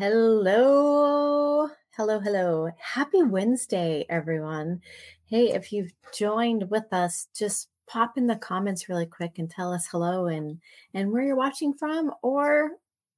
Hello. 0.00 1.68
Hello, 1.94 2.20
hello. 2.20 2.70
Happy 2.78 3.22
Wednesday, 3.22 4.06
everyone. 4.08 4.80
Hey, 5.26 5.52
if 5.52 5.74
you've 5.74 5.92
joined 6.14 6.70
with 6.70 6.90
us, 6.90 7.28
just 7.36 7.68
pop 7.86 8.16
in 8.16 8.26
the 8.26 8.36
comments 8.36 8.88
really 8.88 9.04
quick 9.04 9.32
and 9.36 9.50
tell 9.50 9.74
us 9.74 9.86
hello 9.86 10.24
and 10.24 10.58
and 10.94 11.12
where 11.12 11.22
you're 11.22 11.36
watching 11.36 11.74
from 11.74 12.14
or 12.22 12.70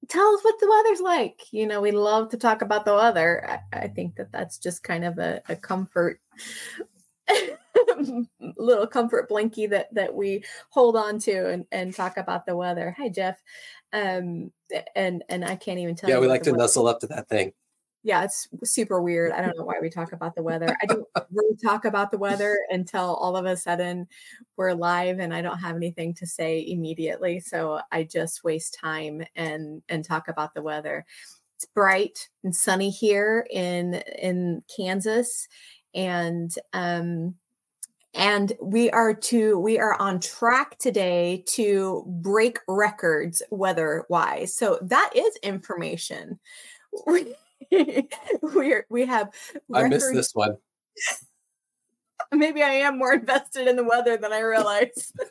tell 0.08 0.26
us 0.34 0.42
what 0.42 0.58
the 0.58 0.68
weather's 0.68 1.00
like. 1.00 1.42
You 1.52 1.68
know, 1.68 1.80
we 1.80 1.92
love 1.92 2.30
to 2.30 2.36
talk 2.36 2.62
about 2.62 2.84
the 2.84 2.96
weather. 2.96 3.48
I, 3.72 3.84
I 3.84 3.86
think 3.86 4.16
that 4.16 4.32
that's 4.32 4.58
just 4.58 4.82
kind 4.82 5.04
of 5.04 5.18
a, 5.18 5.40
a 5.48 5.54
comfort 5.54 6.18
little 8.56 8.88
comfort 8.88 9.30
blankie 9.30 9.70
that 9.70 9.94
that 9.94 10.12
we 10.12 10.42
hold 10.70 10.96
on 10.96 11.20
to 11.20 11.48
and, 11.48 11.64
and 11.70 11.94
talk 11.94 12.16
about 12.16 12.44
the 12.44 12.56
weather. 12.56 12.92
Hi 12.98 13.08
Jeff. 13.08 13.40
Um 13.92 14.52
and 14.96 15.22
and 15.28 15.44
I 15.44 15.56
can't 15.56 15.78
even 15.78 15.94
tell 15.94 16.10
yeah, 16.10 16.18
we 16.18 16.26
like 16.26 16.42
to 16.44 16.52
nuzzle 16.52 16.86
up 16.86 17.00
to 17.00 17.06
that 17.08 17.28
thing. 17.28 17.52
Yeah, 18.04 18.24
it's 18.24 18.48
super 18.64 19.00
weird. 19.00 19.30
I 19.30 19.42
don't 19.42 19.56
know 19.56 19.64
why 19.64 19.78
we 19.80 19.88
talk 19.88 20.12
about 20.12 20.34
the 20.34 20.42
weather. 20.42 20.76
I 20.82 20.86
don't 20.86 21.06
really 21.30 21.56
talk 21.56 21.84
about 21.84 22.10
the 22.10 22.18
weather 22.18 22.58
until 22.70 23.14
all 23.14 23.36
of 23.36 23.46
a 23.46 23.56
sudden 23.56 24.08
we're 24.56 24.72
live 24.72 25.20
and 25.20 25.32
I 25.32 25.40
don't 25.40 25.58
have 25.58 25.76
anything 25.76 26.12
to 26.14 26.26
say 26.26 26.64
immediately. 26.66 27.38
So 27.38 27.80
I 27.92 28.02
just 28.02 28.42
waste 28.42 28.76
time 28.80 29.22
and 29.36 29.82
and 29.88 30.04
talk 30.04 30.26
about 30.26 30.52
the 30.54 30.62
weather. 30.62 31.04
It's 31.56 31.66
bright 31.66 32.28
and 32.42 32.54
sunny 32.54 32.90
here 32.90 33.46
in 33.50 33.94
in 34.18 34.64
Kansas 34.74 35.46
and 35.94 36.52
um 36.72 37.36
and 38.14 38.52
we 38.60 38.90
are 38.90 39.14
to 39.14 39.58
we 39.58 39.78
are 39.78 39.94
on 39.94 40.20
track 40.20 40.78
today 40.78 41.42
to 41.46 42.04
break 42.06 42.58
records 42.68 43.42
weather 43.50 44.04
wise 44.08 44.54
so 44.54 44.78
that 44.82 45.10
is 45.14 45.36
information. 45.42 46.38
We 47.06 47.34
we're 48.42 48.86
we 48.90 49.06
have 49.06 49.30
i 49.74 49.88
missed 49.88 50.12
this 50.12 50.34
one. 50.34 50.56
Maybe 52.32 52.62
i 52.62 52.70
am 52.70 52.98
more 52.98 53.14
invested 53.14 53.66
in 53.66 53.76
the 53.76 53.84
weather 53.84 54.16
than 54.16 54.32
i 54.32 54.40
realize. 54.40 55.12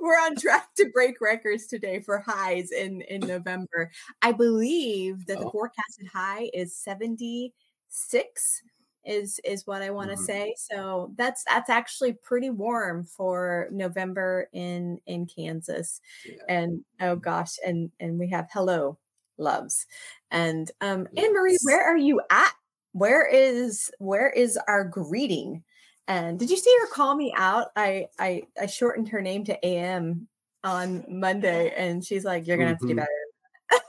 We're 0.00 0.20
on 0.20 0.36
track 0.36 0.68
to 0.76 0.90
break 0.90 1.20
records 1.20 1.66
today 1.66 2.00
for 2.00 2.18
highs 2.18 2.70
in 2.70 3.02
in 3.02 3.20
november. 3.20 3.90
I 4.22 4.32
believe 4.32 5.26
that 5.26 5.38
oh. 5.38 5.44
the 5.44 5.50
forecasted 5.50 6.06
high 6.12 6.50
is 6.54 6.74
76 6.76 8.62
is 9.06 9.40
is 9.44 9.66
what 9.66 9.82
I 9.82 9.90
want 9.90 10.10
to 10.10 10.16
mm-hmm. 10.16 10.24
say. 10.24 10.54
So 10.58 11.12
that's 11.16 11.44
that's 11.44 11.70
actually 11.70 12.14
pretty 12.14 12.50
warm 12.50 13.04
for 13.04 13.68
November 13.70 14.48
in 14.52 14.98
in 15.06 15.26
Kansas. 15.26 16.00
Yeah. 16.24 16.42
And 16.48 16.84
oh 17.00 17.16
gosh, 17.16 17.56
and 17.64 17.90
and 18.00 18.18
we 18.18 18.28
have 18.30 18.48
hello 18.52 18.98
loves. 19.38 19.86
And 20.30 20.70
um 20.80 21.08
yes. 21.12 21.26
Anne 21.26 21.32
Marie, 21.32 21.58
where 21.62 21.84
are 21.84 21.96
you 21.96 22.20
at? 22.30 22.52
Where 22.92 23.26
is 23.26 23.90
where 23.98 24.30
is 24.30 24.58
our 24.68 24.84
greeting? 24.84 25.62
And 26.08 26.38
did 26.38 26.50
you 26.50 26.56
see 26.56 26.74
her 26.80 26.88
call 26.88 27.14
me 27.14 27.32
out? 27.36 27.68
I 27.76 28.08
I 28.18 28.42
I 28.60 28.66
shortened 28.66 29.08
her 29.08 29.22
name 29.22 29.44
to 29.44 29.66
AM 29.66 30.28
on 30.64 31.04
Monday 31.08 31.72
and 31.76 32.04
she's 32.04 32.24
like, 32.24 32.46
You're 32.46 32.56
gonna 32.56 32.70
have 32.70 32.78
to 32.80 32.86
do 32.86 32.94
mm-hmm. 32.94 33.00
better. 33.70 33.84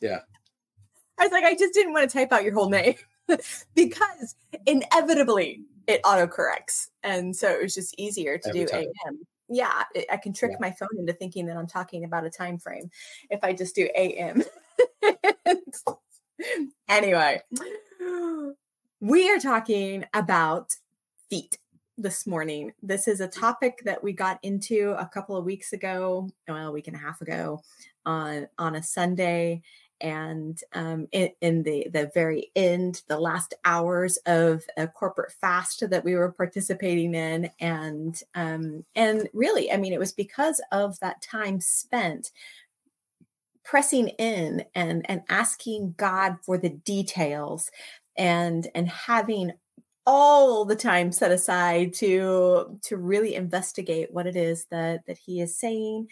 yeah. 0.00 0.20
I 1.18 1.22
was 1.22 1.32
like, 1.32 1.44
I 1.44 1.54
just 1.54 1.72
didn't 1.72 1.94
want 1.94 2.10
to 2.10 2.14
type 2.14 2.30
out 2.30 2.44
your 2.44 2.52
whole 2.52 2.68
name. 2.68 2.94
because 3.74 4.34
inevitably 4.66 5.62
it 5.86 6.02
autocorrects. 6.02 6.88
And 7.02 7.34
so 7.34 7.48
it 7.48 7.62
was 7.62 7.74
just 7.74 7.94
easier 7.98 8.38
to 8.38 8.48
Every 8.48 8.60
do 8.60 8.66
time. 8.66 8.84
AM. 9.06 9.18
Yeah, 9.48 9.84
I 10.10 10.16
can 10.16 10.32
trick 10.32 10.52
yeah. 10.52 10.58
my 10.60 10.72
phone 10.72 10.98
into 10.98 11.12
thinking 11.12 11.46
that 11.46 11.56
I'm 11.56 11.68
talking 11.68 12.04
about 12.04 12.24
a 12.24 12.30
time 12.30 12.58
frame 12.58 12.90
if 13.30 13.40
I 13.44 13.52
just 13.52 13.76
do 13.76 13.88
AM. 13.96 14.42
anyway, 16.88 17.40
we 19.00 19.30
are 19.30 19.38
talking 19.38 20.04
about 20.12 20.74
feet 21.30 21.58
this 21.96 22.26
morning. 22.26 22.72
This 22.82 23.06
is 23.06 23.20
a 23.20 23.28
topic 23.28 23.82
that 23.84 24.02
we 24.02 24.12
got 24.12 24.38
into 24.42 24.96
a 24.98 25.06
couple 25.06 25.36
of 25.36 25.44
weeks 25.44 25.72
ago, 25.72 26.28
well, 26.48 26.68
a 26.68 26.72
week 26.72 26.88
and 26.88 26.96
a 26.96 27.00
half 27.00 27.20
ago 27.20 27.62
on 28.04 28.48
on 28.58 28.74
a 28.74 28.82
Sunday 28.82 29.62
and 30.00 30.60
um, 30.74 31.08
in, 31.12 31.30
in, 31.40 31.62
the 31.62 31.88
the 31.92 32.10
very 32.14 32.50
end, 32.54 33.02
the 33.08 33.18
last 33.18 33.54
hours 33.64 34.18
of 34.26 34.64
a 34.76 34.86
corporate 34.86 35.32
fast 35.32 35.88
that 35.88 36.04
we 36.04 36.14
were 36.14 36.32
participating 36.32 37.14
in, 37.14 37.50
and 37.60 38.20
um, 38.34 38.84
and 38.94 39.28
really, 39.32 39.72
I 39.72 39.76
mean, 39.76 39.92
it 39.92 39.98
was 39.98 40.12
because 40.12 40.60
of 40.72 40.98
that 41.00 41.22
time 41.22 41.60
spent 41.60 42.30
pressing 43.64 44.08
in 44.08 44.64
and 44.74 45.08
and 45.08 45.22
asking 45.28 45.94
God 45.96 46.36
for 46.42 46.58
the 46.58 46.70
details, 46.70 47.70
and 48.16 48.68
and 48.74 48.88
having 48.88 49.52
all 50.06 50.64
the 50.64 50.76
time 50.76 51.10
set 51.10 51.32
aside 51.32 51.92
to 51.94 52.78
to 52.82 52.96
really 52.96 53.34
investigate 53.34 54.12
what 54.12 54.26
it 54.26 54.36
is 54.36 54.66
that 54.66 55.06
that 55.06 55.18
He 55.18 55.40
is 55.40 55.56
saying. 55.56 56.08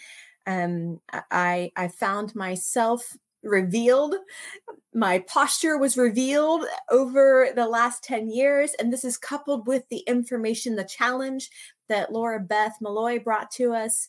Um, 0.47 1.01
I 1.31 1.71
I 1.77 1.89
found 1.89 2.35
myself 2.35 3.17
revealed. 3.45 4.17
My 4.95 5.21
posture 5.21 5.77
was 5.79 5.97
revealed 5.97 6.65
over 6.91 7.49
the 7.55 7.67
last 7.67 8.03
10 8.05 8.31
years. 8.31 8.73
And 8.79 8.93
this 8.93 9.05
is 9.05 9.17
coupled 9.17 9.67
with 9.67 9.89
the 9.89 10.03
information, 10.07 10.77
the 10.77 10.85
challenge 10.85 11.51
that 11.89 12.13
Laura 12.13 12.41
Beth 12.41 12.77
Malloy 12.81 13.19
brought 13.19 13.51
to 13.53 13.73
us 13.73 14.09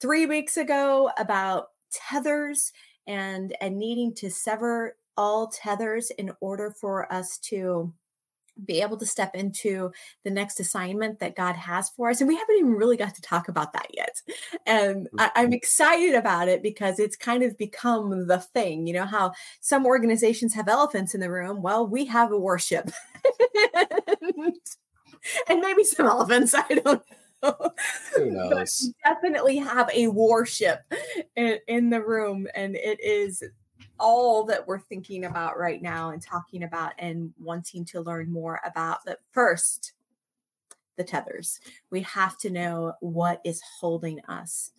three 0.00 0.26
weeks 0.26 0.56
ago 0.56 1.10
about 1.18 1.68
tethers 1.92 2.72
and, 3.06 3.56
and 3.60 3.78
needing 3.78 4.14
to 4.16 4.30
sever 4.30 4.96
all 5.16 5.48
tethers 5.48 6.10
in 6.10 6.30
order 6.40 6.74
for 6.80 7.12
us 7.12 7.38
to 7.38 7.92
be 8.64 8.80
able 8.82 8.96
to 8.96 9.06
step 9.06 9.34
into 9.34 9.92
the 10.24 10.30
next 10.30 10.60
assignment 10.60 11.20
that 11.20 11.36
God 11.36 11.56
has 11.56 11.90
for 11.90 12.10
us. 12.10 12.20
And 12.20 12.28
we 12.28 12.36
haven't 12.36 12.56
even 12.56 12.74
really 12.74 12.96
got 12.96 13.14
to 13.14 13.22
talk 13.22 13.48
about 13.48 13.72
that 13.72 13.88
yet. 13.94 14.20
And 14.66 15.08
mm. 15.10 15.30
I, 15.34 15.42
am 15.42 15.52
excited 15.52 16.14
about 16.14 16.48
it 16.48 16.62
because 16.62 16.98
it's 16.98 17.16
kind 17.16 17.42
of 17.42 17.56
become 17.58 18.26
the 18.26 18.38
thing. 18.38 18.86
You 18.86 18.94
know, 18.94 19.06
how 19.06 19.32
some 19.60 19.86
organizations 19.86 20.54
have 20.54 20.68
elephants 20.68 21.14
in 21.14 21.20
the 21.20 21.30
room. 21.30 21.62
Well, 21.62 21.86
we 21.86 22.06
have 22.06 22.32
a 22.32 22.38
worship. 22.38 22.90
and 25.48 25.60
maybe 25.60 25.84
some 25.84 26.06
elephants. 26.06 26.54
I 26.56 26.62
don't 26.68 26.84
know. 26.84 27.02
Who 28.16 28.30
knows? 28.32 28.92
definitely 29.04 29.58
have 29.58 29.88
a 29.94 30.08
worship 30.08 30.80
in, 31.36 31.58
in 31.68 31.90
the 31.90 32.02
room. 32.02 32.48
And 32.54 32.74
it 32.74 32.98
is 33.00 33.42
all 33.98 34.44
that 34.44 34.66
we're 34.66 34.78
thinking 34.78 35.24
about 35.24 35.58
right 35.58 35.82
now 35.82 36.10
and 36.10 36.22
talking 36.22 36.62
about 36.64 36.92
and 36.98 37.32
wanting 37.38 37.84
to 37.86 38.00
learn 38.00 38.30
more 38.30 38.60
about. 38.64 38.98
But 39.04 39.20
first, 39.32 39.92
the 40.98 41.04
tethers. 41.04 41.60
We 41.90 42.02
have 42.02 42.36
to 42.38 42.50
know 42.50 42.92
what 43.00 43.40
is 43.44 43.62
holding 43.80 44.20
us. 44.26 44.72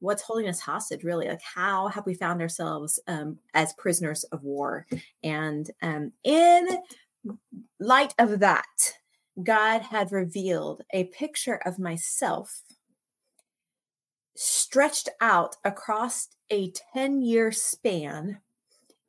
What's 0.00 0.22
holding 0.22 0.48
us 0.48 0.60
hostage, 0.60 1.04
really? 1.04 1.28
Like, 1.28 1.42
how 1.42 1.88
have 1.88 2.04
we 2.04 2.14
found 2.14 2.42
ourselves 2.42 2.98
um, 3.06 3.38
as 3.54 3.72
prisoners 3.74 4.24
of 4.24 4.42
war? 4.42 4.86
And 5.22 5.70
um, 5.82 6.12
in 6.24 6.68
light 7.78 8.14
of 8.18 8.40
that, 8.40 8.66
God 9.42 9.82
had 9.82 10.12
revealed 10.12 10.82
a 10.92 11.04
picture 11.04 11.60
of 11.64 11.78
myself 11.78 12.62
stretched 14.34 15.08
out 15.20 15.56
across 15.64 16.28
a 16.50 16.70
10 16.92 17.22
year 17.22 17.52
span 17.52 18.38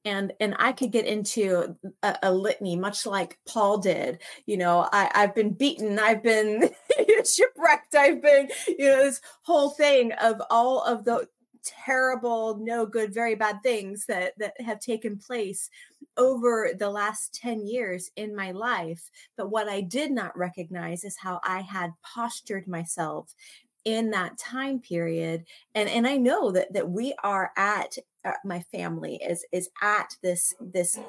and 0.07 0.33
and 0.39 0.55
i 0.57 0.71
could 0.71 0.91
get 0.91 1.05
into 1.05 1.75
a, 2.01 2.15
a, 2.23 2.33
litany 2.33 2.75
much 2.75 3.05
like 3.05 3.37
paul 3.47 3.77
did 3.77 4.19
you 4.45 4.57
know 4.57 4.87
I, 4.91 5.11
i've 5.13 5.35
been 5.35 5.51
beaten 5.51 5.99
i've 5.99 6.23
been 6.23 6.69
shipwrecked 7.25 7.93
i've 7.95 8.21
been 8.21 8.49
you 8.67 8.89
know 8.89 9.03
this 9.03 9.21
whole 9.41 9.69
thing 9.69 10.13
of 10.13 10.41
all 10.49 10.81
of 10.83 11.03
the 11.03 11.27
terrible 11.63 12.57
no 12.61 12.85
good 12.85 13.13
very 13.13 13.35
bad 13.35 13.61
things 13.61 14.05
that 14.05 14.33
that 14.37 14.59
have 14.61 14.79
taken 14.79 15.17
place 15.17 15.69
over 16.15 16.71
the 16.77 16.89
last 16.89 17.33
10 17.35 17.67
years 17.67 18.09
in 18.15 18.35
my 18.35 18.51
life. 18.51 19.09
But 19.35 19.51
what 19.51 19.67
i 19.67 19.81
did 19.81 20.11
not 20.11 20.37
recognize 20.37 21.03
is 21.03 21.17
how 21.17 21.39
i 21.43 21.61
had 21.61 21.91
postured 22.01 22.67
myself 22.67 23.33
in 23.87 24.09
that 24.09 24.37
time 24.37 24.79
period 24.81 25.45
and 25.73 25.87
and 25.87 26.05
i 26.05 26.17
know 26.17 26.51
that 26.51 26.71
that 26.73 26.89
we 26.89 27.13
are 27.23 27.51
at 27.55 27.97
uh, 28.25 28.33
my 28.43 28.59
family 28.69 29.15
is 29.25 29.45
is 29.53 29.69
at 29.81 30.13
this 30.21 30.53
this 30.59 30.99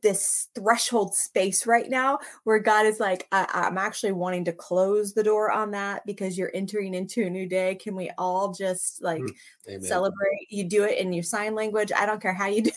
this 0.00 0.48
threshold 0.54 1.14
space 1.14 1.66
right 1.66 1.88
now 1.88 2.18
where 2.42 2.58
God 2.58 2.86
is 2.86 2.98
like, 2.98 3.26
I, 3.30 3.46
am 3.68 3.78
actually 3.78 4.12
wanting 4.12 4.44
to 4.46 4.52
close 4.52 5.12
the 5.12 5.22
door 5.22 5.52
on 5.52 5.70
that 5.70 6.04
because 6.04 6.36
you're 6.36 6.50
entering 6.52 6.94
into 6.94 7.24
a 7.24 7.30
new 7.30 7.46
day. 7.46 7.76
Can 7.76 7.94
we 7.94 8.10
all 8.18 8.52
just 8.52 9.00
like 9.00 9.22
mm, 9.22 9.84
celebrate? 9.84 10.48
You 10.50 10.64
do 10.64 10.82
it 10.82 10.98
in 10.98 11.12
your 11.12 11.22
sign 11.22 11.54
language. 11.54 11.92
I 11.96 12.04
don't 12.04 12.20
care 12.20 12.34
how 12.34 12.46
you 12.46 12.62
do 12.62 12.70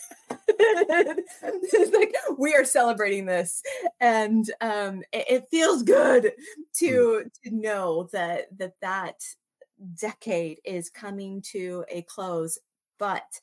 it's 1.42 1.94
like 1.94 2.14
we 2.38 2.54
are 2.54 2.64
celebrating 2.64 3.26
this. 3.26 3.62
And 4.00 4.50
um 4.60 5.02
it, 5.12 5.24
it 5.28 5.44
feels 5.50 5.82
good 5.82 6.32
to 6.76 7.22
mm. 7.24 7.30
to 7.44 7.50
know 7.54 8.08
that 8.12 8.46
that 8.58 8.74
that 8.80 9.20
decade 10.00 10.58
is 10.64 10.90
coming 10.90 11.42
to 11.42 11.84
a 11.90 12.02
close 12.02 12.58
but 12.98 13.40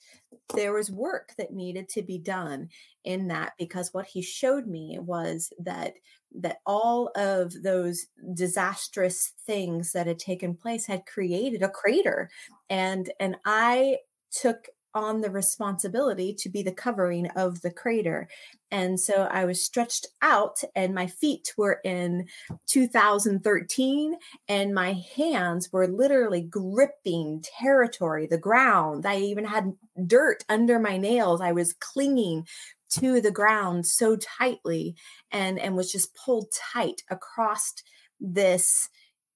there 0.55 0.73
was 0.73 0.89
work 0.89 1.33
that 1.37 1.53
needed 1.53 1.87
to 1.89 2.01
be 2.01 2.17
done 2.17 2.69
in 3.03 3.27
that 3.27 3.53
because 3.59 3.93
what 3.93 4.05
he 4.05 4.21
showed 4.21 4.67
me 4.67 4.97
was 4.99 5.51
that 5.59 5.93
that 6.35 6.57
all 6.65 7.11
of 7.15 7.53
those 7.61 8.07
disastrous 8.33 9.33
things 9.45 9.91
that 9.91 10.07
had 10.07 10.17
taken 10.17 10.55
place 10.55 10.85
had 10.85 11.05
created 11.05 11.61
a 11.61 11.69
crater 11.69 12.29
and 12.69 13.11
and 13.19 13.35
i 13.45 13.97
took 14.31 14.67
on 14.93 15.21
the 15.21 15.29
responsibility 15.29 16.33
to 16.33 16.49
be 16.49 16.63
the 16.63 16.71
covering 16.71 17.27
of 17.35 17.61
the 17.61 17.71
crater. 17.71 18.27
And 18.71 18.99
so 18.99 19.27
I 19.29 19.45
was 19.45 19.63
stretched 19.63 20.07
out, 20.21 20.59
and 20.75 20.95
my 20.95 21.07
feet 21.07 21.53
were 21.57 21.79
in 21.83 22.27
2013, 22.67 24.15
and 24.47 24.73
my 24.73 24.93
hands 25.15 25.71
were 25.71 25.87
literally 25.87 26.41
gripping 26.41 27.43
territory, 27.59 28.25
the 28.27 28.37
ground. 28.37 29.05
I 29.05 29.17
even 29.17 29.45
had 29.45 29.73
dirt 30.07 30.43
under 30.49 30.79
my 30.79 30.97
nails. 30.97 31.41
I 31.41 31.51
was 31.51 31.73
clinging 31.73 32.47
to 32.95 33.21
the 33.21 33.31
ground 33.31 33.85
so 33.85 34.15
tightly 34.15 34.95
and 35.31 35.59
and 35.59 35.75
was 35.75 35.91
just 35.91 36.15
pulled 36.15 36.51
tight 36.51 37.01
across 37.09 37.73
this 38.19 38.89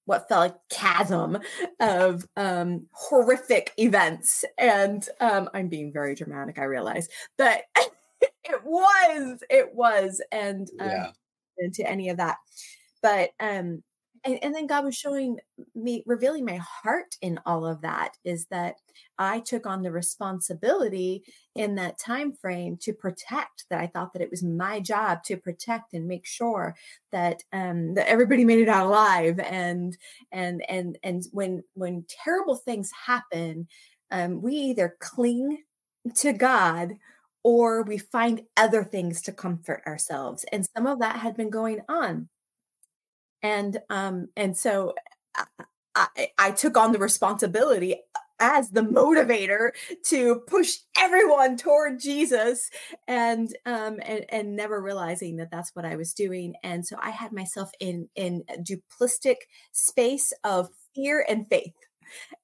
what 0.08 0.26
felt 0.26 0.40
like 0.40 0.56
chasm 0.70 1.38
of 1.80 2.26
um, 2.34 2.86
horrific 2.92 3.74
events. 3.76 4.42
And 4.56 5.06
um, 5.20 5.50
I'm 5.52 5.68
being 5.68 5.92
very 5.92 6.14
dramatic, 6.14 6.58
I 6.58 6.64
realize, 6.64 7.08
but 7.36 7.64
it 8.22 8.64
was, 8.64 9.44
it 9.50 9.74
was, 9.74 10.22
and 10.32 10.66
um, 10.80 10.88
yeah. 10.88 11.10
into 11.58 11.86
any 11.86 12.08
of 12.08 12.16
that. 12.16 12.36
But 13.02 13.32
um, 13.38 13.82
and, 14.24 14.38
and 14.42 14.54
then 14.54 14.66
God 14.66 14.84
was 14.84 14.96
showing 14.96 15.38
me, 15.74 16.02
revealing 16.06 16.44
my 16.44 16.56
heart 16.56 17.16
in 17.20 17.38
all 17.46 17.66
of 17.66 17.80
that 17.82 18.16
is 18.24 18.46
that 18.50 18.76
I 19.18 19.40
took 19.40 19.66
on 19.66 19.82
the 19.82 19.90
responsibility 19.90 21.24
in 21.54 21.74
that 21.76 21.98
time 21.98 22.32
frame 22.32 22.76
to 22.82 22.92
protect 22.92 23.64
that 23.70 23.80
I 23.80 23.86
thought 23.86 24.12
that 24.12 24.22
it 24.22 24.30
was 24.30 24.42
my 24.42 24.80
job 24.80 25.22
to 25.24 25.36
protect 25.36 25.94
and 25.94 26.06
make 26.06 26.26
sure 26.26 26.74
that 27.12 27.42
um 27.52 27.94
that 27.94 28.08
everybody 28.08 28.44
made 28.46 28.60
it 28.60 28.68
out 28.68 28.86
alive. 28.86 29.38
And 29.40 29.96
and 30.32 30.62
and 30.68 30.98
and 31.02 31.24
when 31.32 31.62
when 31.74 32.04
terrible 32.08 32.56
things 32.56 32.90
happen 33.06 33.68
um 34.10 34.40
we 34.42 34.54
either 34.54 34.96
cling 35.00 35.58
to 36.16 36.32
God 36.32 36.94
or 37.44 37.82
we 37.82 37.98
find 37.98 38.42
other 38.56 38.84
things 38.84 39.22
to 39.22 39.32
comfort 39.32 39.82
ourselves. 39.86 40.44
And 40.52 40.66
some 40.76 40.86
of 40.86 41.00
that 41.00 41.16
had 41.16 41.36
been 41.36 41.50
going 41.50 41.80
on 41.88 42.28
and 43.42 43.78
um 43.90 44.28
and 44.36 44.56
so 44.56 44.94
I, 45.36 45.44
I, 45.94 46.28
I 46.38 46.50
took 46.52 46.76
on 46.76 46.92
the 46.92 46.98
responsibility 46.98 47.96
as 48.40 48.70
the 48.70 48.82
motivator 48.82 49.70
to 50.04 50.36
push 50.46 50.78
everyone 50.96 51.56
toward 51.56 52.00
Jesus 52.00 52.70
and 53.06 53.48
um 53.66 53.98
and 54.02 54.24
and 54.28 54.56
never 54.56 54.80
realizing 54.80 55.36
that 55.36 55.50
that's 55.50 55.74
what 55.74 55.84
I 55.84 55.96
was 55.96 56.14
doing. 56.14 56.54
And 56.62 56.86
so 56.86 56.96
I 57.00 57.10
had 57.10 57.32
myself 57.32 57.70
in 57.80 58.08
in 58.14 58.44
a 58.48 58.58
duplistic 58.58 59.48
space 59.72 60.32
of 60.44 60.68
fear 60.94 61.24
and 61.28 61.48
faith. 61.48 61.74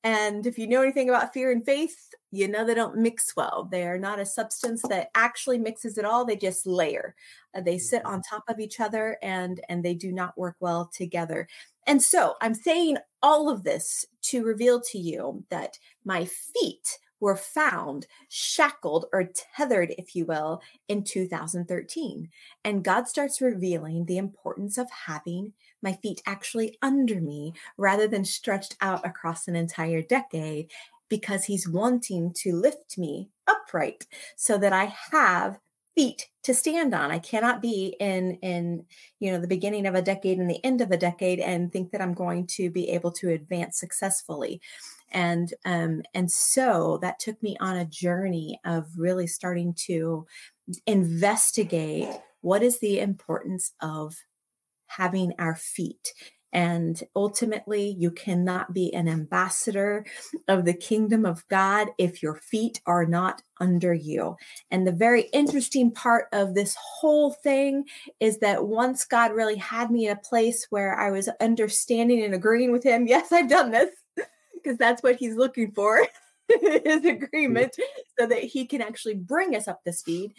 And 0.02 0.46
if 0.46 0.58
you 0.58 0.66
know 0.66 0.82
anything 0.82 1.08
about 1.08 1.32
fear 1.32 1.50
and 1.50 1.64
faith 1.64 1.96
you 2.34 2.48
know 2.48 2.66
they 2.66 2.74
don't 2.74 2.96
mix 2.96 3.36
well. 3.36 3.68
They 3.70 3.84
are 3.86 3.98
not 3.98 4.18
a 4.18 4.26
substance 4.26 4.82
that 4.88 5.08
actually 5.14 5.58
mixes 5.58 5.96
at 5.98 6.04
all. 6.04 6.24
They 6.24 6.36
just 6.36 6.66
layer 6.66 7.14
uh, 7.54 7.60
they 7.60 7.78
sit 7.78 8.04
on 8.04 8.22
top 8.22 8.44
of 8.48 8.60
each 8.60 8.80
other 8.80 9.18
and 9.22 9.60
and 9.68 9.84
they 9.84 9.94
do 9.94 10.12
not 10.12 10.36
work 10.38 10.56
well 10.60 10.90
together 10.92 11.48
and 11.86 12.02
so 12.02 12.34
i'm 12.40 12.54
saying 12.54 12.96
all 13.22 13.48
of 13.48 13.64
this 13.64 14.06
to 14.22 14.44
reveal 14.44 14.80
to 14.80 14.98
you 14.98 15.44
that 15.50 15.78
my 16.04 16.24
feet 16.24 16.98
were 17.24 17.36
found 17.36 18.06
shackled 18.28 19.06
or 19.10 19.30
tethered, 19.56 19.94
if 19.96 20.14
you 20.14 20.26
will, 20.26 20.60
in 20.88 21.02
2013. 21.02 22.28
And 22.64 22.84
God 22.84 23.08
starts 23.08 23.40
revealing 23.40 24.04
the 24.04 24.18
importance 24.18 24.76
of 24.76 24.90
having 24.90 25.54
my 25.80 25.94
feet 25.94 26.20
actually 26.26 26.76
under 26.82 27.22
me 27.22 27.54
rather 27.78 28.06
than 28.06 28.26
stretched 28.26 28.76
out 28.82 29.06
across 29.06 29.48
an 29.48 29.56
entire 29.56 30.02
decade 30.02 30.70
because 31.08 31.44
He's 31.44 31.66
wanting 31.66 32.34
to 32.34 32.52
lift 32.54 32.98
me 32.98 33.30
upright 33.46 34.06
so 34.36 34.58
that 34.58 34.74
I 34.74 34.94
have 35.10 35.58
feet 35.94 36.28
to 36.42 36.54
stand 36.54 36.94
on. 36.94 37.10
I 37.10 37.18
cannot 37.18 37.62
be 37.62 37.96
in 38.00 38.32
in 38.42 38.84
you 39.20 39.32
know 39.32 39.40
the 39.40 39.48
beginning 39.48 39.86
of 39.86 39.94
a 39.94 40.02
decade 40.02 40.38
and 40.38 40.50
the 40.50 40.64
end 40.64 40.80
of 40.80 40.90
a 40.90 40.96
decade 40.96 41.40
and 41.40 41.72
think 41.72 41.92
that 41.92 42.00
I'm 42.00 42.14
going 42.14 42.46
to 42.48 42.70
be 42.70 42.90
able 42.90 43.12
to 43.12 43.30
advance 43.30 43.78
successfully. 43.78 44.60
And 45.12 45.52
um 45.64 46.02
and 46.14 46.30
so 46.30 46.98
that 47.02 47.18
took 47.18 47.42
me 47.42 47.56
on 47.60 47.76
a 47.76 47.84
journey 47.84 48.60
of 48.64 48.88
really 48.96 49.26
starting 49.26 49.74
to 49.86 50.26
investigate 50.86 52.08
what 52.40 52.62
is 52.62 52.78
the 52.78 53.00
importance 53.00 53.72
of 53.80 54.14
having 54.86 55.32
our 55.38 55.54
feet 55.56 56.12
and 56.54 57.02
ultimately, 57.16 57.96
you 57.98 58.12
cannot 58.12 58.72
be 58.72 58.94
an 58.94 59.08
ambassador 59.08 60.06
of 60.46 60.64
the 60.64 60.72
kingdom 60.72 61.26
of 61.26 61.46
God 61.48 61.88
if 61.98 62.22
your 62.22 62.36
feet 62.36 62.80
are 62.86 63.04
not 63.04 63.42
under 63.60 63.92
you. 63.92 64.36
And 64.70 64.86
the 64.86 64.92
very 64.92 65.22
interesting 65.32 65.90
part 65.90 66.28
of 66.32 66.54
this 66.54 66.76
whole 66.80 67.32
thing 67.32 67.86
is 68.20 68.38
that 68.38 68.66
once 68.66 69.04
God 69.04 69.32
really 69.32 69.56
had 69.56 69.90
me 69.90 70.06
in 70.06 70.12
a 70.12 70.20
place 70.20 70.68
where 70.70 70.96
I 70.96 71.10
was 71.10 71.28
understanding 71.40 72.22
and 72.22 72.34
agreeing 72.34 72.70
with 72.70 72.84
Him, 72.84 73.06
yes, 73.08 73.32
I've 73.32 73.50
done 73.50 73.72
this 73.72 73.90
because 74.54 74.78
that's 74.78 75.02
what 75.02 75.16
He's 75.16 75.34
looking 75.34 75.72
for. 75.72 76.06
his 76.84 77.06
agreement 77.06 77.74
so 78.18 78.26
that 78.26 78.42
he 78.42 78.66
can 78.66 78.82
actually 78.82 79.14
bring 79.14 79.56
us 79.56 79.66
up 79.66 79.82
to 79.82 79.90
speed 79.90 80.34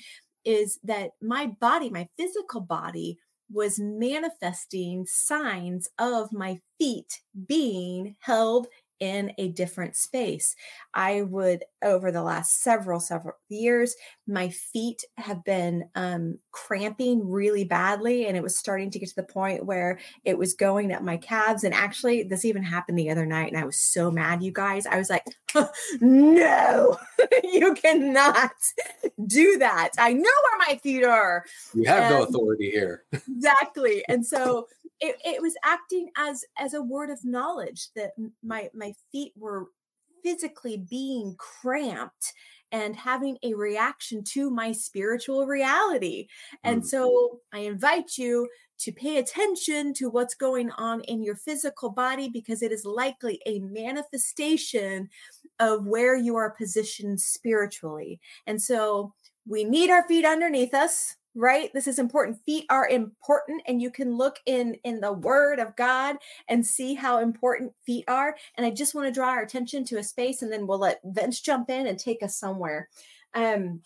is 0.45 0.77
that 0.83 1.09
my 1.19 1.47
body, 1.59 1.89
my 1.89 2.07
physical 2.15 2.61
body, 2.61 3.17
was 3.51 3.79
manifesting 3.79 5.05
signs 5.05 5.87
of 5.99 6.31
my 6.33 6.59
feet 6.79 7.21
being 7.47 8.15
held 8.21 8.67
in 8.99 9.33
a 9.37 9.49
different 9.49 9.95
space. 9.95 10.55
I 10.93 11.21
would, 11.21 11.63
over 11.85 12.11
the 12.11 12.23
last 12.23 12.61
several, 12.61 12.99
several 12.99 13.35
years, 13.47 13.95
my 14.27 14.49
feet 14.49 15.03
have 15.17 15.43
been 15.43 15.87
um, 15.93 16.39
cramping 16.51 17.29
really 17.29 17.63
badly. 17.63 18.25
And 18.25 18.35
it 18.35 18.43
was 18.43 18.57
starting 18.57 18.89
to 18.91 18.99
get 18.99 19.09
to 19.09 19.15
the 19.15 19.23
point 19.23 19.65
where 19.65 19.99
it 20.25 20.37
was 20.37 20.55
going 20.55 20.91
up 20.91 21.03
my 21.03 21.17
calves. 21.17 21.63
And 21.63 21.73
actually, 21.73 22.23
this 22.23 22.43
even 22.43 22.63
happened 22.63 22.97
the 22.97 23.11
other 23.11 23.25
night. 23.25 23.51
And 23.51 23.61
I 23.61 23.65
was 23.65 23.77
so 23.77 24.09
mad, 24.09 24.43
you 24.43 24.51
guys. 24.51 24.87
I 24.87 24.97
was 24.97 25.09
like, 25.09 25.23
no, 26.01 26.97
you 27.43 27.73
cannot 27.75 28.51
do 29.25 29.57
that. 29.59 29.91
I 29.97 30.11
know 30.11 30.19
where 30.21 30.67
my 30.67 30.77
feet 30.81 31.03
are. 31.03 31.45
You 31.73 31.85
have 31.85 32.03
and 32.03 32.15
no 32.15 32.23
authority 32.23 32.71
here. 32.71 33.03
exactly. 33.13 34.03
And 34.09 34.25
so, 34.25 34.67
it, 35.01 35.17
it 35.25 35.41
was 35.41 35.53
acting 35.65 36.09
as 36.17 36.45
as 36.57 36.73
a 36.73 36.81
word 36.81 37.09
of 37.09 37.19
knowledge 37.25 37.89
that 37.97 38.11
my 38.41 38.69
my 38.73 38.93
feet 39.11 39.33
were 39.35 39.67
physically 40.25 40.83
being 40.89 41.35
cramped 41.37 42.33
and 42.71 42.95
having 42.95 43.37
a 43.43 43.53
reaction 43.53 44.23
to 44.23 44.49
my 44.49 44.71
spiritual 44.71 45.45
reality. 45.45 46.27
And 46.63 46.81
mm. 46.81 46.85
so 46.85 47.39
I 47.53 47.59
invite 47.59 48.17
you 48.17 48.49
to 48.79 48.91
pay 48.91 49.17
attention 49.17 49.93
to 49.93 50.09
what's 50.09 50.35
going 50.35 50.71
on 50.71 51.01
in 51.01 51.23
your 51.23 51.35
physical 51.35 51.91
body 51.91 52.27
because 52.27 52.61
it 52.61 52.71
is 52.71 52.83
likely 52.83 53.39
a 53.45 53.59
manifestation 53.59 55.07
of 55.59 55.85
where 55.85 56.17
you 56.17 56.35
are 56.35 56.49
positioned 56.49 57.21
spiritually. 57.21 58.19
And 58.47 58.61
so 58.61 59.13
we 59.47 59.63
need 59.63 59.89
our 59.91 60.05
feet 60.07 60.25
underneath 60.25 60.73
us 60.73 61.15
right? 61.35 61.69
This 61.73 61.85
is 61.85 61.99
important. 61.99 62.39
Feet 62.45 62.65
are 62.69 62.87
important 62.87 63.61
and 63.67 63.81
you 63.81 63.91
can 63.91 64.15
look 64.15 64.39
in 64.45 64.75
in 64.83 65.01
the 65.01 65.11
word 65.11 65.59
of 65.59 65.75
god 65.75 66.15
and 66.47 66.65
see 66.65 66.93
how 66.93 67.19
important 67.19 67.73
feet 67.85 68.05
are 68.07 68.35
and 68.55 68.65
i 68.65 68.69
just 68.69 68.95
want 68.95 69.07
to 69.07 69.13
draw 69.13 69.29
our 69.29 69.41
attention 69.43 69.83
to 69.83 69.97
a 69.97 70.03
space 70.03 70.41
and 70.41 70.51
then 70.51 70.65
we'll 70.65 70.79
let 70.79 71.01
vince 71.03 71.41
jump 71.41 71.69
in 71.69 71.87
and 71.87 71.99
take 71.99 72.23
us 72.23 72.37
somewhere. 72.37 72.89
Um 73.33 73.81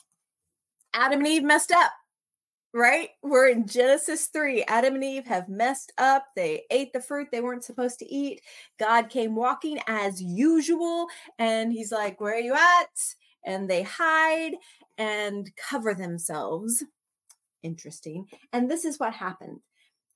adam 0.94 1.20
and 1.20 1.28
eve 1.28 1.44
messed 1.44 1.72
up 1.72 1.92
right? 2.72 3.10
We're 3.24 3.50
in 3.50 3.66
genesis 3.68 4.28
3 4.28 4.64
adam 4.68 4.96
and 4.96 5.04
eve 5.04 5.26
have 5.26 5.50
messed 5.50 5.92
up. 5.98 6.26
They 6.36 6.64
ate 6.70 6.94
the 6.94 7.02
fruit 7.02 7.30
they 7.32 7.42
weren't 7.42 7.64
supposed 7.64 7.98
to 8.00 8.14
eat. 8.14 8.42
God 8.80 9.10
came 9.10 9.36
walking 9.36 9.80
as 9.88 10.22
usual 10.22 11.08
and 11.40 11.74
he's 11.74 11.92
like 11.92 12.22
where 12.22 12.36
are 12.36 12.40
you 12.40 12.54
at? 12.54 13.16
And 13.46 13.70
they 13.70 13.84
hide 13.84 14.54
and 15.00 15.50
cover 15.56 15.96
themselves 15.96 16.84
interesting. 17.64 18.28
And 18.54 18.70
this 18.70 18.86
is 18.86 19.00
what 19.00 19.14
happened. 19.14 19.60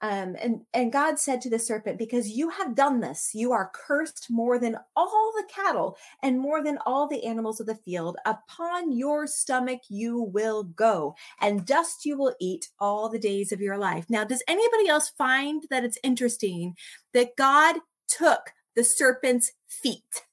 Um, 0.01 0.35
and 0.41 0.61
and 0.73 0.91
God 0.91 1.17
said 1.17 1.39
to 1.41 1.49
the 1.49 1.57
serpent, 1.57 1.97
"Because 1.97 2.29
you 2.31 2.49
have 2.49 2.75
done 2.75 2.99
this, 2.99 3.31
you 3.33 3.53
are 3.53 3.71
cursed 3.73 4.27
more 4.29 4.59
than 4.59 4.77
all 4.97 5.31
the 5.37 5.47
cattle 5.47 5.97
and 6.21 6.39
more 6.39 6.61
than 6.61 6.77
all 6.85 7.07
the 7.07 7.23
animals 7.23 7.61
of 7.61 7.67
the 7.67 7.75
field. 7.75 8.17
Upon 8.25 8.91
your 8.91 9.27
stomach 9.27 9.79
you 9.87 10.21
will 10.21 10.63
go, 10.63 11.15
and 11.39 11.65
dust 11.65 12.05
you 12.05 12.17
will 12.17 12.35
eat 12.41 12.69
all 12.79 13.07
the 13.07 13.19
days 13.19 13.53
of 13.53 13.61
your 13.61 13.77
life." 13.77 14.09
Now, 14.09 14.25
does 14.25 14.43
anybody 14.45 14.89
else 14.89 15.09
find 15.17 15.63
that 15.69 15.85
it's 15.85 15.99
interesting 16.03 16.75
that 17.13 17.37
God 17.37 17.77
took 18.09 18.51
the 18.75 18.83
serpent's 18.83 19.53
feet? 19.69 20.25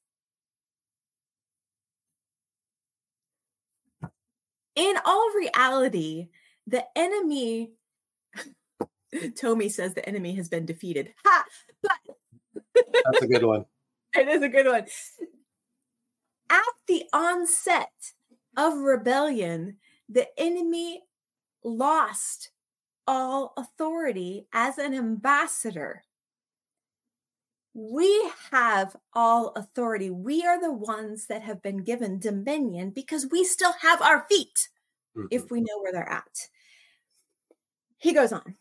in 4.80 4.96
all 5.04 5.30
reality, 5.34 6.28
the 6.66 6.84
enemy, 6.96 7.72
Tommy 9.36 9.68
says 9.68 9.94
the 9.94 10.08
enemy 10.08 10.34
has 10.36 10.48
been 10.48 10.66
defeated. 10.66 11.12
Ha! 11.24 11.44
But 11.82 11.92
that's 13.04 13.22
a 13.22 13.28
good 13.28 13.44
one. 13.44 13.64
it 14.14 14.28
is 14.28 14.42
a 14.42 14.48
good 14.48 14.66
one. 14.66 14.86
At 16.50 16.74
the 16.86 17.04
onset 17.12 18.12
of 18.56 18.78
rebellion, 18.78 19.76
the 20.08 20.26
enemy 20.38 21.02
lost 21.62 22.50
all 23.06 23.52
authority 23.56 24.46
as 24.52 24.78
an 24.78 24.94
ambassador. 24.94 26.04
We 27.72 28.30
have 28.50 28.96
all 29.12 29.52
authority. 29.54 30.10
We 30.10 30.44
are 30.44 30.60
the 30.60 30.72
ones 30.72 31.26
that 31.26 31.42
have 31.42 31.62
been 31.62 31.84
given 31.84 32.18
dominion 32.18 32.90
because 32.90 33.28
we 33.30 33.44
still 33.44 33.74
have 33.80 34.02
our 34.02 34.26
feet 34.28 34.68
mm-hmm. 35.16 35.26
if 35.30 35.50
we 35.50 35.60
know 35.60 35.80
where 35.80 35.92
they're 35.92 36.08
at. 36.08 36.48
He 37.98 38.12
goes 38.12 38.32
on, 38.32 38.54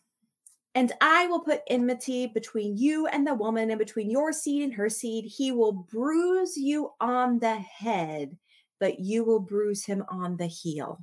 and 0.74 0.92
I 1.00 1.26
will 1.26 1.40
put 1.40 1.62
enmity 1.68 2.26
between 2.26 2.76
you 2.76 3.06
and 3.06 3.26
the 3.26 3.34
woman, 3.34 3.70
and 3.70 3.78
between 3.78 4.10
your 4.10 4.32
seed 4.32 4.62
and 4.62 4.74
her 4.74 4.88
seed. 4.88 5.24
He 5.24 5.52
will 5.52 5.72
bruise 5.72 6.56
you 6.56 6.90
on 7.00 7.38
the 7.38 7.56
head, 7.56 8.36
but 8.78 9.00
you 9.00 9.24
will 9.24 9.40
bruise 9.40 9.84
him 9.84 10.04
on 10.08 10.36
the 10.36 10.46
heel. 10.46 11.02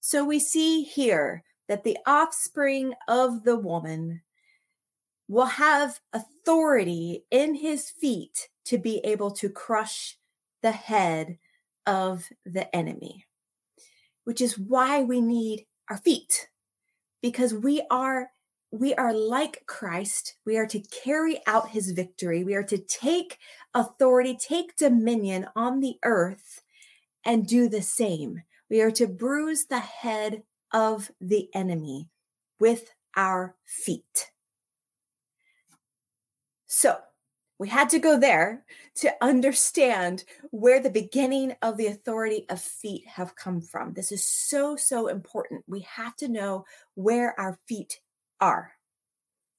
So 0.00 0.24
we 0.24 0.38
see 0.38 0.82
here 0.82 1.42
that 1.68 1.84
the 1.84 1.98
offspring 2.06 2.92
of 3.08 3.44
the 3.44 3.56
woman 3.56 4.22
will 5.28 5.46
have 5.46 5.98
authority 6.12 7.24
in 7.30 7.54
his 7.54 7.90
feet 7.90 8.48
to 8.66 8.78
be 8.78 8.98
able 9.04 9.30
to 9.30 9.48
crush 9.48 10.18
the 10.60 10.72
head 10.72 11.38
of 11.86 12.28
the 12.44 12.74
enemy, 12.74 13.24
which 14.24 14.40
is 14.40 14.58
why 14.58 15.02
we 15.02 15.20
need 15.20 15.66
our 15.88 15.96
feet 15.96 16.48
because 17.22 17.54
we 17.54 17.82
are 17.90 18.30
we 18.74 18.94
are 18.94 19.12
like 19.12 19.64
Christ. 19.66 20.36
We 20.46 20.56
are 20.56 20.66
to 20.68 20.80
carry 20.80 21.40
out 21.46 21.68
his 21.68 21.90
victory. 21.90 22.42
We 22.42 22.54
are 22.54 22.62
to 22.62 22.78
take 22.78 23.38
authority, 23.74 24.34
take 24.34 24.76
dominion 24.76 25.46
on 25.54 25.80
the 25.80 25.96
earth 26.02 26.62
and 27.22 27.46
do 27.46 27.68
the 27.68 27.82
same. 27.82 28.42
We 28.70 28.80
are 28.80 28.90
to 28.92 29.06
bruise 29.06 29.66
the 29.66 29.80
head 29.80 30.44
of 30.72 31.10
the 31.20 31.50
enemy 31.54 32.08
with 32.58 32.94
our 33.14 33.56
feet. 33.66 34.30
So 36.66 36.96
we 37.62 37.68
had 37.68 37.88
to 37.88 38.00
go 38.00 38.18
there 38.18 38.64
to 38.96 39.14
understand 39.20 40.24
where 40.50 40.80
the 40.80 40.90
beginning 40.90 41.54
of 41.62 41.76
the 41.76 41.86
authority 41.86 42.44
of 42.48 42.60
feet 42.60 43.06
have 43.06 43.36
come 43.36 43.60
from. 43.60 43.92
This 43.92 44.10
is 44.10 44.24
so, 44.24 44.74
so 44.74 45.06
important. 45.06 45.62
We 45.68 45.82
have 45.82 46.16
to 46.16 46.26
know 46.26 46.64
where 46.96 47.38
our 47.38 47.56
feet 47.68 48.00
are. 48.40 48.72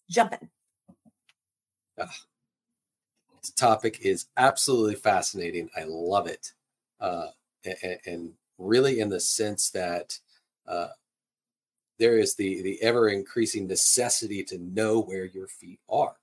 Jumping. 0.09 0.49
Uh, 1.97 2.07
this 3.41 3.51
topic 3.51 3.99
is 4.01 4.25
absolutely 4.35 4.95
fascinating. 4.95 5.69
I 5.73 5.85
love 5.87 6.27
it. 6.27 6.51
Uh, 6.99 7.27
and, 7.63 7.99
and, 8.05 8.33
really, 8.57 8.99
in 8.99 9.07
the 9.07 9.21
sense 9.21 9.69
that 9.69 10.19
uh, 10.67 10.89
there 11.99 12.17
is 12.17 12.35
the, 12.35 12.61
the 12.63 12.81
ever 12.81 13.07
increasing 13.07 13.65
necessity 13.65 14.43
to 14.43 14.57
know 14.57 14.99
where 14.99 15.23
your 15.23 15.47
feet 15.47 15.79
are 15.87 16.17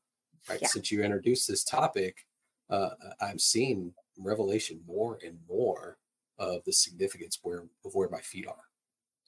right? 0.49 0.61
Yeah. 0.61 0.69
Since 0.69 0.91
you 0.91 1.03
introduced 1.03 1.49
this 1.49 1.65
topic, 1.65 2.27
uh, 2.71 2.91
I'm 3.21 3.39
seeing 3.39 3.93
revelation 4.19 4.81
more 4.87 5.19
and 5.25 5.39
more 5.49 5.99
of 6.39 6.65
the 6.65 6.73
significance 6.73 7.39
where 7.43 7.65
of 7.85 7.95
where 7.95 8.09
my 8.09 8.21
feet 8.21 8.47
are, 8.47 8.65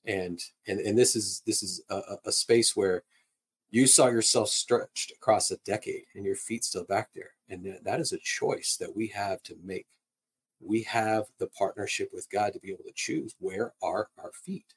and 0.07 0.41
and 0.67 0.81
and 0.81 0.99
this 0.99 1.17
is 1.17 1.43
this 1.47 1.63
is 1.63 1.83
a, 1.91 2.17
a 2.27 2.33
space 2.33 2.75
where 2.77 3.03
you 3.71 3.87
saw 3.87 4.09
yourself 4.09 4.49
stretched 4.49 5.13
across 5.13 5.51
a 5.51 5.57
decade 5.65 6.05
and 6.15 6.25
your 6.25 6.37
feet 6.37 6.65
still 6.65 6.85
back 6.85 7.09
there, 7.15 7.31
and 7.49 7.79
that 7.83 8.01
is 8.01 8.13
a 8.13 8.19
choice 8.19 8.77
that 8.79 8.95
we 8.95 9.09
have 9.09 9.43
to 9.45 9.57
make. 9.63 9.87
We 10.61 10.83
have 10.85 11.25
the 11.39 11.49
partnership 11.49 12.11
with 12.13 12.31
God 12.31 12.53
to 12.53 12.61
be 12.61 12.71
able 12.71 12.85
to 12.85 12.93
choose 12.95 13.35
where 13.39 13.73
are 13.83 14.09
our 14.19 14.31
feet, 14.45 14.75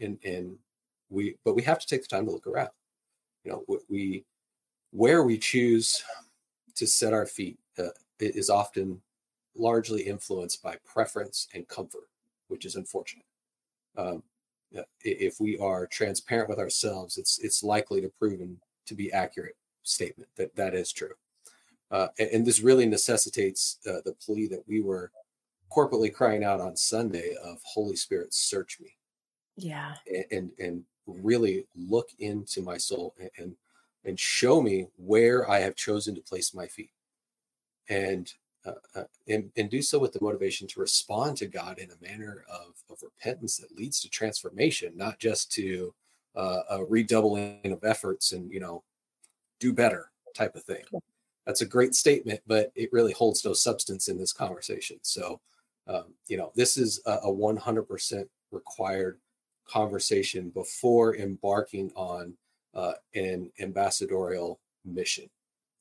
and 0.00 0.18
and 0.24 0.58
we 1.08 1.36
but 1.44 1.54
we 1.54 1.62
have 1.62 1.78
to 1.78 1.86
take 1.86 2.02
the 2.02 2.08
time 2.08 2.26
to 2.26 2.32
look 2.32 2.46
around. 2.46 2.70
You 3.44 3.52
know, 3.52 3.78
we 3.88 4.24
where 4.94 5.24
we 5.24 5.36
choose 5.36 6.02
to 6.76 6.86
set 6.86 7.12
our 7.12 7.26
feet 7.26 7.58
uh, 7.78 7.88
is 8.20 8.48
often 8.48 9.00
largely 9.56 10.02
influenced 10.02 10.62
by 10.62 10.76
preference 10.84 11.48
and 11.52 11.66
comfort, 11.66 12.08
which 12.46 12.64
is 12.64 12.76
unfortunate. 12.76 13.26
Um, 13.96 14.22
if 15.00 15.40
we 15.40 15.58
are 15.58 15.86
transparent 15.86 16.48
with 16.48 16.58
ourselves, 16.58 17.18
it's 17.18 17.38
it's 17.40 17.62
likely 17.62 18.00
to 18.00 18.08
proven 18.08 18.58
to 18.86 18.94
be 18.94 19.12
accurate 19.12 19.56
statement 19.82 20.28
that 20.36 20.54
that 20.56 20.74
is 20.74 20.92
true. 20.92 21.14
Uh, 21.90 22.08
and, 22.18 22.30
and, 22.30 22.46
this 22.46 22.60
really 22.60 22.86
necessitates 22.86 23.78
uh, 23.86 24.00
the 24.04 24.14
plea 24.14 24.48
that 24.48 24.66
we 24.66 24.80
were 24.80 25.12
corporately 25.70 26.12
crying 26.12 26.42
out 26.42 26.60
on 26.60 26.76
Sunday 26.76 27.34
of 27.44 27.58
Holy 27.62 27.94
Spirit, 27.94 28.34
search 28.34 28.78
me. 28.80 28.96
Yeah. 29.56 29.94
And 30.08 30.24
and, 30.32 30.50
and 30.58 30.84
really 31.06 31.66
look 31.76 32.08
into 32.18 32.62
my 32.62 32.78
soul 32.78 33.14
and, 33.20 33.30
and 33.38 33.56
and 34.04 34.18
show 34.18 34.60
me 34.60 34.86
where 34.96 35.48
I 35.50 35.60
have 35.60 35.76
chosen 35.76 36.14
to 36.14 36.20
place 36.20 36.54
my 36.54 36.66
feet. 36.66 36.90
And, 37.88 38.32
uh, 38.66 38.72
uh, 38.94 39.04
and, 39.28 39.50
and 39.56 39.70
do 39.70 39.82
so 39.82 39.98
with 39.98 40.12
the 40.12 40.18
motivation 40.22 40.66
to 40.68 40.80
respond 40.80 41.36
to 41.38 41.46
God 41.46 41.78
in 41.78 41.90
a 41.90 42.06
manner 42.06 42.44
of, 42.50 42.74
of 42.90 43.02
repentance 43.02 43.56
that 43.58 43.76
leads 43.76 44.00
to 44.00 44.08
transformation, 44.08 44.92
not 44.96 45.18
just 45.18 45.52
to 45.52 45.94
uh, 46.36 46.60
a 46.70 46.84
redoubling 46.84 47.72
of 47.72 47.84
efforts 47.84 48.32
and 48.32 48.50
you 48.50 48.60
know 48.60 48.82
do 49.60 49.72
better 49.72 50.10
type 50.34 50.56
of 50.56 50.64
thing. 50.64 50.82
That's 51.46 51.60
a 51.60 51.66
great 51.66 51.94
statement, 51.94 52.40
but 52.46 52.72
it 52.74 52.92
really 52.92 53.12
holds 53.12 53.44
no 53.44 53.52
substance 53.52 54.08
in 54.08 54.18
this 54.18 54.32
conversation. 54.32 54.98
So, 55.02 55.40
um, 55.86 56.14
you 56.26 56.36
know, 56.36 56.52
this 56.54 56.76
is 56.76 57.00
a, 57.06 57.12
a 57.12 57.32
100% 57.32 58.24
required 58.50 59.18
conversation 59.66 60.50
before 60.50 61.16
embarking 61.16 61.92
on 61.94 62.34
uh, 62.74 62.94
an 63.14 63.50
ambassadorial 63.60 64.60
mission. 64.84 65.28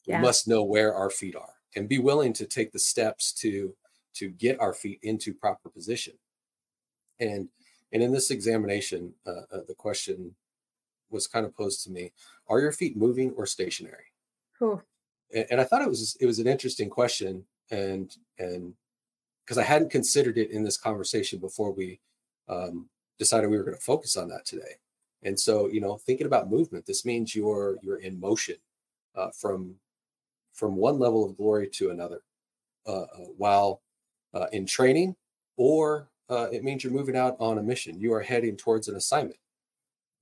We 0.07 0.13
must 0.21 0.47
know 0.47 0.63
where 0.63 0.93
our 0.93 1.09
feet 1.09 1.35
are 1.35 1.55
and 1.75 1.89
be 1.89 1.99
willing 1.99 2.33
to 2.33 2.45
take 2.45 2.71
the 2.71 2.79
steps 2.79 3.31
to 3.33 3.75
to 4.15 4.29
get 4.29 4.59
our 4.59 4.73
feet 4.73 4.99
into 5.01 5.33
proper 5.33 5.69
position. 5.69 6.13
And 7.19 7.49
and 7.91 8.01
in 8.01 8.11
this 8.11 8.31
examination, 8.31 9.13
uh, 9.25 9.45
uh, 9.51 9.59
the 9.67 9.75
question 9.75 10.35
was 11.09 11.27
kind 11.27 11.45
of 11.45 11.55
posed 11.55 11.83
to 11.83 11.91
me: 11.91 12.11
Are 12.47 12.59
your 12.59 12.71
feet 12.71 12.97
moving 12.97 13.31
or 13.31 13.45
stationary? 13.45 14.05
And, 15.33 15.45
and 15.51 15.61
I 15.61 15.63
thought 15.63 15.81
it 15.81 15.89
was 15.89 16.17
it 16.19 16.25
was 16.25 16.39
an 16.39 16.47
interesting 16.47 16.89
question, 16.89 17.45
and 17.71 18.15
and 18.37 18.73
because 19.45 19.57
I 19.57 19.63
hadn't 19.63 19.91
considered 19.91 20.37
it 20.37 20.51
in 20.51 20.63
this 20.63 20.77
conversation 20.77 21.39
before 21.39 21.71
we 21.71 21.99
um, 22.47 22.89
decided 23.19 23.49
we 23.49 23.57
were 23.57 23.63
going 23.63 23.77
to 23.77 23.83
focus 23.83 24.15
on 24.15 24.29
that 24.29 24.45
today. 24.45 24.77
And 25.23 25.39
so, 25.39 25.67
you 25.67 25.81
know, 25.81 25.97
thinking 25.97 26.27
about 26.27 26.49
movement, 26.49 26.85
this 26.85 27.05
means 27.05 27.35
you're 27.35 27.77
you're 27.81 27.99
in 27.99 28.19
motion 28.19 28.55
uh, 29.15 29.29
from 29.31 29.75
from 30.53 30.75
one 30.75 30.99
level 30.99 31.25
of 31.25 31.35
glory 31.37 31.67
to 31.67 31.89
another, 31.89 32.21
uh, 32.85 33.01
uh, 33.01 33.05
while 33.37 33.81
uh, 34.33 34.45
in 34.51 34.65
training, 34.65 35.15
or 35.57 36.09
uh, 36.29 36.47
it 36.51 36.63
means 36.63 36.83
you're 36.83 36.93
moving 36.93 37.17
out 37.17 37.35
on 37.39 37.57
a 37.57 37.63
mission. 37.63 37.99
You 37.99 38.13
are 38.13 38.21
heading 38.21 38.55
towards 38.55 38.87
an 38.87 38.95
assignment. 38.95 39.39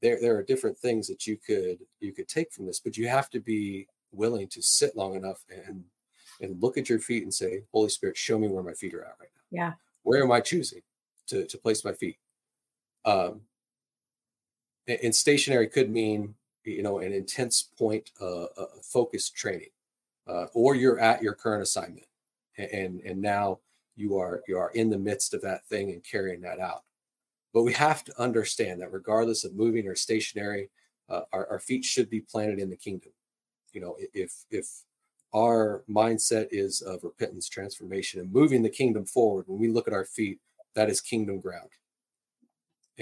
There, 0.01 0.19
there 0.19 0.35
are 0.37 0.43
different 0.43 0.77
things 0.77 1.07
that 1.07 1.27
you 1.27 1.37
could 1.37 1.79
you 1.99 2.13
could 2.13 2.27
take 2.27 2.51
from 2.51 2.65
this, 2.65 2.79
but 2.79 2.97
you 2.97 3.07
have 3.07 3.29
to 3.31 3.39
be 3.39 3.87
willing 4.11 4.47
to 4.49 4.61
sit 4.61 4.95
long 4.95 5.15
enough 5.15 5.43
and 5.49 5.83
and 6.41 6.61
look 6.61 6.77
at 6.77 6.89
your 6.89 6.99
feet 6.99 7.23
and 7.23 7.33
say, 7.33 7.63
Holy 7.71 7.89
Spirit, 7.89 8.17
show 8.17 8.37
me 8.39 8.47
where 8.47 8.63
my 8.63 8.73
feet 8.73 8.93
are 8.93 9.03
at 9.03 9.15
right 9.19 9.29
now. 9.35 9.41
Yeah. 9.51 9.73
Where 10.03 10.23
am 10.23 10.31
I 10.31 10.41
choosing 10.41 10.81
to 11.27 11.45
to 11.45 11.57
place 11.57 11.85
my 11.85 11.93
feet? 11.93 12.17
Um, 13.05 13.41
and 15.03 15.15
stationary 15.15 15.67
could 15.67 15.89
mean 15.89 16.35
you 16.63 16.83
know 16.83 16.99
an 16.99 17.13
intense 17.13 17.61
point 17.61 18.11
uh, 18.21 18.43
uh, 18.43 18.65
focused 18.83 19.35
training 19.35 19.69
uh, 20.27 20.45
or 20.53 20.75
you're 20.75 20.99
at 20.99 21.21
your 21.21 21.33
current 21.33 21.63
assignment 21.63 22.05
and 22.57 23.01
and 23.01 23.21
now 23.21 23.59
you 23.95 24.17
are 24.17 24.41
you 24.47 24.57
are 24.57 24.71
in 24.71 24.89
the 24.89 24.97
midst 24.97 25.33
of 25.33 25.41
that 25.41 25.65
thing 25.65 25.91
and 25.91 26.03
carrying 26.03 26.41
that 26.41 26.59
out. 26.59 26.83
But 27.53 27.63
we 27.63 27.73
have 27.73 28.03
to 28.05 28.21
understand 28.21 28.81
that 28.81 28.93
regardless 28.93 29.43
of 29.43 29.55
moving 29.55 29.87
or 29.87 29.95
stationary 29.95 30.69
uh, 31.09 31.21
our, 31.33 31.45
our 31.47 31.59
feet 31.59 31.83
should 31.83 32.09
be 32.09 32.21
planted 32.21 32.59
in 32.59 32.69
the 32.69 32.77
kingdom. 32.77 33.11
You 33.73 33.81
know 33.81 33.95
if 34.13 34.45
if 34.49 34.67
our 35.33 35.83
mindset 35.89 36.47
is 36.51 36.81
of 36.81 37.03
repentance 37.03 37.47
transformation 37.47 38.19
and 38.19 38.31
moving 38.31 38.61
the 38.61 38.69
kingdom 38.69 39.05
forward 39.05 39.45
when 39.47 39.59
we 39.59 39.69
look 39.69 39.87
at 39.87 39.93
our 39.93 40.05
feet 40.05 40.39
that 40.75 40.89
is 40.89 40.99
kingdom 40.99 41.39
ground 41.39 41.69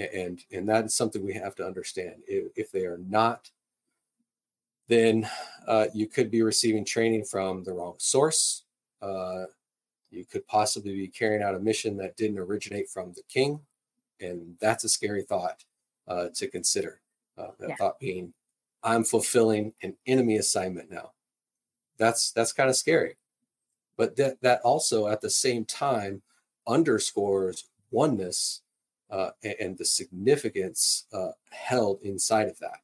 and 0.00 0.44
and 0.52 0.68
that 0.68 0.84
is 0.86 0.94
something 0.94 1.24
we 1.24 1.34
have 1.34 1.54
to 1.54 1.66
understand 1.66 2.16
if, 2.26 2.52
if 2.56 2.72
they 2.72 2.86
are 2.86 2.98
not 3.08 3.50
then 4.88 5.28
uh, 5.68 5.86
you 5.94 6.08
could 6.08 6.30
be 6.30 6.42
receiving 6.42 6.84
training 6.84 7.24
from 7.24 7.62
the 7.64 7.72
wrong 7.72 7.94
source 7.98 8.64
uh, 9.02 9.44
you 10.10 10.24
could 10.24 10.46
possibly 10.46 10.94
be 10.94 11.08
carrying 11.08 11.42
out 11.42 11.54
a 11.54 11.60
mission 11.60 11.96
that 11.96 12.16
didn't 12.16 12.38
originate 12.38 12.88
from 12.88 13.12
the 13.12 13.22
king 13.28 13.60
and 14.20 14.56
that's 14.60 14.84
a 14.84 14.88
scary 14.88 15.22
thought 15.22 15.64
uh, 16.08 16.28
to 16.34 16.48
consider. 16.48 17.00
Uh, 17.38 17.52
that 17.58 17.70
Yeah. 17.70 17.76
thought 17.76 17.98
being, 17.98 18.34
I'm 18.82 19.04
fulfilling 19.04 19.72
an 19.82 19.96
enemy 20.06 20.36
assignment 20.36 20.90
now. 20.90 21.12
That's 21.96 22.32
that's 22.32 22.52
kind 22.52 22.68
of 22.70 22.76
scary, 22.76 23.16
but 23.96 24.16
that 24.16 24.40
that 24.42 24.60
also 24.62 25.08
at 25.08 25.20
the 25.20 25.30
same 25.30 25.64
time 25.64 26.22
underscores 26.66 27.68
oneness 27.90 28.62
uh, 29.10 29.30
and, 29.42 29.76
the 29.76 29.84
significance 29.84 31.06
uh, 31.12 31.30
held 31.50 32.00
inside 32.02 32.48
of 32.48 32.58
that, 32.60 32.80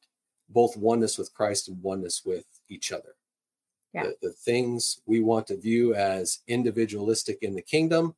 both 0.49 0.75
oneness 0.75 1.17
with 1.17 1.33
Christ 1.33 1.69
and 1.69 1.81
oneness 1.81 2.23
with 2.25 2.45
each 2.69 2.91
other. 2.91 3.15
Yeah. 3.93 4.03
The, 4.03 4.15
the 4.23 4.33
things 4.33 5.01
we 5.05 5.21
want 5.21 5.47
to 5.47 5.57
view 5.57 5.95
as 5.95 6.39
individualistic 6.47 7.39
in 7.41 7.55
the 7.55 7.61
kingdom, 7.61 8.15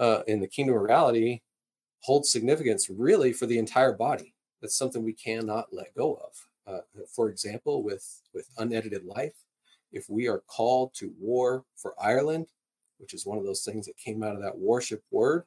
uh, 0.00 0.22
in 0.26 0.40
the 0.40 0.48
kingdom 0.48 0.74
of 0.74 0.82
reality, 0.82 1.42
hold 2.00 2.26
significance 2.26 2.90
really 2.90 3.32
for 3.32 3.46
the 3.46 3.58
entire 3.58 3.92
body. 3.92 4.34
That's 4.60 4.76
something 4.76 5.02
we 5.02 5.12
cannot 5.12 5.72
let 5.72 5.94
go 5.94 6.14
of. 6.14 6.48
Uh, 6.66 6.80
for 7.14 7.30
example, 7.30 7.82
with 7.82 8.22
with 8.34 8.48
unedited 8.58 9.04
life, 9.04 9.34
if 9.92 10.10
we 10.10 10.26
are 10.28 10.42
called 10.48 10.92
to 10.94 11.12
war 11.20 11.64
for 11.76 11.94
Ireland, 12.00 12.46
which 12.98 13.14
is 13.14 13.24
one 13.24 13.38
of 13.38 13.44
those 13.44 13.62
things 13.64 13.86
that 13.86 13.96
came 13.96 14.22
out 14.22 14.34
of 14.34 14.42
that 14.42 14.58
worship 14.58 15.02
word, 15.10 15.44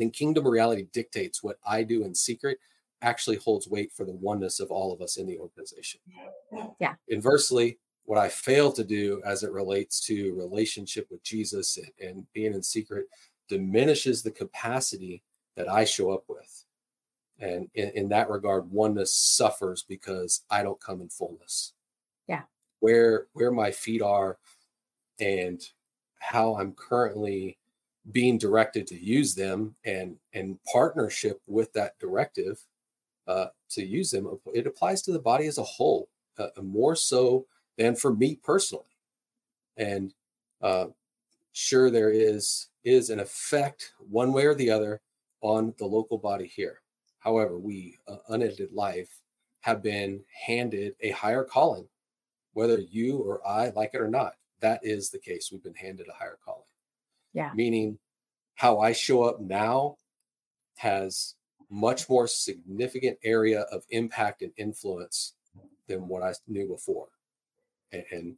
then 0.00 0.10
kingdom 0.10 0.46
reality 0.46 0.86
dictates 0.92 1.42
what 1.42 1.58
I 1.66 1.82
do 1.82 2.04
in 2.04 2.14
secret 2.14 2.58
actually 3.02 3.36
holds 3.36 3.68
weight 3.68 3.92
for 3.92 4.04
the 4.04 4.14
oneness 4.14 4.60
of 4.60 4.70
all 4.70 4.92
of 4.92 5.00
us 5.00 5.16
in 5.16 5.26
the 5.26 5.38
organization. 5.38 6.00
Yeah. 6.80 6.94
Inversely, 7.08 7.78
what 8.04 8.18
I 8.18 8.28
fail 8.28 8.72
to 8.72 8.84
do 8.84 9.20
as 9.24 9.42
it 9.42 9.52
relates 9.52 10.00
to 10.06 10.34
relationship 10.34 11.08
with 11.10 11.22
Jesus 11.22 11.76
and, 11.76 12.08
and 12.08 12.32
being 12.32 12.54
in 12.54 12.62
secret 12.62 13.06
diminishes 13.48 14.22
the 14.22 14.30
capacity 14.30 15.22
that 15.56 15.68
I 15.68 15.84
show 15.84 16.10
up 16.10 16.24
with. 16.28 16.64
And 17.38 17.68
in, 17.74 17.90
in 17.94 18.08
that 18.10 18.30
regard, 18.30 18.70
oneness 18.70 19.12
suffers 19.12 19.82
because 19.82 20.44
I 20.50 20.62
don't 20.62 20.80
come 20.80 21.00
in 21.00 21.08
fullness. 21.08 21.74
Yeah. 22.28 22.42
Where 22.80 23.26
where 23.32 23.50
my 23.50 23.70
feet 23.70 24.02
are 24.02 24.38
and 25.20 25.60
how 26.18 26.56
I'm 26.56 26.72
currently 26.72 27.58
being 28.12 28.38
directed 28.38 28.86
to 28.86 28.98
use 28.98 29.34
them 29.34 29.74
and 29.84 30.16
and 30.32 30.58
partnership 30.72 31.40
with 31.46 31.72
that 31.72 31.98
directive 31.98 32.60
uh, 33.26 33.46
to 33.68 33.84
use 33.84 34.10
them 34.10 34.38
it 34.54 34.66
applies 34.66 35.02
to 35.02 35.12
the 35.12 35.18
body 35.18 35.46
as 35.46 35.58
a 35.58 35.62
whole 35.62 36.08
uh, 36.38 36.48
more 36.62 36.94
so 36.94 37.46
than 37.78 37.96
for 37.96 38.14
me 38.14 38.38
personally. 38.42 38.84
And 39.76 40.14
uh, 40.62 40.86
sure 41.52 41.90
there 41.90 42.10
is 42.10 42.68
is 42.84 43.10
an 43.10 43.20
effect 43.20 43.92
one 43.98 44.32
way 44.32 44.46
or 44.46 44.54
the 44.54 44.70
other 44.70 45.00
on 45.40 45.74
the 45.78 45.86
local 45.86 46.18
body 46.18 46.46
here. 46.46 46.80
However 47.18 47.58
we 47.58 47.98
uh, 48.06 48.18
unedited 48.28 48.72
life 48.72 49.20
have 49.60 49.82
been 49.82 50.22
handed 50.46 50.94
a 51.00 51.10
higher 51.10 51.42
calling 51.42 51.88
whether 52.52 52.78
you 52.78 53.18
or 53.18 53.46
i 53.46 53.68
like 53.70 53.90
it 53.92 54.00
or 54.00 54.08
not 54.08 54.34
that 54.60 54.80
is 54.82 55.10
the 55.10 55.18
case. 55.18 55.50
We've 55.52 55.62
been 55.62 55.74
handed 55.74 56.08
a 56.08 56.12
higher 56.12 56.38
calling 56.44 56.65
Yeah. 57.36 57.52
meaning 57.54 57.98
how 58.54 58.80
I 58.80 58.92
show 58.92 59.24
up 59.24 59.40
now 59.40 59.98
has 60.78 61.34
much 61.68 62.08
more 62.08 62.26
significant 62.26 63.18
area 63.22 63.62
of 63.70 63.82
impact 63.90 64.40
and 64.40 64.52
influence 64.56 65.34
than 65.86 66.08
what 66.08 66.22
I 66.22 66.32
knew 66.48 66.66
before. 66.66 67.08
And, 67.92 68.04
and 68.10 68.36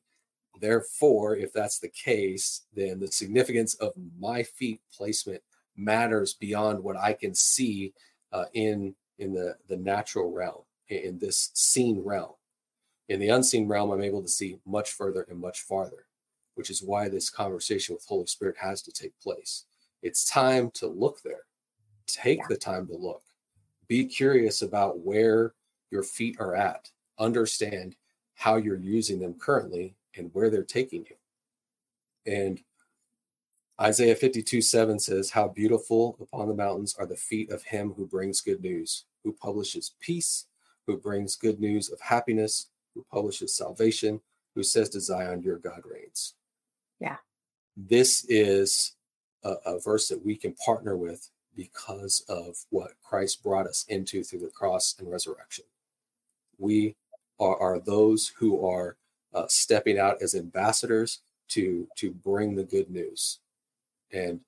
therefore, 0.60 1.36
if 1.36 1.52
that's 1.52 1.78
the 1.78 1.90
case, 1.90 2.62
then 2.74 2.98
the 2.98 3.06
significance 3.06 3.74
of 3.74 3.92
my 4.18 4.42
feet 4.42 4.80
placement 4.92 5.42
matters 5.76 6.34
beyond 6.34 6.82
what 6.82 6.96
I 6.96 7.12
can 7.12 7.36
see 7.36 7.94
uh, 8.32 8.46
in 8.52 8.96
in 9.18 9.32
the 9.32 9.54
the 9.68 9.76
natural 9.76 10.32
realm, 10.32 10.62
in, 10.88 10.98
in 10.98 11.18
this 11.20 11.52
seen 11.54 12.02
realm. 12.02 12.32
In 13.08 13.20
the 13.20 13.28
unseen 13.28 13.68
realm, 13.68 13.92
I'm 13.92 14.02
able 14.02 14.22
to 14.22 14.28
see 14.28 14.58
much 14.66 14.90
further 14.90 15.24
and 15.30 15.38
much 15.38 15.60
farther, 15.60 16.07
which 16.58 16.70
is 16.70 16.82
why 16.82 17.08
this 17.08 17.30
conversation 17.30 17.94
with 17.94 18.04
Holy 18.04 18.26
Spirit 18.26 18.56
has 18.60 18.82
to 18.82 18.90
take 18.90 19.16
place. 19.20 19.66
It's 20.02 20.28
time 20.28 20.72
to 20.72 20.88
look 20.88 21.22
there. 21.22 21.46
Take 22.08 22.40
Yeah. 22.40 22.46
the 22.48 22.56
time 22.56 22.88
to 22.88 22.96
look. 22.96 23.22
Be 23.86 24.04
curious 24.04 24.60
about 24.60 24.98
where 24.98 25.54
your 25.92 26.02
feet 26.02 26.36
are 26.40 26.56
at. 26.56 26.90
Understand 27.16 27.96
how 28.34 28.56
you're 28.56 28.76
using 28.76 29.20
them 29.20 29.34
currently 29.34 29.96
and 30.16 30.34
where 30.34 30.50
they're 30.50 30.64
taking 30.64 31.06
you. 31.06 31.16
And 32.26 32.60
Isaiah 33.80 34.16
52 34.16 34.60
7 34.60 34.98
says, 34.98 35.30
How 35.30 35.46
beautiful 35.46 36.16
upon 36.20 36.48
the 36.48 36.54
mountains 36.54 36.96
are 36.96 37.06
the 37.06 37.16
feet 37.16 37.50
of 37.52 37.62
him 37.62 37.92
who 37.92 38.04
brings 38.04 38.40
good 38.40 38.60
news, 38.62 39.04
who 39.22 39.32
publishes 39.32 39.94
peace, 40.00 40.46
who 40.88 40.96
brings 40.96 41.36
good 41.36 41.60
news 41.60 41.88
of 41.88 42.00
happiness, 42.00 42.70
who 42.94 43.04
publishes 43.04 43.54
salvation, 43.54 44.20
who 44.56 44.64
says 44.64 44.88
to 44.90 45.00
Zion, 45.00 45.40
Your 45.42 45.58
God 45.58 45.82
reigns. 45.84 46.34
Yeah. 47.00 47.16
This 47.76 48.24
is 48.28 48.96
a, 49.44 49.54
a 49.66 49.80
verse 49.80 50.08
that 50.08 50.24
we 50.24 50.36
can 50.36 50.54
partner 50.54 50.96
with 50.96 51.28
because 51.56 52.24
of 52.28 52.56
what 52.70 52.92
Christ 53.02 53.42
brought 53.42 53.66
us 53.66 53.84
into 53.88 54.22
through 54.22 54.40
the 54.40 54.50
cross 54.50 54.94
and 54.98 55.10
resurrection. 55.10 55.64
We 56.58 56.96
are, 57.40 57.56
are 57.56 57.80
those 57.80 58.32
who 58.38 58.66
are 58.66 58.96
uh, 59.34 59.46
stepping 59.48 59.98
out 59.98 60.22
as 60.22 60.34
ambassadors 60.34 61.20
to 61.48 61.88
to 61.96 62.10
bring 62.10 62.54
the 62.54 62.64
good 62.64 62.90
news, 62.90 63.38
and 64.12 64.40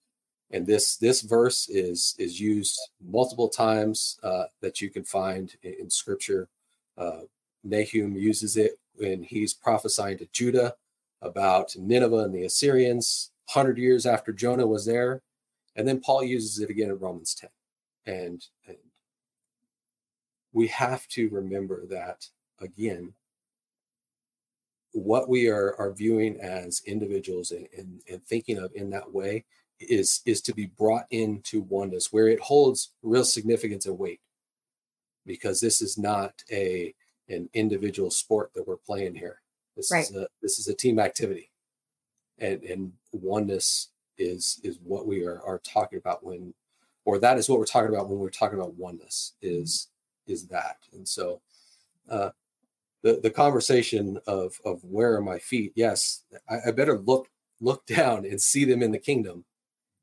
and 0.50 0.66
this 0.66 0.96
this 0.96 1.22
verse 1.22 1.68
is 1.68 2.14
is 2.18 2.40
used 2.40 2.78
multiple 3.04 3.48
times 3.48 4.18
uh, 4.22 4.44
that 4.60 4.80
you 4.80 4.90
can 4.90 5.04
find 5.04 5.54
in, 5.62 5.74
in 5.80 5.90
Scripture. 5.90 6.48
Uh, 6.96 7.22
Nahum 7.62 8.16
uses 8.16 8.56
it 8.56 8.78
when 8.96 9.22
he's 9.22 9.54
prophesying 9.54 10.18
to 10.18 10.26
Judah 10.32 10.74
about 11.22 11.74
Nineveh 11.76 12.24
and 12.24 12.34
the 12.34 12.44
Assyrians, 12.44 13.30
hundred 13.48 13.78
years 13.78 14.06
after 14.06 14.32
Jonah 14.32 14.66
was 14.66 14.86
there, 14.86 15.22
and 15.76 15.86
then 15.86 16.00
Paul 16.00 16.24
uses 16.24 16.60
it 16.60 16.70
again 16.70 16.90
in 16.90 16.98
Romans 16.98 17.34
ten, 17.34 17.50
and 18.06 18.44
and 18.66 18.76
we 20.52 20.66
have 20.68 21.06
to 21.08 21.28
remember 21.30 21.86
that 21.86 22.26
again 22.60 23.14
what 24.92 25.28
we 25.28 25.48
are 25.48 25.74
are 25.78 25.92
viewing 25.92 26.40
as 26.40 26.82
individuals 26.86 27.52
and, 27.52 27.66
and, 27.76 28.00
and 28.10 28.24
thinking 28.24 28.58
of 28.58 28.72
in 28.74 28.90
that 28.90 29.12
way 29.12 29.44
is 29.78 30.20
is 30.26 30.40
to 30.42 30.54
be 30.54 30.66
brought 30.66 31.06
into 31.10 31.62
oneness 31.62 32.12
where 32.12 32.28
it 32.28 32.40
holds 32.40 32.92
real 33.02 33.24
significance 33.24 33.86
and 33.86 33.98
weight. 33.98 34.20
Because 35.26 35.60
this 35.60 35.80
is 35.80 35.96
not 35.96 36.34
a 36.50 36.94
an 37.28 37.48
individual 37.54 38.10
sport 38.10 38.50
that 38.54 38.66
we're 38.66 38.76
playing 38.76 39.14
here 39.14 39.40
this 39.80 39.90
Right. 39.90 40.10
is 40.10 40.16
a 40.16 40.28
this 40.42 40.58
is 40.58 40.68
a 40.68 40.74
team 40.74 40.98
activity. 40.98 41.50
And 42.38 42.62
and 42.64 42.92
oneness 43.12 43.90
is 44.18 44.60
is 44.64 44.78
what 44.82 45.06
we 45.06 45.24
are 45.24 45.42
are 45.42 45.60
talking 45.60 45.98
about 45.98 46.24
when 46.24 46.54
or 47.04 47.18
that 47.18 47.38
is 47.38 47.48
what 47.48 47.58
we're 47.58 47.66
talking 47.66 47.88
about 47.94 48.08
when 48.08 48.18
we're 48.18 48.30
talking 48.30 48.58
about 48.58 48.74
oneness 48.76 49.34
is 49.42 49.88
is 50.26 50.46
that. 50.48 50.78
And 50.92 51.08
so 51.08 51.42
uh 52.10 52.30
the 53.02 53.20
the 53.22 53.30
conversation 53.30 54.18
of 54.26 54.60
of 54.64 54.84
where 54.84 55.14
are 55.16 55.22
my 55.22 55.38
feet? 55.38 55.72
Yes 55.76 56.24
i, 56.48 56.58
I 56.68 56.70
better 56.72 56.98
look 56.98 57.28
look 57.60 57.86
down 57.98 58.24
and 58.26 58.40
see 58.40 58.64
them 58.64 58.82
in 58.82 58.92
the 58.92 58.98
kingdom. 58.98 59.44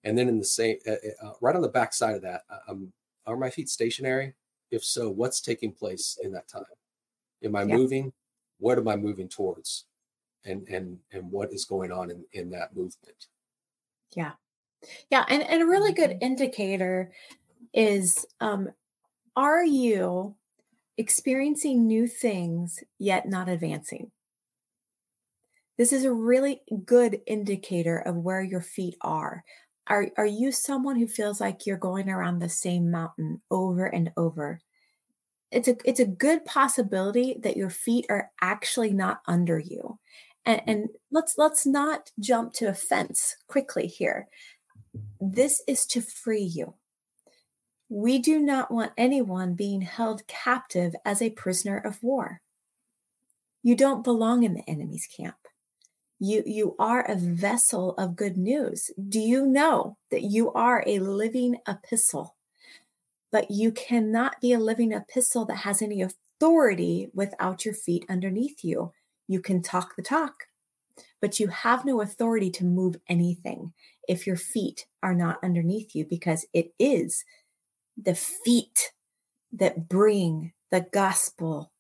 And 0.04 0.18
then 0.18 0.30
in 0.30 0.40
the 0.40 0.46
same 0.46 0.78
uh, 0.88 0.96
uh, 1.24 1.34
right 1.42 1.56
on 1.56 1.62
the 1.64 1.70
back 1.70 1.94
side 1.94 2.16
of 2.16 2.22
that 2.24 2.44
uh, 2.50 2.60
um, 2.70 2.94
are 3.28 3.38
my 3.38 3.50
feet 3.52 3.70
stationary? 3.70 4.36
If 4.72 4.84
so 4.86 5.10
what's 5.12 5.42
taking 5.42 5.74
place 5.74 6.18
in 6.24 6.32
that 6.34 6.48
time? 6.50 6.66
Am 7.44 7.56
i 7.56 7.66
Yeah. 7.66 7.78
moving 7.78 8.14
what 8.60 8.78
am 8.78 8.88
i 8.88 8.96
moving 8.96 9.28
towards 9.28 9.86
and 10.46 10.68
and 10.68 10.98
and 11.12 11.30
what 11.32 11.52
is 11.52 11.66
going 11.66 11.92
on 11.92 12.12
in 12.12 12.24
in 12.34 12.50
that 12.50 12.76
movement 12.76 13.28
Yeah. 14.16 14.34
Yeah. 15.10 15.26
And, 15.28 15.44
and 15.44 15.62
a 15.62 15.66
really 15.66 15.94
good 15.94 16.18
indicator 16.22 17.12
is 17.74 18.26
um, 18.40 18.70
are 19.36 19.66
you 19.66 20.36
experiencing 20.98 21.86
new 21.86 22.08
things 22.08 22.84
yet 22.98 23.28
not 23.28 23.50
advancing? 23.50 24.12
This 25.78 25.94
is 25.94 26.06
a 26.06 26.14
really 26.14 26.62
good 26.86 27.22
indicator 27.28 28.00
of 28.00 28.16
where 28.16 28.42
your 28.42 28.62
feet 28.62 28.96
are. 29.02 29.44
Are, 29.88 30.08
are 30.18 30.26
you 30.26 30.52
someone 30.52 30.98
who 30.98 31.08
feels 31.08 31.40
like 31.40 31.66
you're 31.66 31.78
going 31.78 32.10
around 32.10 32.40
the 32.40 32.50
same 32.50 32.90
mountain 32.90 33.42
over 33.52 33.86
and 33.86 34.12
over? 34.18 34.60
It's 35.52 35.68
a 35.68 35.78
it's 35.86 36.00
a 36.00 36.06
good 36.06 36.46
possibility 36.46 37.38
that 37.42 37.58
your 37.58 37.70
feet 37.70 38.06
are 38.10 38.32
actually 38.42 38.92
not 38.92 39.22
under 39.28 39.60
you. 39.60 40.00
And, 40.46 40.60
mm-hmm. 40.60 40.70
and 40.70 40.90
let's 41.12 41.38
let's 41.38 41.66
not 41.66 42.12
jump 42.20 42.54
to 42.54 42.68
offense 42.68 43.36
quickly 43.48 43.88
here. 43.88 44.28
This 45.22 45.62
is 45.68 45.86
to 45.88 46.02
free 46.02 46.44
you. 46.44 46.76
We 47.90 48.20
do 48.20 48.40
not 48.40 48.72
want 48.72 48.92
anyone 48.98 49.54
being 49.54 49.82
held 49.82 50.28
captive 50.28 50.94
as 51.06 51.22
a 51.22 51.30
prisoner 51.30 51.78
of 51.78 52.04
war. 52.04 52.42
You 53.64 53.76
don't 53.76 54.04
belong 54.04 54.44
in 54.44 54.54
the 54.54 54.70
enemy's 54.70 55.08
camp. 55.08 55.36
You, 56.20 56.44
you 56.46 56.76
are 56.80 57.02
a 57.02 57.16
vessel 57.16 57.94
of 57.96 58.16
good 58.16 58.38
news. 58.38 58.90
Do 58.98 59.20
you 59.20 59.46
know 59.46 59.98
that 60.10 60.24
you 60.24 60.52
are 60.54 60.84
a 60.88 61.00
living 61.00 61.58
epistle? 61.68 62.37
But 63.32 63.52
you 63.52 63.72
cannot 63.72 64.40
be 64.42 64.54
a 64.54 64.60
living 64.60 64.94
epistle 64.94 65.46
that 65.46 65.58
has 65.58 65.82
any 65.82 66.02
authority 66.02 67.10
without 67.14 67.66
your 67.66 67.74
feet 67.74 68.06
underneath 68.10 68.64
you. 68.64 68.92
You 69.28 69.42
can 69.42 69.62
talk 69.62 69.96
the 69.96 70.02
talk, 70.02 70.46
but 71.22 71.40
you 71.40 71.48
have 71.48 71.84
no 71.84 72.02
authority 72.02 72.50
to 72.52 72.66
move 72.66 72.96
anything 73.10 73.74
if 74.08 74.26
your 74.26 74.38
feet 74.38 74.86
are 75.04 75.14
not 75.14 75.44
underneath 75.44 75.94
you 75.94 76.06
because 76.06 76.46
it 76.54 76.74
is 76.80 77.26
the 78.02 78.16
feet 78.16 78.94
that 79.52 79.90
bring 79.90 80.54
the 80.72 80.86
gospel, 80.92 81.72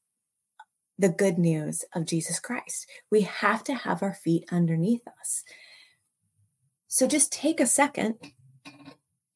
the 0.97 1.09
good 1.09 1.37
news 1.37 1.85
of 1.93 2.05
Jesus 2.05 2.39
Christ. 2.39 2.87
We 3.11 3.21
have 3.21 3.63
to 3.65 3.75
have 3.75 4.01
our 4.01 4.13
feet 4.13 4.45
underneath 4.51 5.07
us. 5.19 5.43
So 6.87 7.07
just 7.07 7.31
take 7.31 7.59
a 7.59 7.65
second 7.65 8.15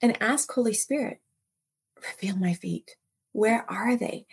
and 0.01 0.21
ask 0.21 0.51
Holy 0.51 0.73
Spirit, 0.73 1.19
reveal 2.01 2.37
my 2.37 2.53
feet. 2.53 2.95
Where 3.33 3.69
are 3.69 3.95
they? 3.95 4.25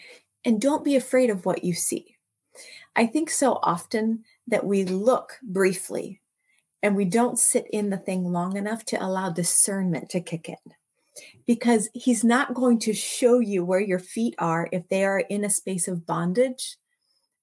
And 0.44 0.60
don't 0.60 0.84
be 0.84 0.96
afraid 0.96 1.30
of 1.30 1.44
what 1.44 1.64
you 1.64 1.74
see. 1.74 2.16
I 2.96 3.06
think 3.06 3.30
so 3.30 3.60
often 3.62 4.24
that 4.48 4.64
we 4.64 4.84
look 4.84 5.38
briefly 5.42 6.20
and 6.82 6.96
we 6.96 7.04
don't 7.04 7.38
sit 7.38 7.66
in 7.72 7.90
the 7.90 7.96
thing 7.96 8.24
long 8.24 8.56
enough 8.56 8.84
to 8.86 9.04
allow 9.04 9.30
discernment 9.30 10.10
to 10.10 10.20
kick 10.20 10.48
in 10.48 10.56
because 11.46 11.88
he's 11.94 12.24
not 12.24 12.54
going 12.54 12.78
to 12.78 12.92
show 12.92 13.40
you 13.40 13.64
where 13.64 13.80
your 13.80 13.98
feet 13.98 14.34
are 14.38 14.68
if 14.72 14.88
they 14.88 15.04
are 15.04 15.20
in 15.20 15.44
a 15.44 15.50
space 15.50 15.88
of 15.88 16.06
bondage 16.06 16.76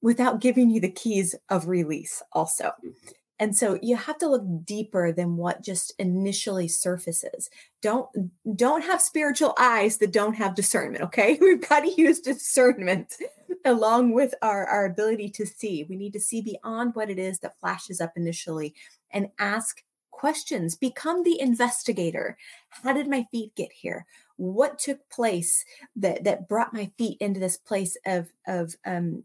without 0.01 0.41
giving 0.41 0.69
you 0.69 0.79
the 0.79 0.91
keys 0.91 1.35
of 1.49 1.67
release 1.67 2.21
also 2.31 2.71
and 3.39 3.55
so 3.55 3.77
you 3.81 3.97
have 3.97 4.17
to 4.19 4.29
look 4.29 4.43
deeper 4.63 5.11
than 5.11 5.35
what 5.35 5.61
just 5.61 5.93
initially 5.99 6.67
surfaces. 6.67 7.49
Don't 7.81 8.07
don't 8.55 8.83
have 8.83 9.01
spiritual 9.01 9.53
eyes 9.59 9.97
that 9.97 10.13
don't 10.13 10.35
have 10.35 10.55
discernment 10.55 11.03
okay? 11.03 11.37
We've 11.41 11.67
got 11.67 11.81
to 11.81 12.01
use 12.01 12.19
discernment 12.19 13.17
along 13.65 14.13
with 14.13 14.33
our 14.41 14.65
our 14.67 14.85
ability 14.85 15.29
to 15.31 15.45
see. 15.45 15.85
We 15.89 15.97
need 15.97 16.13
to 16.13 16.19
see 16.19 16.41
beyond 16.41 16.95
what 16.95 17.09
it 17.09 17.19
is 17.19 17.39
that 17.39 17.59
flashes 17.59 17.99
up 17.99 18.13
initially 18.15 18.73
and 19.11 19.27
ask 19.37 19.83
questions. 20.11 20.75
Become 20.75 21.23
the 21.23 21.39
investigator. 21.39 22.37
How 22.69 22.93
did 22.93 23.09
my 23.09 23.25
feet 23.31 23.53
get 23.55 23.71
here? 23.73 24.05
What 24.37 24.79
took 24.79 25.09
place 25.09 25.65
that 25.97 26.23
that 26.23 26.47
brought 26.47 26.73
my 26.73 26.89
feet 26.97 27.17
into 27.19 27.41
this 27.41 27.57
place 27.57 27.97
of 28.05 28.31
of 28.47 28.75
um 28.85 29.23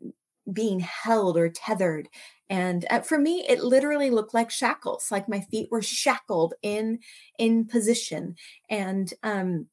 being 0.53 0.81
held 0.81 1.37
or 1.37 1.49
tethered 1.49 2.09
and 2.51 2.87
uh, 2.91 3.01
for 3.01 3.19
me 3.19 3.47
it 3.49 3.65
literally 3.65 4.11
looked 4.11 4.35
like 4.35 4.51
shackles 4.51 5.09
like 5.13 5.29
my 5.31 5.41
feet 5.41 5.71
were 5.73 5.83
shackled 5.83 6.55
in 6.63 7.01
in 7.39 7.67
position. 7.67 8.37
And 8.71 9.13
um 9.25 9.69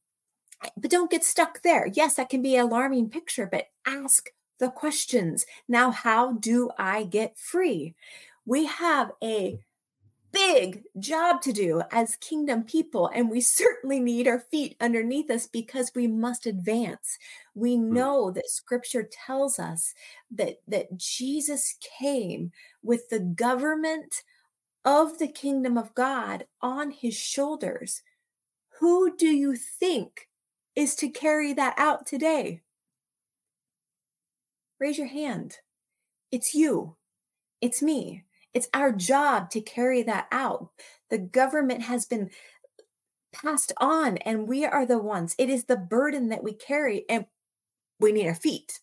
but 0.77 0.91
don't 0.91 1.11
get 1.11 1.23
stuck 1.25 1.61
there. 1.63 1.87
Yes 1.93 2.15
that 2.15 2.29
can 2.29 2.41
be 2.41 2.55
an 2.57 2.65
alarming 2.67 3.09
picture 3.09 3.47
but 3.51 3.67
ask 3.87 4.29
the 4.59 4.69
questions. 4.71 5.45
Now 5.67 5.91
how 5.91 6.33
do 6.33 6.69
i 6.77 7.03
get 7.03 7.37
free? 7.37 7.95
We 8.45 8.65
have 8.67 9.11
a 9.23 9.59
big 10.37 10.83
job 10.99 11.41
to 11.41 11.51
do 11.51 11.81
as 11.91 12.15
kingdom 12.17 12.63
people. 12.63 13.09
And 13.13 13.29
we 13.29 13.41
certainly 13.41 13.99
need 13.99 14.27
our 14.27 14.39
feet 14.51 14.75
underneath 14.79 15.31
us 15.31 15.47
because 15.47 15.91
we 15.95 16.07
must 16.07 16.45
advance. 16.45 17.17
We 17.55 17.75
hmm. 17.75 17.93
know 17.93 18.31
that 18.31 18.49
scripture 18.49 19.09
tells 19.25 19.59
us 19.59 19.93
that, 20.31 20.57
that 20.67 20.95
Jesus 20.97 21.75
came 21.99 22.51
with 22.83 23.09
the 23.09 23.19
government 23.19 24.23
of 24.85 25.17
the 25.17 25.27
kingdom 25.27 25.77
of 25.77 25.95
God 25.95 26.45
on 26.61 26.91
his 26.91 27.15
shoulders. 27.15 28.03
Who 28.79 29.15
do 29.17 29.27
you 29.27 29.55
think 29.55 30.29
is 30.75 30.95
to 30.95 31.09
carry 31.09 31.53
that 31.53 31.73
out 31.77 32.05
today? 32.05 32.61
Raise 34.79 34.99
your 34.99 35.07
hand. 35.07 35.57
It's 36.31 36.53
you. 36.53 36.95
It's 37.59 37.81
me. 37.81 38.26
It's 38.53 38.69
our 38.73 38.91
job 38.91 39.49
to 39.51 39.61
carry 39.61 40.03
that 40.03 40.27
out. 40.31 40.69
The 41.09 41.17
government 41.17 41.83
has 41.83 42.05
been 42.05 42.29
passed 43.33 43.73
on, 43.77 44.17
and 44.17 44.47
we 44.47 44.65
are 44.65 44.85
the 44.85 44.97
ones. 44.97 45.35
It 45.37 45.49
is 45.49 45.65
the 45.65 45.77
burden 45.77 46.29
that 46.29 46.43
we 46.43 46.53
carry, 46.53 47.05
and 47.09 47.25
we 47.99 48.11
need 48.11 48.27
our 48.27 48.35
feet 48.35 48.79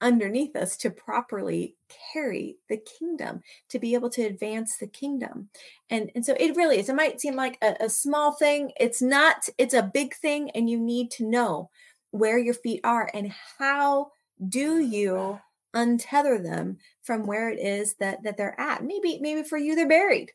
underneath 0.00 0.54
us 0.54 0.76
to 0.76 0.90
properly 0.90 1.76
carry 2.12 2.56
the 2.68 2.76
kingdom 2.76 3.42
to 3.68 3.78
be 3.78 3.94
able 3.94 4.10
to 4.10 4.22
advance 4.22 4.76
the 4.76 4.86
kingdom 4.86 5.48
and 5.90 6.10
and 6.14 6.24
so 6.24 6.36
it 6.38 6.54
really 6.56 6.78
is 6.78 6.88
it 6.88 6.94
might 6.94 7.20
seem 7.20 7.34
like 7.34 7.58
a, 7.62 7.74
a, 7.80 7.88
small 7.88 8.32
thing 8.32 8.70
it's 8.78 9.02
not 9.02 9.48
it's 9.58 9.74
a 9.74 9.90
big 9.92 10.14
thing 10.14 10.50
and 10.50 10.70
you 10.70 10.78
need 10.78 11.10
to 11.10 11.28
know 11.28 11.68
where 12.12 12.38
your 12.38 12.54
feet 12.54 12.80
are 12.84 13.10
and 13.12 13.32
how 13.58 14.08
do 14.48 14.78
you 14.78 15.40
untether 15.74 16.42
them 16.42 16.78
from 17.02 17.26
where 17.26 17.50
it 17.50 17.58
is 17.58 17.94
that 17.94 18.22
that 18.22 18.36
they're 18.36 18.58
at. 18.60 18.84
Maybe 18.84 19.18
maybe 19.20 19.42
for 19.42 19.58
you 19.58 19.74
they're 19.74 19.88
buried. 19.88 20.32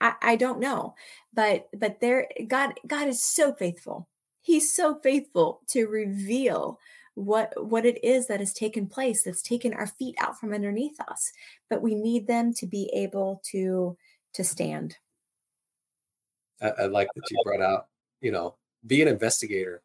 I 0.00 0.14
i 0.22 0.36
don't 0.36 0.60
know. 0.60 0.94
But 1.32 1.68
but 1.78 2.00
there 2.00 2.28
god 2.48 2.74
god 2.86 3.08
is 3.08 3.22
so 3.22 3.52
faithful. 3.52 4.08
He's 4.42 4.74
so 4.74 4.96
faithful 4.96 5.60
to 5.68 5.86
reveal 5.86 6.78
what 7.14 7.52
what 7.64 7.86
it 7.86 8.02
is 8.04 8.26
that 8.26 8.40
has 8.40 8.52
taken 8.52 8.88
place 8.88 9.22
that's 9.22 9.42
taken 9.42 9.72
our 9.72 9.86
feet 9.86 10.16
out 10.18 10.38
from 10.38 10.52
underneath 10.52 11.00
us. 11.00 11.32
But 11.70 11.82
we 11.82 11.94
need 11.94 12.26
them 12.26 12.52
to 12.54 12.66
be 12.66 12.90
able 12.92 13.40
to 13.50 13.96
to 14.34 14.44
stand. 14.44 14.96
I, 16.60 16.68
I 16.70 16.86
like 16.86 17.08
that 17.14 17.30
you 17.30 17.38
brought 17.44 17.62
out 17.62 17.88
you 18.20 18.32
know 18.32 18.56
be 18.86 19.02
an 19.02 19.08
investigator. 19.08 19.82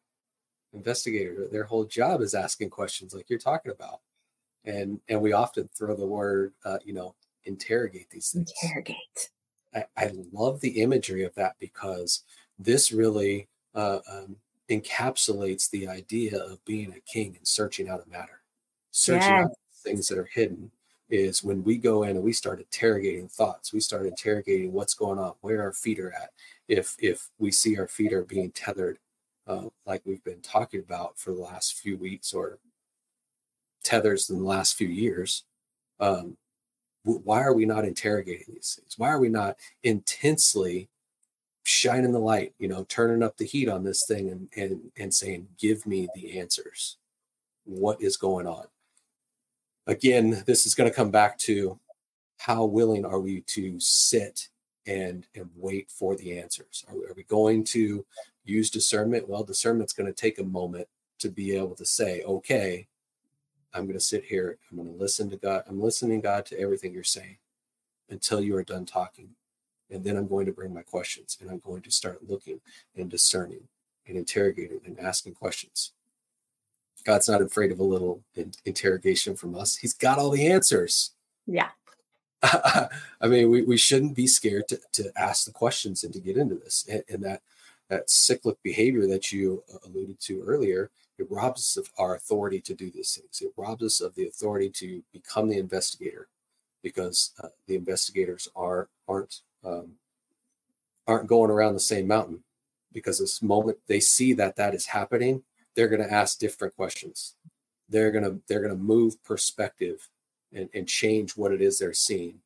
Investigator 0.72 1.48
their 1.50 1.64
whole 1.64 1.84
job 1.84 2.20
is 2.20 2.34
asking 2.34 2.70
questions 2.70 3.12
like 3.12 3.28
you're 3.28 3.40
talking 3.40 3.72
about 3.72 4.00
and 4.64 5.00
and 5.08 5.20
we 5.20 5.32
often 5.32 5.68
throw 5.76 5.96
the 5.96 6.06
word 6.06 6.52
uh, 6.64 6.78
you 6.84 6.92
know 6.92 7.14
interrogate 7.44 8.10
these 8.10 8.30
things. 8.30 8.52
Interrogate. 8.62 9.30
I, 9.74 9.84
I, 9.96 10.10
love 10.32 10.60
the 10.60 10.82
imagery 10.82 11.24
of 11.24 11.34
that 11.36 11.54
because 11.60 12.24
this 12.58 12.92
really 12.92 13.48
uh, 13.74 14.00
um, 14.10 14.36
encapsulates 14.68 15.70
the 15.70 15.86
idea 15.88 16.38
of 16.38 16.64
being 16.64 16.92
a 16.92 17.00
king 17.00 17.36
and 17.36 17.46
searching 17.46 17.88
out 17.88 18.02
a 18.04 18.10
matter. 18.10 18.42
Searching 18.90 19.30
yes. 19.30 19.44
out 19.44 19.50
things 19.84 20.08
that 20.08 20.18
are 20.18 20.28
hidden 20.32 20.70
is 21.08 21.42
when 21.42 21.62
we 21.62 21.76
go 21.76 22.02
in 22.02 22.10
and 22.10 22.22
we 22.22 22.32
start 22.32 22.60
interrogating 22.60 23.26
thoughts 23.26 23.72
we 23.72 23.80
start 23.80 24.06
interrogating 24.06 24.72
what's 24.72 24.94
going 24.94 25.18
on 25.18 25.32
where 25.40 25.62
our 25.62 25.72
feet 25.72 25.98
are 25.98 26.12
at. 26.12 26.30
If 26.68 26.96
if 26.98 27.28
we 27.38 27.50
see 27.50 27.78
our 27.78 27.88
feet 27.88 28.12
are 28.12 28.24
being 28.24 28.50
tethered 28.50 28.98
uh, 29.46 29.68
like 29.86 30.02
we've 30.04 30.22
been 30.22 30.40
talking 30.40 30.80
about 30.80 31.18
for 31.18 31.32
the 31.32 31.40
last 31.40 31.74
few 31.74 31.96
weeks 31.96 32.32
or 32.32 32.58
tethers 33.82 34.30
in 34.30 34.38
the 34.38 34.44
last 34.44 34.76
few 34.76 34.88
years. 34.88 35.44
Um, 35.98 36.36
why 37.02 37.42
are 37.42 37.54
we 37.54 37.64
not 37.64 37.84
interrogating 37.84 38.54
these 38.54 38.78
things? 38.78 38.94
Why 38.98 39.08
are 39.08 39.20
we 39.20 39.30
not 39.30 39.56
intensely 39.82 40.88
shining 41.70 42.12
the 42.12 42.18
light, 42.18 42.52
you 42.58 42.68
know, 42.68 42.84
turning 42.88 43.22
up 43.22 43.36
the 43.36 43.44
heat 43.44 43.68
on 43.68 43.84
this 43.84 44.04
thing 44.06 44.28
and 44.28 44.48
and 44.56 44.90
and 44.98 45.14
saying, 45.14 45.48
give 45.58 45.86
me 45.86 46.08
the 46.14 46.38
answers. 46.38 46.96
What 47.64 48.02
is 48.02 48.16
going 48.16 48.46
on? 48.46 48.66
Again, 49.86 50.42
this 50.46 50.66
is 50.66 50.74
going 50.74 50.90
to 50.90 50.96
come 50.96 51.10
back 51.10 51.38
to 51.38 51.78
how 52.38 52.64
willing 52.64 53.04
are 53.04 53.20
we 53.20 53.42
to 53.42 53.78
sit 53.78 54.48
and 54.86 55.26
and 55.34 55.48
wait 55.56 55.90
for 55.90 56.16
the 56.16 56.38
answers? 56.38 56.84
Are 56.88 56.96
are 57.10 57.14
we 57.14 57.22
going 57.24 57.64
to 57.64 58.04
use 58.44 58.70
discernment? 58.70 59.28
Well, 59.28 59.44
discernment's 59.44 59.92
going 59.92 60.12
to 60.12 60.20
take 60.20 60.38
a 60.38 60.44
moment 60.44 60.88
to 61.20 61.28
be 61.28 61.54
able 61.54 61.74
to 61.76 61.84
say, 61.84 62.22
okay, 62.22 62.88
I'm 63.74 63.84
going 63.84 63.98
to 63.98 64.04
sit 64.04 64.24
here. 64.24 64.58
I'm 64.70 64.76
going 64.76 64.92
to 64.92 64.98
listen 64.98 65.30
to 65.30 65.36
God. 65.36 65.64
I'm 65.68 65.80
listening, 65.80 66.20
God, 66.20 66.46
to 66.46 66.58
everything 66.58 66.92
you're 66.92 67.04
saying 67.04 67.36
until 68.08 68.40
you 68.40 68.56
are 68.56 68.64
done 68.64 68.84
talking. 68.84 69.30
And 69.90 70.04
then 70.04 70.16
I'm 70.16 70.28
going 70.28 70.46
to 70.46 70.52
bring 70.52 70.72
my 70.72 70.82
questions 70.82 71.38
and 71.40 71.50
I'm 71.50 71.60
going 71.60 71.82
to 71.82 71.90
start 71.90 72.28
looking 72.28 72.60
and 72.96 73.10
discerning 73.10 73.62
and 74.06 74.16
interrogating 74.16 74.80
and 74.84 74.98
asking 74.98 75.34
questions. 75.34 75.92
God's 77.04 77.28
not 77.28 77.42
afraid 77.42 77.72
of 77.72 77.80
a 77.80 77.84
little 77.84 78.22
interrogation 78.64 79.34
from 79.34 79.56
us. 79.56 79.76
He's 79.76 79.94
got 79.94 80.18
all 80.18 80.30
the 80.30 80.46
answers. 80.46 81.12
Yeah. 81.46 81.68
I 82.42 82.88
mean, 83.26 83.50
we, 83.50 83.62
we 83.62 83.76
shouldn't 83.76 84.14
be 84.14 84.26
scared 84.26 84.68
to, 84.68 84.80
to 84.92 85.12
ask 85.16 85.44
the 85.44 85.52
questions 85.52 86.04
and 86.04 86.12
to 86.12 86.20
get 86.20 86.36
into 86.36 86.56
this. 86.56 86.86
And, 86.90 87.02
and 87.08 87.24
that 87.24 87.42
that 87.90 88.08
cyclic 88.08 88.56
behavior 88.62 89.06
that 89.08 89.30
you 89.32 89.62
alluded 89.84 90.18
to 90.20 90.42
earlier 90.42 90.90
it 91.20 91.26
robs 91.30 91.60
us 91.60 91.76
of 91.76 91.90
our 91.98 92.14
authority 92.14 92.60
to 92.60 92.74
do 92.74 92.90
these 92.90 93.14
things. 93.14 93.40
It 93.40 93.52
robs 93.56 93.82
us 93.82 94.00
of 94.00 94.14
the 94.14 94.26
authority 94.26 94.70
to 94.70 95.02
become 95.12 95.48
the 95.48 95.58
investigator 95.58 96.28
because 96.82 97.32
uh, 97.42 97.48
the 97.66 97.76
investigators 97.76 98.48
are 98.56 98.88
aren't 99.08 99.40
um, 99.64 99.92
aren't 101.06 101.28
going 101.28 101.50
around 101.50 101.74
the 101.74 101.80
same 101.80 102.06
mountain 102.06 102.42
because 102.92 103.18
this 103.18 103.42
moment 103.42 103.78
they 103.86 104.00
see 104.00 104.32
that 104.32 104.56
that 104.56 104.74
is 104.74 104.86
happening 104.86 105.42
they're 105.74 105.88
going 105.88 106.02
to 106.02 106.12
ask 106.12 106.38
different 106.38 106.74
questions 106.74 107.34
they're 107.90 108.12
going 108.12 108.24
to 108.24 108.40
they're 108.48 108.62
going 108.62 108.76
to 108.76 108.82
move 108.82 109.22
perspective 109.24 110.08
and, 110.52 110.68
and 110.72 110.88
change 110.88 111.32
what 111.36 111.52
it 111.52 111.60
is 111.60 111.78
they're 111.78 111.92
seeing 111.92 112.38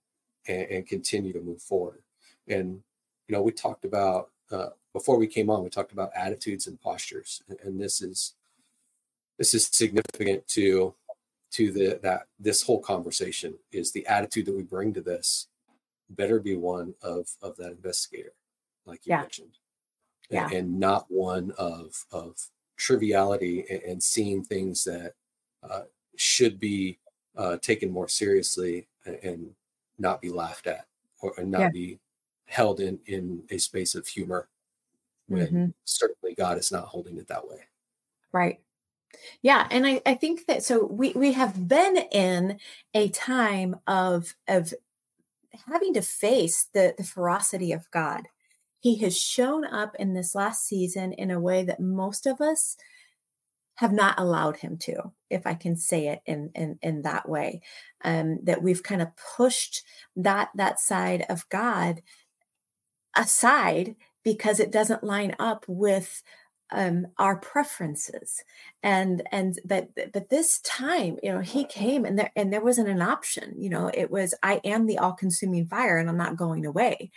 and, 0.49 0.63
and 0.63 0.87
continue 0.87 1.33
to 1.33 1.41
move 1.41 1.63
forward. 1.63 2.03
And 2.49 2.83
you 3.29 3.35
know, 3.35 3.43
we 3.43 3.53
talked 3.53 3.85
about 3.85 4.31
uh, 4.51 4.71
before 4.93 5.19
we 5.19 5.27
came 5.27 5.51
on, 5.51 5.63
we 5.63 5.71
talked 5.71 5.93
about 5.93 6.11
attitudes 6.15 6.67
and 6.67 6.81
postures, 6.81 7.43
and, 7.49 7.59
and 7.61 7.81
this 7.81 8.03
is 8.03 8.35
this 9.39 9.55
is 9.55 9.67
significant 9.67 10.47
to 10.49 10.95
to 11.53 11.71
the 11.73 12.01
that 12.03 12.27
this 12.39 12.63
whole 12.63 12.81
conversation 12.81 13.55
is 13.73 13.93
the 13.93 14.07
attitude 14.07 14.47
that 14.47 14.55
we 14.57 14.63
bring 14.63 14.93
to 14.95 15.01
this 15.01 15.49
better 16.11 16.41
be 16.41 16.57
one 16.57 16.95
of 17.03 17.29
of 17.43 17.57
that 17.57 17.73
investigator 17.73 18.33
like 18.87 19.07
you 19.07 19.11
Yeah. 19.11 19.21
mentioned 19.23 19.59
Yeah. 20.31 20.45
and, 20.47 20.53
and 20.55 20.81
not 20.81 21.07
one 21.11 21.53
of 21.59 22.05
of 22.13 22.51
triviality 22.77 23.65
and, 23.71 23.83
and 23.83 24.03
seeing 24.03 24.45
things 24.45 24.85
that 24.85 25.15
uh, 25.63 25.85
should 26.17 26.59
be 26.61 26.99
uh, 27.37 27.57
taken 27.59 27.91
more 27.91 28.09
seriously 28.09 28.89
and, 29.07 29.17
and 29.23 29.55
not 29.99 30.21
be 30.21 30.31
laughed 30.31 30.67
at 30.67 30.87
or 31.21 31.35
and 31.39 31.51
not 31.51 31.61
Yeah. 31.61 31.71
be 31.71 32.01
held 32.47 32.81
in 32.81 32.99
in 33.07 33.45
a 33.51 33.59
space 33.59 33.95
of 33.95 34.07
humor 34.07 34.49
when 35.29 35.47
Mhm. 35.49 35.75
certainly 35.85 36.35
god 36.35 36.59
is 36.59 36.71
not 36.73 36.87
holding 36.89 37.17
it 37.19 37.27
that 37.29 37.49
way 37.49 37.65
Right. 38.33 38.61
Yeah, 39.43 39.67
and 39.71 39.87
I, 39.87 40.01
I 40.07 40.15
think 40.15 40.47
that 40.47 40.63
so 40.63 40.85
we 40.87 41.13
we 41.13 41.33
have 41.33 41.69
been 41.69 41.97
in 42.13 42.59
a 42.95 43.09
time 43.11 43.77
of 43.87 44.35
of 44.49 44.73
having 45.69 45.95
to 45.95 46.03
face 46.03 46.69
the 46.73 46.95
the 46.97 47.05
ferocity 47.05 47.73
of 47.73 47.91
God. 47.91 48.29
He 48.81 48.99
has 48.99 49.19
shown 49.19 49.65
up 49.65 49.95
in 49.99 50.15
this 50.15 50.35
last 50.35 50.67
season 50.67 51.13
in 51.13 51.31
a 51.31 51.41
way 51.41 51.65
that 51.65 51.81
most 51.81 52.27
of 52.27 52.41
us 52.41 52.77
have 53.77 53.93
not 53.93 54.19
allowed 54.19 54.59
him 54.59 54.77
to, 54.79 55.11
if 55.31 55.47
I 55.47 55.55
can 55.55 55.77
say 55.77 56.09
it 56.09 56.21
in 56.27 56.51
in, 56.55 56.79
in 56.83 57.03
that 57.03 57.29
way. 57.29 57.61
Um, 58.05 58.39
that 58.45 58.63
we've 58.63 58.83
kind 58.83 59.03
of 59.03 59.09
pushed 59.37 59.83
that 60.17 60.51
that 60.55 60.81
side 60.81 61.27
of 61.29 61.49
God 61.49 62.03
aside 63.17 63.97
because 64.23 64.59
it 64.59 64.73
doesn't 64.73 65.05
line 65.05 65.35
up 65.39 65.65
with 65.69 66.23
um, 66.75 67.07
our 67.19 67.37
preferences. 67.37 68.43
And 68.83 69.23
and 69.33 69.59
but 69.65 69.89
but 70.13 70.29
this 70.29 70.61
time 70.61 71.19
you 71.23 71.33
know 71.33 71.41
he 71.41 71.65
came 71.65 72.05
and 72.05 72.19
there 72.19 72.31
and 72.37 72.53
there 72.53 72.61
wasn't 72.61 72.89
an 72.89 73.01
option 73.01 73.55
you 73.57 73.71
know 73.71 73.91
it 73.95 74.11
was 74.11 74.35
i 74.43 74.61
am 74.65 74.87
the 74.87 74.99
all-consuming 74.99 75.67
fire 75.67 75.97
and 75.97 76.09
i'm 76.09 76.19
not 76.19 76.37
going 76.37 76.67
away. 76.67 77.11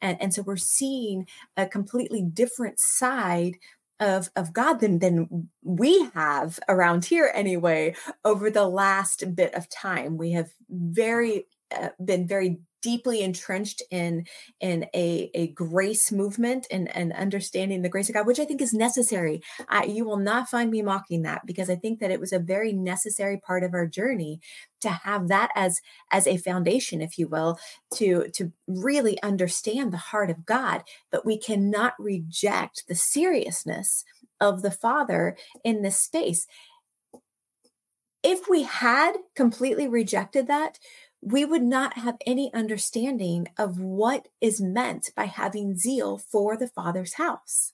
And 0.00 0.20
and 0.22 0.32
so 0.32 0.42
we're 0.42 0.56
seeing 0.56 1.26
a 1.56 1.66
completely 1.66 2.22
different 2.22 2.80
side 2.80 3.56
of 3.98 4.30
of 4.36 4.52
god 4.52 4.80
than 4.80 4.98
than 5.00 5.48
we 5.62 6.08
have 6.14 6.58
around 6.68 7.04
here 7.04 7.30
anyway 7.34 7.94
over 8.24 8.50
the 8.50 8.66
last 8.66 9.34
bit 9.34 9.54
of 9.54 9.68
time. 9.68 10.16
We 10.16 10.32
have 10.32 10.50
very 10.70 11.46
uh, 11.76 11.90
been 12.04 12.26
very 12.26 12.60
deeply 12.82 13.22
entrenched 13.22 13.82
in 13.90 14.26
in 14.60 14.86
a, 14.94 15.30
a 15.34 15.48
grace 15.48 16.10
movement 16.12 16.66
and, 16.70 16.94
and 16.96 17.12
understanding 17.12 17.82
the 17.82 17.88
grace 17.88 18.08
of 18.08 18.14
God, 18.14 18.26
which 18.26 18.40
I 18.40 18.44
think 18.44 18.60
is 18.60 18.72
necessary. 18.72 19.42
I, 19.68 19.84
you 19.84 20.04
will 20.04 20.18
not 20.18 20.48
find 20.48 20.70
me 20.70 20.82
mocking 20.82 21.22
that 21.22 21.46
because 21.46 21.70
I 21.70 21.76
think 21.76 22.00
that 22.00 22.10
it 22.10 22.20
was 22.20 22.32
a 22.32 22.38
very 22.38 22.72
necessary 22.72 23.38
part 23.38 23.64
of 23.64 23.74
our 23.74 23.86
journey 23.86 24.40
to 24.80 24.88
have 24.88 25.28
that 25.28 25.50
as 25.54 25.80
as 26.10 26.26
a 26.26 26.36
foundation, 26.36 27.00
if 27.00 27.18
you 27.18 27.28
will, 27.28 27.58
to 27.94 28.28
to 28.34 28.52
really 28.66 29.20
understand 29.22 29.92
the 29.92 29.98
heart 29.98 30.30
of 30.30 30.46
God. 30.46 30.82
But 31.10 31.26
we 31.26 31.38
cannot 31.38 31.94
reject 31.98 32.84
the 32.88 32.94
seriousness 32.94 34.04
of 34.40 34.62
the 34.62 34.70
Father 34.70 35.36
in 35.64 35.82
this 35.82 35.98
space. 35.98 36.46
If 38.22 38.48
we 38.48 38.64
had 38.64 39.12
completely 39.34 39.88
rejected 39.88 40.46
that, 40.48 40.78
we 41.22 41.44
would 41.44 41.62
not 41.62 41.98
have 41.98 42.16
any 42.26 42.52
understanding 42.54 43.48
of 43.58 43.78
what 43.78 44.28
is 44.40 44.60
meant 44.60 45.10
by 45.14 45.24
having 45.24 45.76
zeal 45.76 46.18
for 46.18 46.56
the 46.56 46.68
Father's 46.68 47.14
house. 47.14 47.72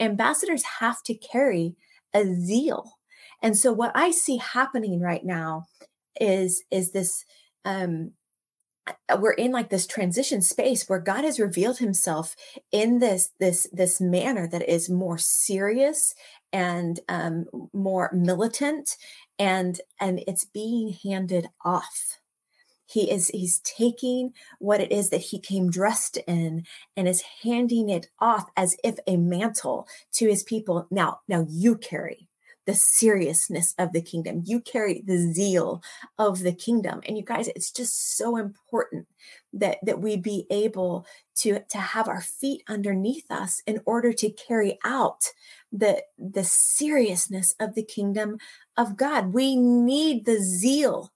Ambassadors 0.00 0.64
have 0.80 1.02
to 1.04 1.14
carry 1.14 1.76
a 2.14 2.24
zeal. 2.34 2.98
And 3.42 3.56
so 3.56 3.72
what 3.72 3.92
I 3.94 4.10
see 4.10 4.38
happening 4.38 5.00
right 5.00 5.24
now 5.24 5.66
is 6.20 6.62
is 6.70 6.92
this 6.92 7.24
um 7.64 8.12
we're 9.18 9.32
in 9.32 9.52
like 9.52 9.70
this 9.70 9.86
transition 9.86 10.42
space 10.42 10.88
where 10.88 10.98
God 10.98 11.24
has 11.24 11.38
revealed 11.38 11.78
himself 11.78 12.34
in 12.72 12.98
this 12.98 13.30
this 13.38 13.68
this 13.72 14.00
manner 14.00 14.48
that 14.48 14.68
is 14.68 14.90
more 14.90 15.18
serious 15.18 16.14
and 16.52 16.98
um 17.08 17.46
more 17.72 18.10
militant 18.12 18.96
and 19.38 19.80
and 20.00 20.22
it's 20.26 20.44
being 20.44 20.96
handed 21.04 21.48
off 21.64 22.18
he 22.92 23.10
is 23.10 23.28
he's 23.28 23.60
taking 23.60 24.32
what 24.58 24.80
it 24.80 24.92
is 24.92 25.10
that 25.10 25.18
he 25.18 25.38
came 25.38 25.70
dressed 25.70 26.18
in 26.26 26.64
and 26.96 27.08
is 27.08 27.22
handing 27.42 27.88
it 27.88 28.08
off 28.20 28.50
as 28.56 28.76
if 28.84 28.96
a 29.06 29.16
mantle 29.16 29.88
to 30.12 30.28
his 30.28 30.42
people. 30.42 30.86
Now 30.90 31.20
now 31.28 31.46
you 31.48 31.76
carry 31.76 32.28
the 32.64 32.74
seriousness 32.74 33.74
of 33.78 33.92
the 33.92 34.00
kingdom. 34.00 34.42
You 34.46 34.60
carry 34.60 35.02
the 35.04 35.18
zeal 35.32 35.82
of 36.18 36.40
the 36.40 36.52
kingdom. 36.52 37.00
And 37.06 37.16
you 37.16 37.24
guys 37.24 37.48
it's 37.48 37.70
just 37.70 38.16
so 38.16 38.36
important 38.36 39.06
that 39.54 39.78
that 39.82 40.00
we 40.00 40.16
be 40.16 40.46
able 40.50 41.06
to 41.36 41.60
to 41.70 41.78
have 41.78 42.08
our 42.08 42.20
feet 42.20 42.62
underneath 42.68 43.30
us 43.30 43.62
in 43.66 43.80
order 43.86 44.12
to 44.12 44.30
carry 44.30 44.78
out 44.84 45.32
the 45.72 46.02
the 46.18 46.44
seriousness 46.44 47.54
of 47.58 47.74
the 47.74 47.82
kingdom 47.82 48.38
of 48.76 48.96
god. 48.96 49.32
We 49.32 49.56
need 49.56 50.24
the 50.24 50.40
zeal 50.40 51.12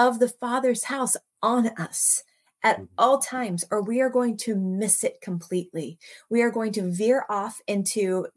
of 0.00 0.20
the 0.20 0.28
Father's 0.28 0.84
house 0.84 1.16
on 1.42 1.68
us 1.78 2.24
at 2.64 2.78
Mhm. 2.80 2.88
all 2.98 3.18
times, 3.18 3.64
or 3.70 3.82
we 3.82 4.00
are 4.00 4.10
going 4.10 4.36
to 4.38 4.54
miss 4.56 5.04
it 5.04 5.20
completely. 5.22 5.98
We 6.30 6.42
are 6.42 6.50
going 6.50 6.72
to 6.72 6.90
veer 6.90 7.26
off 7.30 7.60
into 7.68 8.28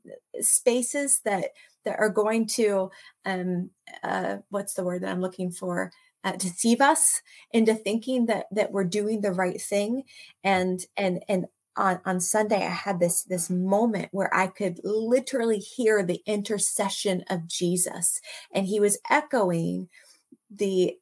spaces 0.41 1.21
that 1.25 1.51
that 1.85 1.99
are 1.99 2.09
going 2.09 2.47
to 2.47 2.89
um 3.25 3.69
uh 4.03 4.37
what's 4.49 4.73
the 4.75 4.83
word 4.83 5.01
that 5.03 5.11
I'm 5.11 5.21
looking 5.21 5.51
for 5.51 5.91
uh, 6.25 6.33
deceive 6.37 6.79
us 6.81 7.21
into 7.51 7.75
thinking 7.75 8.27
that 8.27 8.45
that 8.51 8.71
we're 8.71 8.85
doing 8.85 9.21
the 9.21 9.31
right 9.33 9.61
thing 9.61 10.03
and 10.43 10.85
and 10.97 11.23
and 11.29 11.45
on, 11.75 11.99
on 12.05 12.19
Sunday, 12.19 12.57
I 12.63 12.69
had 12.69 12.99
this 12.99 13.23
this 13.23 13.49
moment 13.49 14.09
where 14.11 14.31
I 14.31 14.45
could 14.45 14.79
literally 14.83 15.57
hear 15.57 16.03
the 16.03 16.21
intercession 16.27 17.23
of 17.31 17.47
Jesus, 17.47 18.21
and 18.53 18.67
he 18.67 18.79
was 18.79 18.99
echoing 19.09 19.89
the 20.55 20.97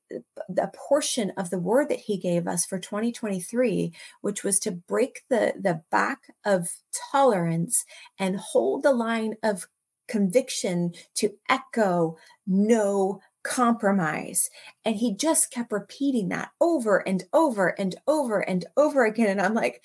the 0.49 0.71
portion 0.73 1.31
of 1.37 1.49
the 1.49 1.59
word 1.59 1.89
that 1.89 1.99
he 1.99 2.17
gave 2.17 2.47
us 2.47 2.65
for 2.65 2.79
2023 2.79 3.91
which 4.21 4.43
was 4.43 4.59
to 4.59 4.71
break 4.71 5.23
the 5.29 5.53
the 5.59 5.81
back 5.91 6.19
of 6.45 6.69
tolerance 7.11 7.85
and 8.19 8.37
hold 8.37 8.83
the 8.83 8.93
line 8.93 9.35
of 9.43 9.67
conviction 10.07 10.93
to 11.15 11.31
echo 11.49 12.17
no 12.45 13.21
compromise. 13.43 14.49
And 14.83 14.95
he 14.95 15.15
just 15.15 15.51
kept 15.51 15.71
repeating 15.71 16.29
that 16.29 16.49
over 16.59 16.97
and 17.07 17.23
over 17.33 17.69
and 17.79 17.95
over 18.07 18.39
and 18.39 18.65
over 18.75 19.05
again. 19.05 19.29
And 19.29 19.41
i'm 19.41 19.53
like 19.53 19.81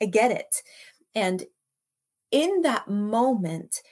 i 0.00 0.06
get 0.06 0.30
it. 0.30 0.62
And 1.14 1.44
in 2.30 2.62
that 2.62 2.88
moment 2.88 3.82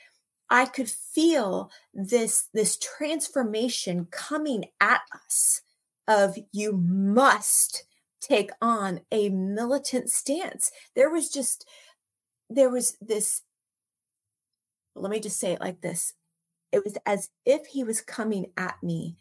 I 0.50 0.66
could 0.66 0.90
feel 0.90 1.70
this 1.94 2.48
this 2.52 2.76
transformation 2.76 4.06
coming 4.10 4.64
at 4.80 5.02
us 5.14 5.62
of 6.08 6.36
you 6.52 6.72
must 6.72 7.84
take 8.20 8.50
on 8.60 9.00
a 9.12 9.28
militant 9.28 10.10
stance. 10.10 10.72
There 10.96 11.10
was 11.10 11.30
just 11.30 11.66
there 12.48 12.68
was 12.68 12.96
this 13.00 13.42
let 14.96 15.10
me 15.10 15.20
just 15.20 15.38
say 15.38 15.52
it 15.52 15.60
like 15.60 15.80
this. 15.80 16.14
It 16.72 16.84
was 16.84 16.98
as 17.06 17.30
if 17.46 17.66
he 17.66 17.84
was 17.84 18.00
coming 18.00 18.46
at 18.56 18.82
me 18.82 19.16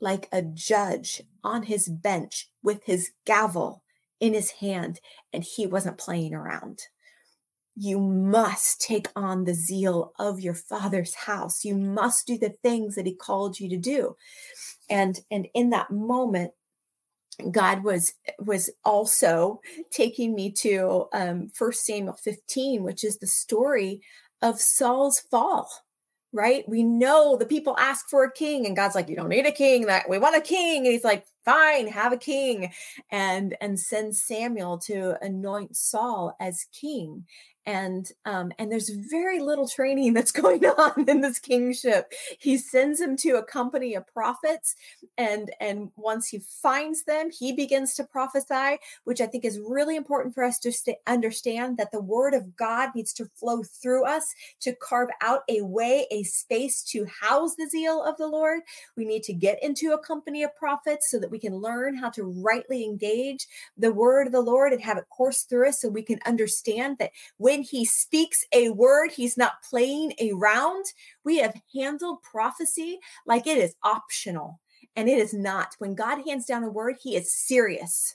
like 0.00 0.28
a 0.32 0.42
judge 0.42 1.22
on 1.44 1.64
his 1.64 1.88
bench 1.88 2.48
with 2.62 2.84
his 2.84 3.10
gavel 3.26 3.82
in 4.20 4.32
his 4.32 4.50
hand 4.50 5.00
and 5.32 5.44
he 5.44 5.66
wasn't 5.66 5.98
playing 5.98 6.34
around 6.34 6.80
you 7.80 8.00
must 8.00 8.80
take 8.80 9.06
on 9.14 9.44
the 9.44 9.54
zeal 9.54 10.12
of 10.18 10.40
your 10.40 10.54
father's 10.54 11.14
house. 11.14 11.64
You 11.64 11.76
must 11.76 12.26
do 12.26 12.36
the 12.36 12.50
things 12.50 12.96
that 12.96 13.06
he 13.06 13.14
called 13.14 13.60
you 13.60 13.68
to 13.68 13.76
do. 13.76 14.16
And 14.90 15.20
and 15.30 15.46
in 15.54 15.70
that 15.70 15.90
moment 15.90 16.52
god 17.52 17.84
was 17.84 18.14
was 18.40 18.68
also 18.84 19.60
taking 19.92 20.34
me 20.34 20.50
to 20.50 21.06
um 21.12 21.48
first 21.54 21.84
samuel 21.86 22.14
15 22.14 22.82
which 22.82 23.04
is 23.04 23.18
the 23.18 23.28
story 23.28 24.02
of 24.42 24.60
saul's 24.60 25.20
fall 25.20 25.70
right? 26.32 26.68
We 26.68 26.82
know 26.82 27.36
the 27.36 27.46
people 27.46 27.74
ask 27.78 28.08
for 28.08 28.24
a 28.24 28.32
king 28.32 28.66
and 28.66 28.76
god's 28.76 28.94
like 28.94 29.08
you 29.08 29.16
don't 29.16 29.28
need 29.28 29.46
a 29.46 29.52
king 29.52 29.86
that 29.86 30.08
we 30.08 30.18
want 30.18 30.36
a 30.36 30.40
king. 30.40 30.84
And 30.84 30.92
he's 30.92 31.04
like 31.04 31.24
fine, 31.44 31.86
have 31.88 32.12
a 32.12 32.18
king, 32.18 32.72
and 33.10 33.56
and 33.60 33.78
sends 33.78 34.22
Samuel 34.22 34.78
to 34.80 35.16
anoint 35.24 35.76
Saul 35.76 36.36
as 36.40 36.66
king 36.72 37.24
and 37.68 38.10
um, 38.24 38.50
and 38.58 38.72
there's 38.72 38.88
very 38.88 39.40
little 39.40 39.68
training 39.68 40.14
that's 40.14 40.32
going 40.42 40.64
on 40.64 41.06
in 41.06 41.20
this 41.20 41.38
kingship. 41.38 42.10
He 42.38 42.56
sends 42.56 42.98
him 42.98 43.14
to 43.18 43.32
a 43.32 43.44
company 43.44 43.94
of 43.94 44.06
prophets, 44.06 44.74
and 45.18 45.50
and 45.60 45.90
once 45.94 46.28
he 46.28 46.38
finds 46.62 47.04
them, 47.04 47.28
he 47.30 47.52
begins 47.52 47.94
to 47.96 48.04
prophesy, 48.04 48.78
which 49.04 49.20
I 49.20 49.26
think 49.26 49.44
is 49.44 49.60
really 49.60 49.96
important 49.96 50.34
for 50.34 50.44
us 50.44 50.58
to 50.60 50.72
st- 50.72 50.96
understand 51.06 51.76
that 51.76 51.92
the 51.92 52.00
word 52.00 52.32
of 52.32 52.56
God 52.56 52.90
needs 52.94 53.12
to 53.14 53.26
flow 53.34 53.62
through 53.62 54.06
us 54.06 54.34
to 54.60 54.74
carve 54.74 55.10
out 55.20 55.42
a 55.50 55.60
way, 55.60 56.06
a 56.10 56.22
space 56.22 56.82
to 56.84 57.04
house 57.20 57.54
the 57.56 57.68
zeal 57.68 58.02
of 58.02 58.16
the 58.16 58.28
Lord. 58.28 58.60
We 58.96 59.04
need 59.04 59.24
to 59.24 59.34
get 59.34 59.62
into 59.62 59.92
a 59.92 59.98
company 59.98 60.42
of 60.42 60.56
prophets 60.56 61.10
so 61.10 61.18
that 61.18 61.30
we 61.30 61.38
can 61.38 61.54
learn 61.54 61.96
how 61.96 62.08
to 62.10 62.24
rightly 62.24 62.82
engage 62.82 63.46
the 63.76 63.92
word 63.92 64.26
of 64.26 64.32
the 64.32 64.40
Lord 64.40 64.72
and 64.72 64.80
have 64.80 64.96
it 64.96 65.10
course 65.10 65.42
through 65.42 65.68
us, 65.68 65.82
so 65.82 65.90
we 65.90 66.02
can 66.02 66.20
understand 66.24 66.96
that 66.98 67.10
when 67.36 67.57
when 67.58 67.64
he 67.64 67.84
speaks 67.84 68.44
a 68.52 68.70
word, 68.70 69.10
he's 69.10 69.36
not 69.36 69.64
playing 69.68 70.12
around. 70.32 70.84
We 71.24 71.38
have 71.38 71.60
handled 71.74 72.22
prophecy 72.22 73.00
like 73.26 73.48
it 73.48 73.58
is 73.58 73.74
optional, 73.82 74.60
and 74.94 75.08
it 75.08 75.18
is 75.18 75.34
not. 75.34 75.74
When 75.78 75.96
God 75.96 76.22
hands 76.24 76.46
down 76.46 76.62
a 76.62 76.70
word, 76.70 76.98
he 77.02 77.16
is 77.16 77.34
serious. 77.34 78.14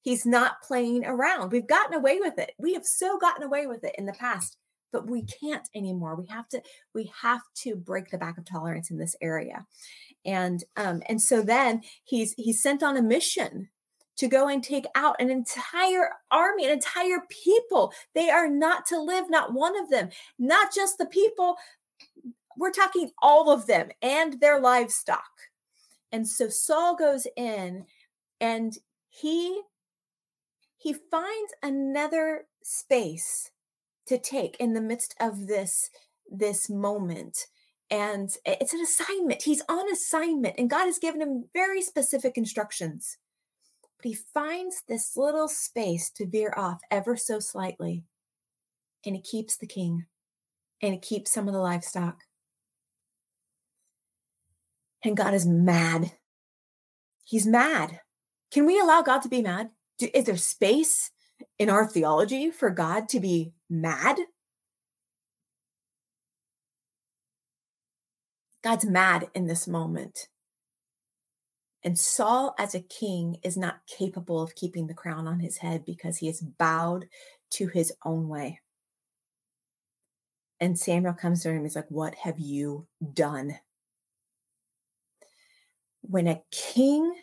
He's 0.00 0.26
not 0.26 0.62
playing 0.62 1.06
around. 1.06 1.52
We've 1.52 1.66
gotten 1.66 1.94
away 1.94 2.18
with 2.18 2.40
it. 2.40 2.54
We 2.58 2.74
have 2.74 2.84
so 2.84 3.18
gotten 3.18 3.44
away 3.44 3.68
with 3.68 3.84
it 3.84 3.94
in 3.96 4.06
the 4.06 4.14
past, 4.14 4.56
but 4.92 5.08
we 5.08 5.22
can't 5.22 5.68
anymore. 5.76 6.16
We 6.16 6.26
have 6.26 6.48
to 6.48 6.60
we 6.92 7.12
have 7.22 7.42
to 7.58 7.76
break 7.76 8.10
the 8.10 8.18
back 8.18 8.36
of 8.36 8.44
tolerance 8.44 8.90
in 8.90 8.98
this 8.98 9.14
area. 9.22 9.64
And 10.24 10.64
um 10.76 11.04
and 11.08 11.22
so 11.22 11.40
then 11.40 11.82
he's 12.02 12.34
he's 12.36 12.60
sent 12.60 12.82
on 12.82 12.96
a 12.96 13.02
mission 13.02 13.68
to 14.16 14.28
go 14.28 14.48
and 14.48 14.62
take 14.62 14.86
out 14.94 15.16
an 15.20 15.30
entire 15.30 16.10
army, 16.30 16.66
an 16.66 16.72
entire 16.72 17.22
people. 17.28 17.92
They 18.14 18.30
are 18.30 18.48
not 18.48 18.86
to 18.86 19.00
live, 19.00 19.30
not 19.30 19.54
one 19.54 19.78
of 19.80 19.90
them, 19.90 20.10
not 20.38 20.74
just 20.74 20.98
the 20.98 21.06
people. 21.06 21.56
We're 22.56 22.72
talking 22.72 23.10
all 23.20 23.50
of 23.50 23.66
them 23.66 23.88
and 24.02 24.40
their 24.40 24.60
livestock. 24.60 25.30
And 26.12 26.28
so 26.28 26.48
Saul 26.48 26.94
goes 26.94 27.26
in 27.36 27.86
and 28.40 28.76
he 29.08 29.62
he 30.76 30.92
finds 30.92 31.54
another 31.62 32.46
space 32.62 33.50
to 34.06 34.18
take 34.18 34.56
in 34.58 34.74
the 34.74 34.80
midst 34.80 35.14
of 35.20 35.46
this 35.46 35.90
this 36.30 36.68
moment 36.68 37.46
and 37.90 38.30
it's 38.44 38.72
an 38.72 38.80
assignment 38.80 39.42
he's 39.42 39.62
on 39.68 39.90
assignment 39.92 40.54
and 40.58 40.70
god 40.70 40.86
has 40.86 40.98
given 40.98 41.20
him 41.20 41.44
very 41.52 41.82
specific 41.82 42.36
instructions 42.36 43.18
but 44.02 44.08
he 44.08 44.14
finds 44.14 44.82
this 44.88 45.16
little 45.16 45.46
space 45.46 46.10
to 46.10 46.26
veer 46.26 46.52
off 46.56 46.80
ever 46.90 47.16
so 47.16 47.38
slightly. 47.38 48.04
And 49.06 49.14
he 49.14 49.22
keeps 49.22 49.56
the 49.56 49.66
king 49.66 50.06
and 50.80 50.94
he 50.94 50.98
keeps 50.98 51.32
some 51.32 51.46
of 51.46 51.54
the 51.54 51.60
livestock. 51.60 52.18
And 55.04 55.16
God 55.16 55.34
is 55.34 55.46
mad. 55.46 56.12
He's 57.24 57.46
mad. 57.46 58.00
Can 58.50 58.66
we 58.66 58.78
allow 58.78 59.02
God 59.02 59.20
to 59.20 59.28
be 59.28 59.42
mad? 59.42 59.70
Do, 59.98 60.08
is 60.12 60.24
there 60.24 60.36
space 60.36 61.10
in 61.58 61.70
our 61.70 61.86
theology 61.86 62.50
for 62.50 62.70
God 62.70 63.08
to 63.10 63.20
be 63.20 63.52
mad? 63.70 64.16
God's 68.64 68.84
mad 68.84 69.28
in 69.34 69.46
this 69.46 69.66
moment. 69.66 70.28
And 71.84 71.98
Saul, 71.98 72.54
as 72.58 72.74
a 72.74 72.80
king, 72.80 73.38
is 73.42 73.56
not 73.56 73.86
capable 73.86 74.40
of 74.40 74.54
keeping 74.54 74.86
the 74.86 74.94
crown 74.94 75.26
on 75.26 75.40
his 75.40 75.56
head 75.56 75.84
because 75.84 76.18
he 76.18 76.28
has 76.28 76.40
bowed 76.40 77.08
to 77.50 77.66
his 77.66 77.92
own 78.04 78.28
way. 78.28 78.60
And 80.60 80.78
Samuel 80.78 81.14
comes 81.14 81.42
to 81.42 81.48
him 81.48 81.56
and 81.56 81.64
he's 81.64 81.74
like, 81.74 81.90
What 81.90 82.14
have 82.14 82.38
you 82.38 82.86
done? 83.12 83.58
When 86.02 86.28
a 86.28 86.42
king 86.52 87.14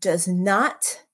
does 0.00 0.26
not 0.26 1.04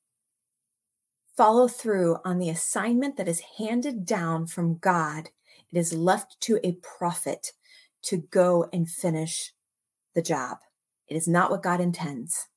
follow 1.37 1.69
through 1.69 2.17
on 2.25 2.39
the 2.39 2.49
assignment 2.49 3.17
that 3.19 3.29
is 3.29 3.43
handed 3.59 4.07
down 4.07 4.47
from 4.47 4.79
God, 4.79 5.29
it 5.71 5.79
is 5.79 5.93
left 5.93 6.41
to 6.43 6.59
a 6.65 6.73
prophet 6.83 7.53
to 8.05 8.17
go 8.17 8.69
and 8.73 8.89
finish 8.89 9.53
the 10.15 10.23
job. 10.23 10.59
It 11.09 11.17
is 11.17 11.29
not 11.29 11.51
what 11.51 11.63
God 11.63 11.81
intends. 11.81 12.49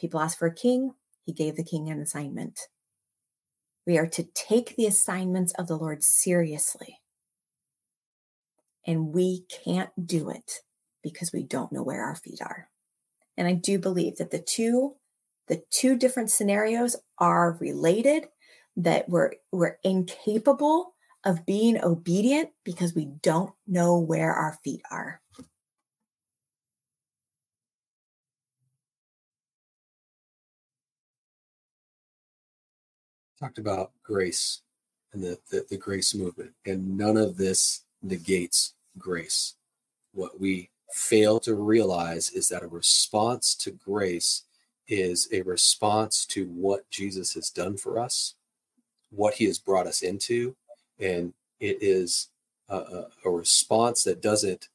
People 0.00 0.20
ask 0.20 0.38
for 0.38 0.46
a 0.46 0.54
king, 0.54 0.94
he 1.24 1.32
gave 1.32 1.56
the 1.56 1.64
king 1.64 1.90
an 1.90 2.00
assignment. 2.00 2.60
We 3.86 3.98
are 3.98 4.06
to 4.08 4.24
take 4.34 4.76
the 4.76 4.86
assignments 4.86 5.52
of 5.54 5.68
the 5.68 5.76
Lord 5.76 6.02
seriously. 6.02 7.00
And 8.86 9.12
we 9.12 9.44
can't 9.64 9.90
do 10.06 10.30
it 10.30 10.60
because 11.02 11.32
we 11.32 11.42
don't 11.42 11.72
know 11.72 11.82
where 11.82 12.02
our 12.02 12.16
feet 12.16 12.40
are. 12.40 12.68
And 13.36 13.46
I 13.48 13.52
do 13.52 13.78
believe 13.78 14.16
that 14.16 14.30
the 14.30 14.40
two 14.40 14.96
the 15.48 15.62
two 15.70 15.96
different 15.96 16.30
scenarios 16.30 16.96
are 17.18 17.56
related 17.60 18.26
that 18.76 19.08
we're 19.08 19.32
we're 19.52 19.78
incapable 19.84 20.94
of 21.24 21.46
being 21.46 21.82
obedient 21.82 22.50
because 22.64 22.94
we 22.94 23.06
don't 23.22 23.52
know 23.66 23.98
where 23.98 24.32
our 24.32 24.58
feet 24.62 24.82
are. 24.90 25.20
Talked 33.38 33.58
about 33.58 33.92
grace 34.02 34.62
and 35.12 35.22
the, 35.22 35.38
the, 35.50 35.64
the 35.70 35.76
grace 35.76 36.14
movement, 36.14 36.52
and 36.64 36.96
none 36.96 37.16
of 37.16 37.36
this 37.36 37.84
negates 38.02 38.74
grace. 38.98 39.54
What 40.12 40.40
we 40.40 40.70
fail 40.92 41.40
to 41.40 41.54
realize 41.54 42.30
is 42.30 42.48
that 42.48 42.62
a 42.62 42.68
response 42.68 43.54
to 43.56 43.70
grace 43.72 44.42
is 44.88 45.28
a 45.32 45.42
response 45.42 46.24
to 46.26 46.46
what 46.46 46.88
Jesus 46.90 47.34
has 47.34 47.50
done 47.50 47.76
for 47.76 47.98
us, 47.98 48.34
what 49.10 49.34
he 49.34 49.44
has 49.46 49.58
brought 49.58 49.86
us 49.86 50.02
into, 50.02 50.54
and 50.98 51.32
it 51.60 51.78
is 51.80 52.28
a, 52.68 53.04
a, 53.24 53.30
response 53.30 54.04
that 54.04 54.22
doesn't 54.22 54.68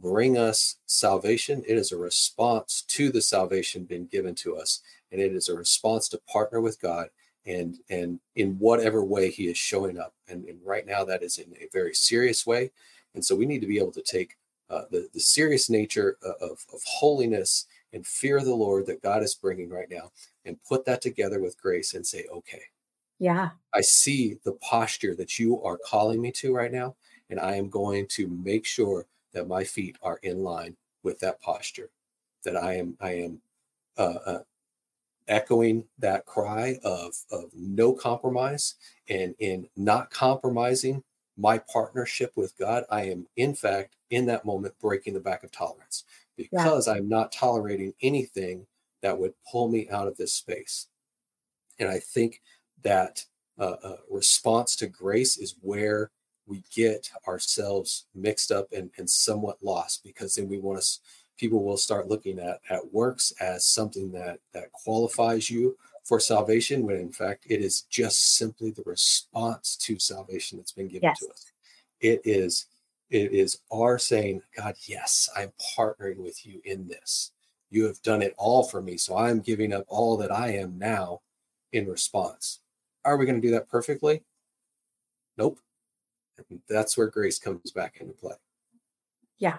bring 0.00 0.36
us 0.36 0.76
salvation. 0.86 1.62
It 1.66 1.76
is 1.76 1.92
a 1.92 1.96
response 1.96 2.82
to 2.88 3.10
the 3.10 3.22
salvation 3.22 3.84
being 3.84 4.06
given 4.06 4.34
to 4.36 4.56
us, 4.56 4.80
and 5.10 5.20
it 5.20 5.32
is 5.32 5.48
a 5.48 5.56
response 5.56 6.08
to 6.10 6.20
partner 6.28 6.60
with 6.60 6.80
God 6.80 7.08
and 7.46 7.78
and 7.88 8.20
in 8.34 8.58
whatever 8.58 9.04
way 9.04 9.30
he 9.30 9.48
is 9.48 9.56
showing 9.56 9.98
up. 9.98 10.14
And, 10.28 10.44
and 10.46 10.58
right 10.64 10.86
now 10.86 11.04
that 11.04 11.22
is 11.22 11.38
in 11.38 11.52
a 11.60 11.68
very 11.72 11.94
serious 11.94 12.46
way. 12.46 12.70
And 13.14 13.24
so 13.24 13.34
we 13.34 13.46
need 13.46 13.60
to 13.60 13.66
be 13.66 13.78
able 13.78 13.92
to 13.92 14.02
take 14.02 14.36
uh, 14.68 14.82
the, 14.90 15.08
the 15.14 15.20
serious 15.20 15.70
nature 15.70 16.16
of, 16.22 16.64
of 16.72 16.82
holiness 16.84 17.66
and 17.92 18.06
fear 18.06 18.38
of 18.38 18.44
the 18.44 18.54
lord 18.54 18.86
that 18.86 19.02
god 19.02 19.22
is 19.22 19.34
bringing 19.34 19.70
right 19.70 19.90
now 19.90 20.10
and 20.44 20.62
put 20.64 20.84
that 20.84 21.00
together 21.00 21.40
with 21.40 21.60
grace 21.60 21.94
and 21.94 22.06
say 22.06 22.24
okay 22.32 22.62
yeah. 23.18 23.50
I 23.72 23.80
see 23.80 24.36
the 24.44 24.52
posture 24.52 25.14
that 25.14 25.38
you 25.38 25.62
are 25.62 25.78
calling 25.78 26.20
me 26.20 26.30
to 26.32 26.54
right 26.54 26.72
now 26.72 26.96
and 27.30 27.40
i 27.40 27.54
am 27.54 27.70
going 27.70 28.06
to 28.08 28.28
make 28.28 28.66
sure 28.66 29.06
that 29.32 29.48
my 29.48 29.64
feet 29.64 29.96
are 30.02 30.18
in 30.22 30.42
line 30.42 30.76
with 31.02 31.20
that 31.20 31.40
posture 31.40 31.90
that 32.44 32.56
i 32.56 32.74
am 32.74 32.96
i 33.00 33.12
am 33.12 33.40
uh, 33.98 34.18
uh, 34.26 34.42
echoing 35.28 35.84
that 35.98 36.26
cry 36.26 36.78
of, 36.84 37.14
of 37.30 37.44
no 37.54 37.92
compromise 37.92 38.74
and 39.08 39.34
in 39.38 39.68
not 39.76 40.10
compromising 40.10 41.02
my 41.36 41.58
partnership 41.58 42.32
with 42.34 42.56
God, 42.58 42.84
I 42.90 43.04
am 43.04 43.26
in 43.36 43.54
fact 43.54 43.96
in 44.10 44.26
that 44.26 44.44
moment 44.44 44.74
breaking 44.80 45.14
the 45.14 45.20
back 45.20 45.42
of 45.42 45.52
tolerance 45.52 46.04
because 46.36 46.86
yeah. 46.86 46.94
I'm 46.94 47.08
not 47.08 47.32
tolerating 47.32 47.92
anything 48.02 48.66
that 49.02 49.18
would 49.18 49.34
pull 49.50 49.68
me 49.68 49.88
out 49.90 50.08
of 50.08 50.16
this 50.16 50.32
space. 50.32 50.86
And 51.78 51.88
I 51.88 51.98
think 51.98 52.40
that 52.82 53.24
uh, 53.58 53.76
uh, 53.82 53.96
response 54.10 54.76
to 54.76 54.86
grace 54.86 55.36
is 55.36 55.56
where 55.60 56.10
we 56.46 56.62
get 56.74 57.10
ourselves 57.26 58.06
mixed 58.14 58.52
up 58.52 58.68
and, 58.72 58.90
and 58.98 59.08
somewhat 59.08 59.58
lost 59.62 60.04
because 60.04 60.34
then 60.34 60.48
we 60.48 60.58
want 60.58 60.80
to 60.80 60.98
people 61.36 61.64
will 61.64 61.76
start 61.76 62.08
looking 62.08 62.38
at 62.38 62.60
at 62.70 62.92
works 62.92 63.32
as 63.40 63.64
something 63.64 64.10
that 64.12 64.38
that 64.52 64.72
qualifies 64.72 65.50
you 65.50 65.76
for 66.04 66.20
salvation 66.20 66.84
when 66.84 66.96
in 66.96 67.12
fact 67.12 67.46
it 67.48 67.60
is 67.60 67.82
just 67.82 68.36
simply 68.36 68.70
the 68.70 68.82
response 68.86 69.76
to 69.76 69.98
salvation 69.98 70.58
that's 70.58 70.72
been 70.72 70.88
given 70.88 71.08
yes. 71.08 71.18
to 71.18 71.28
us. 71.28 71.52
It 72.00 72.20
is 72.24 72.66
it 73.10 73.32
is 73.32 73.58
our 73.72 73.98
saying 73.98 74.42
god 74.56 74.74
yes 74.86 75.28
i'm 75.36 75.52
partnering 75.76 76.18
with 76.18 76.46
you 76.46 76.60
in 76.64 76.86
this. 76.88 77.32
You 77.70 77.84
have 77.84 78.00
done 78.02 78.22
it 78.22 78.34
all 78.36 78.62
for 78.64 78.80
me 78.80 78.96
so 78.96 79.16
i'm 79.16 79.40
giving 79.40 79.72
up 79.72 79.84
all 79.88 80.16
that 80.18 80.32
i 80.32 80.48
am 80.48 80.78
now 80.78 81.20
in 81.72 81.86
response. 81.86 82.60
Are 83.04 83.16
we 83.16 83.26
going 83.26 83.40
to 83.40 83.46
do 83.46 83.52
that 83.52 83.68
perfectly? 83.68 84.22
Nope. 85.36 85.60
That's 86.68 86.96
where 86.96 87.06
grace 87.06 87.38
comes 87.38 87.70
back 87.70 87.98
into 88.00 88.12
play. 88.12 88.34
Yeah 89.38 89.58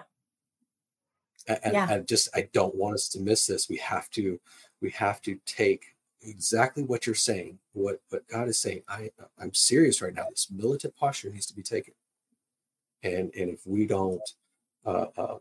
And 1.48 1.72
Yeah. 1.72 1.86
I 1.88 1.98
just 2.00 2.28
I 2.34 2.48
don't 2.52 2.74
want 2.74 2.94
us 2.94 3.08
to 3.10 3.20
miss 3.20 3.46
this. 3.46 3.68
We 3.68 3.78
have 3.78 4.10
to 4.10 4.38
we 4.80 4.90
have 4.90 5.20
to 5.22 5.38
take 5.46 5.96
exactly 6.22 6.82
what 6.82 7.06
you're 7.06 7.14
saying, 7.14 7.58
what 7.72 8.00
what 8.10 8.26
God 8.28 8.48
is 8.48 8.58
saying. 8.58 8.82
I 8.88 9.10
I'm 9.38 9.54
serious 9.54 10.02
right 10.02 10.14
now. 10.14 10.26
This 10.30 10.50
militant 10.50 10.94
posture 10.96 11.30
needs 11.30 11.46
to 11.46 11.54
be 11.54 11.62
taken. 11.62 11.94
And 13.02 13.32
and 13.34 13.50
if 13.50 13.66
we 13.66 13.86
don't 13.86 14.28
uh, 14.84 15.06
uh, 15.16 15.38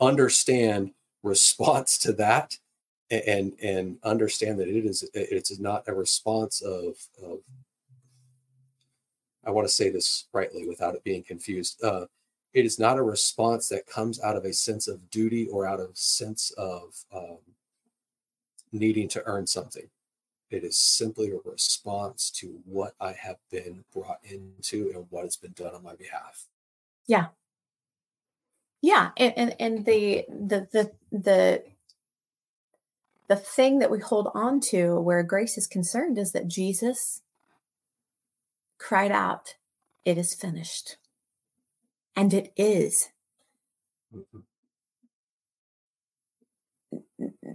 understand 0.00 0.92
response 1.22 1.98
to 1.98 2.12
that 2.14 2.56
and 3.10 3.54
and 3.62 3.98
understand 4.04 4.58
that 4.60 4.68
it 4.68 4.84
is 4.86 5.08
it's 5.14 5.58
not 5.58 5.84
a 5.88 5.94
response 5.94 6.60
of 6.60 6.96
of 7.22 7.40
I 9.44 9.50
want 9.50 9.66
to 9.66 9.72
say 9.72 9.90
this 9.90 10.26
rightly 10.32 10.68
without 10.68 10.94
it 10.94 11.04
being 11.04 11.22
confused. 11.22 11.82
Uh, 11.82 12.06
it 12.54 12.64
is 12.64 12.78
not 12.78 12.98
a 12.98 13.02
response 13.02 13.68
that 13.68 13.86
comes 13.86 14.20
out 14.22 14.36
of 14.36 14.44
a 14.44 14.52
sense 14.52 14.88
of 14.88 15.10
duty 15.10 15.48
or 15.48 15.66
out 15.66 15.80
of 15.80 15.96
sense 15.96 16.50
of 16.58 17.04
um, 17.14 17.38
needing 18.72 19.08
to 19.08 19.22
earn 19.26 19.46
something. 19.46 19.88
It 20.50 20.64
is 20.64 20.78
simply 20.78 21.30
a 21.30 21.38
response 21.50 22.30
to 22.32 22.60
what 22.64 22.94
I 23.00 23.12
have 23.12 23.36
been 23.50 23.84
brought 23.92 24.20
into 24.24 24.92
and 24.94 25.06
what 25.10 25.24
has 25.24 25.36
been 25.36 25.52
done 25.52 25.74
on 25.74 25.82
my 25.82 25.94
behalf. 25.96 26.46
Yeah, 27.06 27.28
Yeah. 28.82 29.10
and, 29.16 29.34
and 29.38 29.56
and 29.60 29.86
the 29.86 30.24
the 30.28 30.68
the 30.72 30.92
the 31.12 31.64
the 33.28 33.36
thing 33.36 33.78
that 33.80 33.90
we 33.90 34.00
hold 34.00 34.30
on 34.34 34.60
to 34.60 35.00
where 35.00 35.22
grace 35.22 35.58
is 35.58 35.66
concerned 35.66 36.18
is 36.18 36.32
that 36.32 36.48
Jesus 36.48 37.22
cried 38.78 39.12
out, 39.12 39.56
"It 40.04 40.18
is 40.18 40.34
finished," 40.34 40.96
and 42.18 42.34
it 42.34 42.52
is. 42.56 43.10
Mhm. 44.12 44.44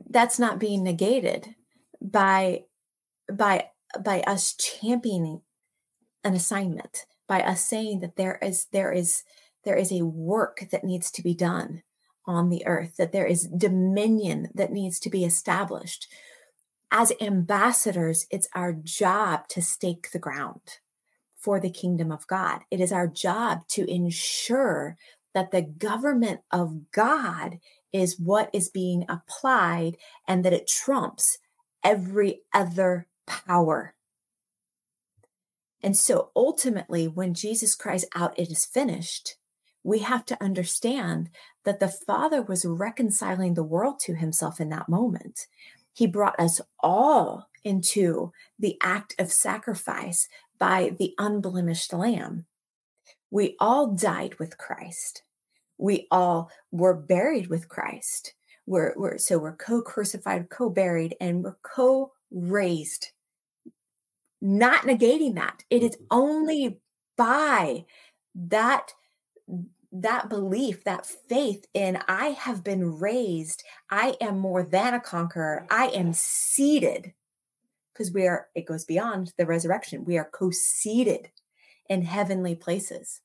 That's 0.10 0.40
not 0.40 0.58
being 0.60 0.84
negated 0.84 1.56
by 2.02 2.64
by 3.32 3.70
by 4.04 4.22
us 4.22 4.56
championing 4.56 5.42
an 6.24 6.36
assignment, 6.36 7.06
by 7.28 7.42
us 7.42 7.66
saying 7.66 8.02
that 8.02 8.16
there 8.16 8.40
is 8.42 8.68
there 8.72 8.92
is 8.94 9.24
there 9.66 9.76
is 9.78 9.92
a 9.92 10.06
work 10.06 10.68
that 10.72 10.86
needs 10.86 11.12
to 11.12 11.24
be 11.24 11.34
done 11.36 11.84
on 12.26 12.50
the 12.50 12.66
earth, 12.66 12.96
that 12.98 13.12
there 13.12 13.28
is 13.28 13.48
dominion 13.48 14.50
that 14.56 14.72
needs 14.72 15.00
to 15.02 15.10
be 15.10 15.26
established. 15.26 16.08
As 16.92 17.12
ambassadors, 17.22 18.28
it's 18.32 18.50
our 18.56 18.74
job 18.74 19.48
to 19.50 19.62
stake 19.62 20.12
the 20.12 20.20
ground 20.20 20.80
for 21.44 21.60
the 21.60 21.70
kingdom 21.70 22.12
of 22.12 22.26
God. 22.28 22.62
It 22.72 22.80
is 22.80 22.92
our 22.92 23.08
job 23.08 23.68
to 23.70 23.90
ensure 23.90 24.98
that 25.34 25.52
the 25.52 25.62
government 25.62 26.42
of 26.52 26.92
God 26.92 27.60
is 27.92 28.20
what 28.20 28.50
is 28.54 28.70
being 28.70 29.06
applied 29.10 29.98
and 30.28 30.46
that 30.46 30.54
it 30.54 30.68
trumps 30.68 31.38
every 31.84 32.42
other 32.54 33.08
power. 33.28 33.94
And 35.82 35.98
so 35.98 36.30
ultimately, 36.36 37.08
when 37.08 37.34
Jesus 37.34 37.76
cries 37.76 38.06
out, 38.16 38.40
It 38.40 38.50
is 38.50 38.66
finished, 38.66 39.36
we 39.84 40.00
have 40.00 40.26
to 40.26 40.42
understand 40.42 41.30
that 41.66 41.82
the 41.82 41.90
Father 41.90 42.42
was 42.42 42.64
reconciling 42.66 43.54
the 43.54 43.64
world 43.64 44.00
to 44.00 44.16
himself 44.16 44.62
in 44.62 44.70
that 44.70 44.88
moment. 44.88 45.48
He 45.92 46.08
brought 46.08 46.40
us 46.40 46.62
all 46.80 47.50
into 47.66 48.32
the 48.58 48.78
act 48.82 49.14
of 49.20 49.32
sacrifice 49.32 50.28
by 50.64 50.96
the 50.98 51.14
unblemished 51.18 51.92
Lamb. 51.92 52.46
We 53.30 53.58
all 53.60 53.88
died 53.88 54.40
with 54.40 54.58
Christ. 54.58 55.24
We 55.78 56.08
all 56.10 56.52
were 56.72 56.94
buried 56.94 57.48
with 57.48 57.68
Christ. 57.68 58.34
We're, 58.66 58.94
we're 58.96 59.18
so 59.18 59.40
we're 59.40 59.58
co-crucified, 59.58 60.50
co-buried, 60.50 61.18
and 61.20 61.44
we're 61.44 61.58
co-raised. 61.64 63.10
Not 64.42 64.84
negating 64.84 65.36
that. 65.36 65.66
It 65.70 65.84
is 65.84 65.98
mm-hmm. 65.98 66.06
only 66.12 66.80
by 67.18 67.84
that 68.34 68.94
that 69.92 70.30
belief, 70.30 70.86
that 70.86 71.06
faith 71.06 71.66
in 71.74 72.00
I 72.08 72.28
have 72.28 72.64
been 72.64 73.00
raised, 73.00 73.64
I 73.92 74.16
am 74.22 74.40
more 74.40 74.64
than 74.64 74.94
a 74.94 75.02
conqueror, 75.02 75.68
I 75.70 75.88
am 75.88 76.14
seated 76.14 77.12
because 77.94 78.12
we 78.12 78.28
are, 78.28 78.48
it 78.56 78.66
goes 78.66 78.86
beyond 78.86 79.34
the 79.38 79.46
resurrection. 79.46 80.06
We 80.06 80.18
are 80.18 80.30
co 80.32 80.50
seated 80.50 81.30
in 81.90 82.04
heavenly 82.04 82.56
places. 82.56 83.22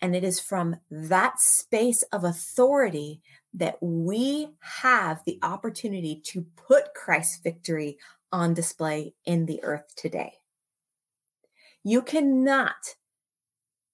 And 0.00 0.16
it 0.16 0.24
is 0.24 0.40
from 0.40 0.76
that 0.90 1.40
space 1.40 2.02
of 2.04 2.24
authority 2.24 3.20
that 3.52 3.76
we 3.82 4.48
have 4.60 5.22
the 5.26 5.38
opportunity 5.42 6.22
to 6.24 6.46
put 6.56 6.94
Christ's 6.94 7.40
victory 7.42 7.98
on 8.32 8.54
display 8.54 9.14
in 9.26 9.46
the 9.46 9.62
earth 9.62 9.94
today. 9.96 10.34
You 11.82 12.00
cannot 12.02 12.96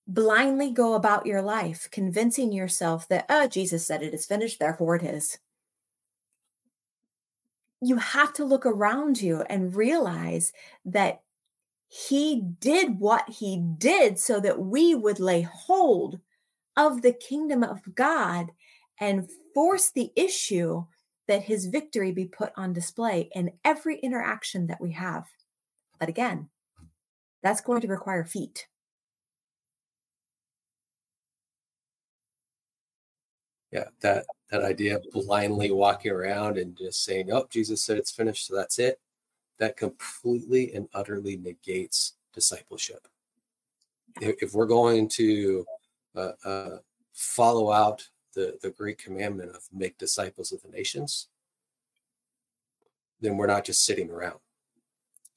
blindly 0.07 0.70
go 0.70 0.94
about 0.94 1.26
your 1.26 1.42
life 1.42 1.88
convincing 1.90 2.52
yourself 2.52 3.09
that, 3.09 3.26
oh, 3.28 3.48
Jesus 3.48 3.86
said 3.86 4.02
it 4.02 4.14
is 4.14 4.26
finished, 4.26 4.61
therefore 4.61 4.96
it 4.96 5.02
is. 5.02 5.38
You 7.81 7.97
have 7.97 8.33
to 8.35 8.45
look 8.45 8.66
around 8.66 9.20
you 9.20 9.43
and 9.49 9.74
realize 9.74 10.53
that 10.85 11.22
he 11.89 12.43
did 12.61 12.99
what 12.99 13.29
he 13.29 13.62
did 13.79 14.18
so 14.18 14.41
that 14.41 14.59
we 14.61 14.95
would 14.95 15.20
lay 15.20 15.43
hold 15.43 16.18
of 16.77 17.03
the 17.03 17.12
kingdom 17.12 17.62
of 17.62 17.95
God 17.95 18.51
and 19.01 19.29
force 19.55 19.91
the 19.91 20.11
issue 20.16 20.85
that 21.29 21.43
his 21.43 21.66
victory 21.66 22.12
be 22.12 22.24
put 22.24 22.53
on 22.57 22.72
display 22.72 23.31
in 23.35 23.53
every 23.64 23.99
interaction 23.99 24.66
that 24.68 24.81
we 24.81 24.93
have. 24.93 25.27
But 25.99 26.09
again, 26.09 26.49
that's 27.43 27.61
going 27.61 27.81
to 27.83 27.89
require 27.89 28.24
feet. 28.24 28.66
Yeah, 33.72 33.84
that 34.00 34.26
that 34.50 34.62
idea 34.62 34.96
of 34.96 35.04
blindly 35.12 35.70
walking 35.72 36.12
around 36.12 36.56
and 36.56 36.76
just 36.76 37.04
saying, 37.04 37.30
"Oh, 37.32 37.46
Jesus 37.50 37.82
said 37.82 37.98
it's 37.98 38.12
finished, 38.12 38.46
so 38.46 38.54
that's 38.54 38.78
it." 38.78 39.00
That 39.58 39.76
completely 39.76 40.72
and 40.74 40.88
utterly 40.94 41.36
negates 41.36 42.14
discipleship. 42.32 43.08
If, 44.20 44.54
we're 44.54 44.66
going 44.66 45.08
to 45.10 45.66
uh, 46.14 46.32
uh, 46.44 46.78
follow 47.12 47.72
out 47.72 48.08
the 48.34 48.56
the 48.62 48.70
great 48.70 48.98
commandment 48.98 49.50
of 49.50 49.62
make 49.72 49.98
disciples 49.98 50.52
of 50.52 50.62
the 50.62 50.68
nations, 50.68 51.28
then 53.20 53.36
we're 53.36 53.46
not 53.46 53.64
just 53.64 53.84
sitting 53.84 54.10
around. 54.10 54.38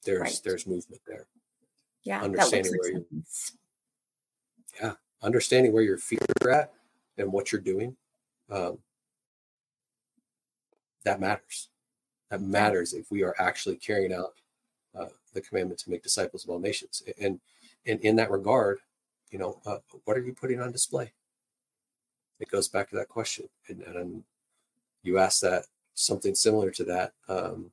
There's 0.04 0.20
Right. 0.20 0.40
there's 0.44 0.66
movement 0.66 1.02
there. 1.06 1.26
Yeah, 2.04 2.22
Understanding 2.22 2.72
where 2.78 2.92
like 2.94 3.06
you- 3.10 3.24
yeah 4.80 4.94
Understanding 5.22 5.72
where 5.72 5.82
your 5.82 5.98
feet 5.98 6.20
are 6.42 6.50
at 6.50 6.72
and 7.18 7.30
what 7.30 7.52
you're 7.52 7.60
doing, 7.60 7.94
um, 8.50 8.78
that 11.04 11.20
matters. 11.20 11.68
That 12.30 12.42
matters 12.42 12.92
if 12.92 13.10
we 13.10 13.22
are 13.22 13.34
actually 13.38 13.76
carrying 13.76 14.12
out 14.12 14.34
uh, 14.98 15.08
the 15.34 15.40
commandment 15.40 15.80
to 15.80 15.90
make 15.90 16.02
disciples 16.02 16.44
of 16.44 16.50
all 16.50 16.58
nations. 16.58 17.02
And 17.20 17.40
and 17.86 18.00
in 18.00 18.16
that 18.16 18.30
regard, 18.30 18.78
you 19.30 19.38
know, 19.38 19.60
uh, 19.66 19.78
what 20.04 20.16
are 20.16 20.22
you 20.22 20.34
putting 20.34 20.60
on 20.60 20.72
display? 20.72 21.12
It 22.38 22.50
goes 22.50 22.68
back 22.68 22.88
to 22.90 22.96
that 22.96 23.08
question, 23.08 23.48
and, 23.68 23.82
and 23.82 24.22
you 25.02 25.18
asked 25.18 25.42
that 25.42 25.64
something 25.94 26.34
similar 26.34 26.70
to 26.70 26.84
that 26.84 27.12
um, 27.28 27.70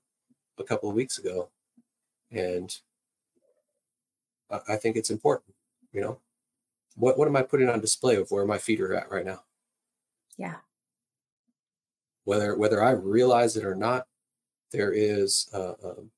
a 0.58 0.64
couple 0.64 0.90
of 0.90 0.96
weeks 0.96 1.18
ago, 1.18 1.50
and 2.32 2.76
I, 4.52 4.60
I 4.70 4.76
think 4.78 4.96
it's 4.96 5.10
important. 5.10 5.56
You 5.94 6.02
know, 6.02 6.20
what 6.96 7.18
what 7.18 7.28
am 7.28 7.36
I 7.36 7.44
putting 7.44 7.70
on 7.70 7.80
display 7.80 8.16
of 8.16 8.32
where 8.32 8.46
my 8.46 8.58
feet 8.58 8.82
are 8.82 8.94
at 8.94 9.12
right 9.12 9.26
now? 9.26 9.44
Yeah, 10.38 10.56
whether 12.28 12.58
whether 12.58 12.84
I 12.84 12.92
realize 12.92 13.56
it 13.56 13.64
or 13.64 13.74
not, 13.74 14.06
there 14.74 14.92
is 14.92 15.48
uh, 15.54 15.76
um, 15.82 16.12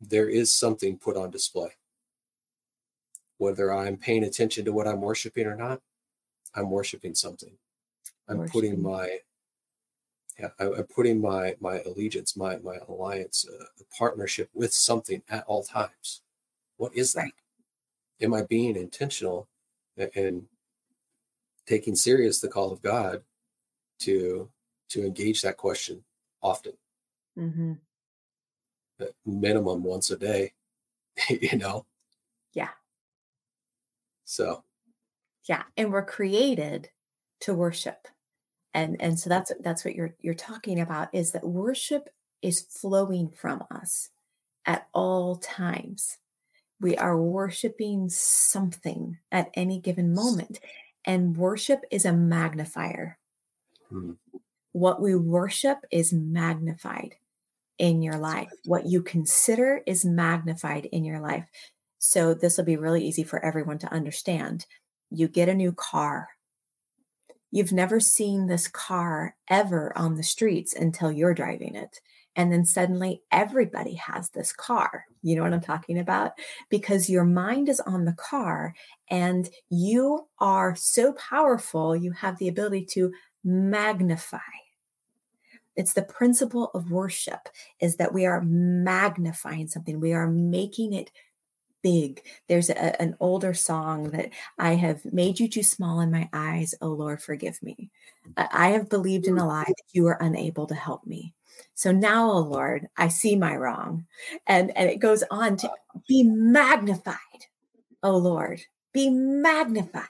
there 0.00 0.28
is 0.28 0.52
something 0.52 0.98
put 0.98 1.16
on 1.16 1.30
display. 1.30 1.68
Whether 3.38 3.72
I'm 3.72 3.96
paying 3.96 4.24
attention 4.24 4.64
to 4.64 4.72
what 4.72 4.88
I'm 4.88 5.00
worshiping 5.00 5.46
or 5.46 5.54
not, 5.54 5.80
I'm 6.56 6.70
worshiping 6.70 7.14
something. 7.14 7.52
I'm 8.28 8.48
putting 8.48 8.82
my 8.82 9.18
yeah, 10.40 10.48
I, 10.58 10.64
I'm 10.64 10.88
putting 10.92 11.20
my 11.20 11.54
my 11.60 11.82
allegiance, 11.82 12.36
my 12.36 12.56
my 12.56 12.78
alliance, 12.88 13.46
uh, 13.48 13.64
partnership 13.96 14.50
with 14.54 14.72
something 14.74 15.22
at 15.28 15.44
all 15.46 15.62
times. 15.62 16.22
What 16.78 16.96
is 16.96 17.12
that? 17.12 17.30
Am 18.20 18.34
I 18.34 18.42
being 18.42 18.74
intentional 18.74 19.46
and 20.16 20.46
taking 21.64 21.94
serious 21.94 22.40
the 22.40 22.48
call 22.48 22.72
of 22.72 22.82
God 22.82 23.22
to 24.00 24.50
to 24.90 25.04
engage 25.04 25.42
that 25.42 25.56
question 25.56 26.02
often, 26.42 26.72
hmm 27.36 27.74
minimum 29.24 29.82
once 29.82 30.10
a 30.10 30.16
day, 30.16 30.52
you 31.28 31.56
know? 31.56 31.86
Yeah. 32.52 32.70
So 34.24 34.64
yeah. 35.48 35.62
And 35.76 35.92
we're 35.92 36.04
created 36.04 36.90
to 37.40 37.54
worship. 37.54 38.06
and 38.74 38.96
and 39.00 39.18
so 39.18 39.28
that's 39.28 39.52
that's 39.60 39.84
what 39.84 39.94
you're 39.94 40.14
you're 40.20 40.34
talking 40.34 40.80
about 40.80 41.08
is 41.12 41.32
that 41.32 41.44
worship 41.44 42.08
is 42.42 42.60
flowing 42.60 43.28
from 43.30 43.64
us 43.70 44.10
at 44.66 44.86
all 44.92 45.36
times 45.36 46.18
we 46.80 46.96
are 46.96 47.16
worshiping 47.20 48.08
something 48.08 49.18
at 49.32 49.50
any 49.54 49.80
given 49.80 50.14
moment 50.14 50.60
and 51.04 51.36
worship 51.36 51.82
is 51.90 52.04
a 52.04 52.12
magnifier 52.12 53.18
hmm. 53.88 54.12
What 54.72 55.00
we 55.00 55.14
worship 55.14 55.78
is 55.90 56.12
magnified 56.12 57.14
in 57.78 58.02
your 58.02 58.18
life 58.18 58.50
what 58.64 58.86
you 58.86 59.02
consider 59.02 59.82
is 59.86 60.04
magnified 60.04 60.86
in 60.86 61.04
your 61.04 61.20
life 61.20 61.46
so 61.98 62.34
this 62.34 62.56
will 62.56 62.64
be 62.64 62.76
really 62.76 63.04
easy 63.04 63.22
for 63.22 63.44
everyone 63.44 63.78
to 63.78 63.92
understand 63.92 64.66
you 65.10 65.26
get 65.26 65.48
a 65.48 65.54
new 65.54 65.72
car 65.72 66.28
You've 67.52 67.72
never 67.72 67.98
seen 67.98 68.46
this 68.46 68.68
car 68.68 69.34
ever 69.48 69.96
on 69.98 70.14
the 70.14 70.22
streets 70.22 70.72
until 70.72 71.10
you're 71.10 71.34
driving 71.34 71.74
it. 71.74 72.00
And 72.36 72.52
then 72.52 72.64
suddenly 72.64 73.22
everybody 73.32 73.94
has 73.94 74.30
this 74.30 74.52
car. 74.52 75.04
You 75.22 75.34
know 75.34 75.42
what 75.42 75.52
I'm 75.52 75.60
talking 75.60 75.98
about? 75.98 76.32
Because 76.70 77.10
your 77.10 77.24
mind 77.24 77.68
is 77.68 77.80
on 77.80 78.04
the 78.04 78.12
car 78.12 78.74
and 79.10 79.50
you 79.68 80.28
are 80.38 80.76
so 80.76 81.12
powerful, 81.14 81.96
you 81.96 82.12
have 82.12 82.38
the 82.38 82.46
ability 82.46 82.86
to 82.92 83.12
magnify. 83.44 84.38
It's 85.76 85.92
the 85.94 86.02
principle 86.02 86.70
of 86.74 86.90
worship 86.90 87.48
is 87.80 87.96
that 87.96 88.12
we 88.12 88.26
are 88.26 88.42
magnifying 88.42 89.68
something. 89.68 90.00
We 90.00 90.12
are 90.12 90.26
making 90.26 90.92
it 90.92 91.10
big. 91.82 92.22
There's 92.48 92.70
a, 92.70 93.00
an 93.00 93.16
older 93.20 93.54
song 93.54 94.10
that 94.10 94.30
I 94.58 94.74
have 94.74 95.04
made 95.12 95.40
you 95.40 95.48
too 95.48 95.62
small 95.62 96.00
in 96.00 96.10
my 96.10 96.28
eyes. 96.32 96.74
Oh 96.80 96.90
Lord, 96.90 97.22
forgive 97.22 97.62
me. 97.62 97.90
I 98.36 98.70
have 98.70 98.88
believed 98.88 99.26
in 99.26 99.38
a 99.38 99.46
lie 99.46 99.64
that 99.66 99.92
you 99.92 100.06
are 100.08 100.18
unable 100.20 100.66
to 100.66 100.74
help 100.74 101.06
me. 101.06 101.34
So 101.74 101.92
now, 101.92 102.30
oh 102.30 102.40
Lord, 102.40 102.88
I 102.96 103.08
see 103.08 103.36
my 103.36 103.56
wrong. 103.56 104.06
And, 104.46 104.76
and 104.76 104.90
it 104.90 104.98
goes 104.98 105.24
on 105.30 105.56
to 105.58 105.70
be 106.08 106.22
magnified. 106.22 107.16
Oh 108.02 108.16
Lord, 108.16 108.60
be 108.92 109.08
magnified. 109.10 110.04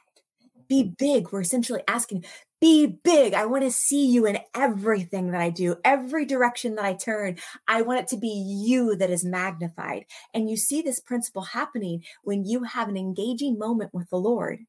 Be 0.68 0.82
big. 0.82 1.32
We're 1.32 1.40
essentially 1.40 1.82
asking, 1.88 2.24
be 2.60 2.86
big. 2.86 3.34
I 3.34 3.46
want 3.46 3.64
to 3.64 3.70
see 3.70 4.06
you 4.06 4.26
in 4.26 4.38
everything 4.54 5.30
that 5.30 5.40
I 5.40 5.50
do, 5.50 5.76
every 5.84 6.24
direction 6.24 6.74
that 6.74 6.84
I 6.84 6.94
turn. 6.94 7.38
I 7.66 7.82
want 7.82 8.00
it 8.00 8.08
to 8.08 8.16
be 8.16 8.28
you 8.28 8.96
that 8.96 9.10
is 9.10 9.24
magnified. 9.24 10.04
And 10.34 10.50
you 10.50 10.56
see 10.56 10.82
this 10.82 11.00
principle 11.00 11.42
happening 11.42 12.04
when 12.22 12.44
you 12.44 12.64
have 12.64 12.88
an 12.88 12.96
engaging 12.96 13.58
moment 13.58 13.94
with 13.94 14.10
the 14.10 14.18
Lord. 14.18 14.60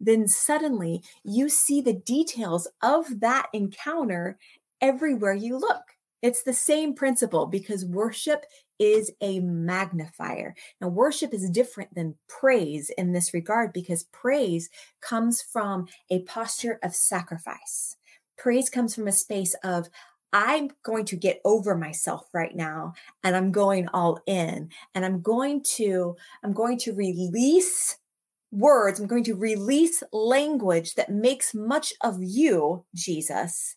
Then 0.00 0.28
suddenly 0.28 1.02
you 1.24 1.48
see 1.48 1.80
the 1.80 1.92
details 1.92 2.68
of 2.82 3.20
that 3.20 3.48
encounter 3.52 4.38
everywhere 4.80 5.34
you 5.34 5.58
look. 5.58 5.82
It's 6.22 6.42
the 6.42 6.52
same 6.52 6.94
principle 6.94 7.46
because 7.46 7.84
worship 7.84 8.44
is 8.78 9.10
a 9.20 9.40
magnifier. 9.40 10.54
Now, 10.80 10.88
worship 10.88 11.34
is 11.34 11.50
different 11.50 11.94
than 11.94 12.16
praise 12.28 12.90
in 12.90 13.12
this 13.12 13.34
regard 13.34 13.72
because 13.72 14.04
praise 14.12 14.70
comes 15.00 15.42
from 15.42 15.86
a 16.10 16.22
posture 16.22 16.78
of 16.82 16.94
sacrifice. 16.94 17.96
Praise 18.36 18.70
comes 18.70 18.94
from 18.94 19.08
a 19.08 19.12
space 19.12 19.54
of, 19.64 19.88
I'm 20.32 20.70
going 20.82 21.06
to 21.06 21.16
get 21.16 21.40
over 21.44 21.74
myself 21.74 22.28
right 22.32 22.54
now 22.54 22.92
and 23.24 23.34
I'm 23.34 23.50
going 23.50 23.88
all 23.88 24.20
in 24.26 24.70
and 24.94 25.04
I'm 25.04 25.22
going 25.22 25.62
to 25.76 26.16
I'm 26.44 26.52
going 26.52 26.78
to 26.80 26.92
release 26.92 27.96
words 28.50 29.00
I'm 29.00 29.06
going 29.06 29.24
to 29.24 29.34
release 29.34 30.02
language 30.12 30.94
that 30.94 31.10
makes 31.10 31.54
much 31.54 31.92
of 32.02 32.18
you 32.20 32.84
Jesus 32.94 33.74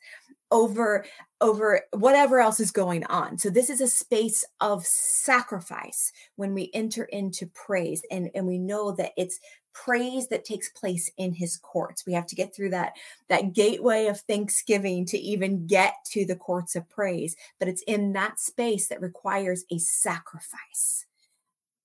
over 0.52 1.06
over 1.40 1.82
whatever 1.94 2.40
else 2.40 2.60
is 2.60 2.72
going 2.72 3.04
on. 3.06 3.38
So 3.38 3.50
this 3.50 3.70
is 3.70 3.82
a 3.82 3.88
space 3.88 4.46
of 4.60 4.86
sacrifice 4.86 6.12
when 6.36 6.54
we 6.54 6.70
enter 6.74 7.06
into 7.06 7.48
praise 7.48 8.04
and 8.12 8.30
and 8.36 8.46
we 8.46 8.60
know 8.60 8.92
that 8.92 9.14
it's 9.18 9.40
praise 9.74 10.28
that 10.28 10.44
takes 10.44 10.70
place 10.70 11.10
in 11.18 11.34
his 11.34 11.58
courts. 11.58 12.06
We 12.06 12.14
have 12.14 12.28
to 12.28 12.36
get 12.36 12.54
through 12.54 12.72
that 12.72 12.94
that 13.30 13.54
gateway 13.54 14.08
of 14.08 14.20
thanksgiving 14.20 15.06
to 15.08 15.18
even 15.18 15.66
get 15.66 15.96
to 16.12 16.26
the 16.26 16.36
courts 16.36 16.76
of 16.76 16.90
praise 16.90 17.36
but 17.58 17.68
it's 17.68 17.84
in 17.84 18.14
that 18.14 18.40
space 18.40 18.88
that 18.90 19.02
requires 19.02 19.64
a 19.72 19.80
sacrifice. 19.80 21.06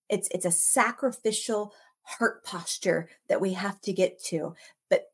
It's 0.09 0.29
it's 0.33 0.47
a 0.47 0.51
sacrificial 0.51 1.73
heart 2.03 2.45
posture 2.45 3.09
that 3.29 3.41
we 3.41 3.53
have 3.55 3.81
to 3.83 3.93
get 3.93 4.23
to 4.25 4.55
but 4.91 5.11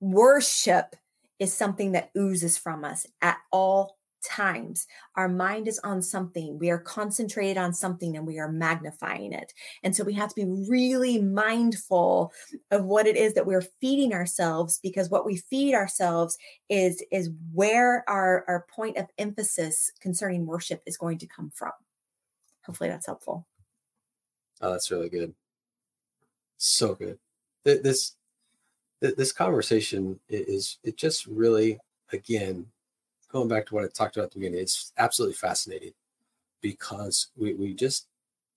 worship 0.00 0.96
is 1.42 1.52
something 1.52 1.90
that 1.90 2.10
oozes 2.16 2.56
from 2.56 2.84
us 2.84 3.04
at 3.20 3.36
all 3.50 3.96
times. 4.24 4.86
Our 5.16 5.28
mind 5.28 5.66
is 5.66 5.80
on 5.80 6.00
something. 6.00 6.56
We 6.56 6.70
are 6.70 6.78
concentrated 6.78 7.56
on 7.56 7.72
something 7.72 8.16
and 8.16 8.24
we 8.24 8.38
are 8.38 8.52
magnifying 8.52 9.32
it. 9.32 9.52
And 9.82 9.96
so 9.96 10.04
we 10.04 10.12
have 10.12 10.28
to 10.28 10.36
be 10.36 10.64
really 10.68 11.20
mindful 11.20 12.32
of 12.70 12.84
what 12.84 13.08
it 13.08 13.16
is 13.16 13.34
that 13.34 13.44
we're 13.44 13.66
feeding 13.80 14.12
ourselves 14.12 14.78
because 14.80 15.10
what 15.10 15.26
we 15.26 15.38
feed 15.38 15.74
ourselves 15.74 16.38
is 16.68 17.02
is 17.10 17.30
where 17.52 18.08
our 18.08 18.44
our 18.46 18.64
point 18.72 18.96
of 18.96 19.06
emphasis 19.18 19.90
concerning 20.00 20.46
worship 20.46 20.80
is 20.86 20.96
going 20.96 21.18
to 21.18 21.26
come 21.26 21.50
from. 21.52 21.72
Hopefully 22.64 22.88
that's 22.88 23.06
helpful. 23.06 23.48
Oh, 24.60 24.70
that's 24.70 24.92
really 24.92 25.08
good. 25.08 25.34
So 26.58 26.94
good. 26.94 27.18
This 27.64 28.14
this 29.02 29.32
conversation 29.32 30.18
is 30.28 30.78
it 30.84 30.96
just 30.96 31.26
really 31.26 31.78
again 32.12 32.66
going 33.32 33.48
back 33.48 33.66
to 33.66 33.74
what 33.74 33.84
I 33.84 33.88
talked 33.88 34.16
about 34.16 34.26
at 34.26 34.32
the 34.32 34.38
beginning. 34.38 34.60
It's 34.60 34.92
absolutely 34.98 35.34
fascinating 35.34 35.92
because 36.60 37.28
we 37.36 37.54
we 37.54 37.74
just 37.74 38.06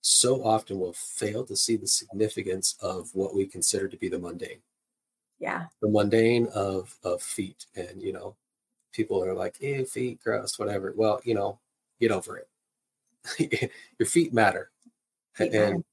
so 0.02 0.44
often 0.44 0.78
will 0.78 0.92
fail 0.92 1.44
to 1.44 1.56
see 1.56 1.76
the 1.76 1.88
significance 1.88 2.76
of 2.80 3.10
what 3.12 3.34
we 3.34 3.46
consider 3.46 3.88
to 3.88 3.96
be 3.96 4.08
the 4.08 4.18
mundane. 4.18 4.60
Yeah. 5.40 5.64
The 5.82 5.88
mundane 5.88 6.46
of 6.54 6.96
of 7.02 7.22
feet. 7.22 7.66
And 7.74 8.00
you 8.00 8.12
know, 8.12 8.36
people 8.92 9.22
are 9.24 9.34
like, 9.34 9.56
eh, 9.62 9.84
feet, 9.84 10.20
gross, 10.22 10.58
whatever. 10.58 10.92
Well, 10.96 11.20
you 11.24 11.34
know, 11.34 11.58
get 12.00 12.12
over 12.12 12.38
it. 12.38 13.72
Your 13.98 14.06
feet 14.06 14.32
matter. 14.32 14.70
Feet 15.34 15.52
and 15.54 15.70
matter. 15.70 15.84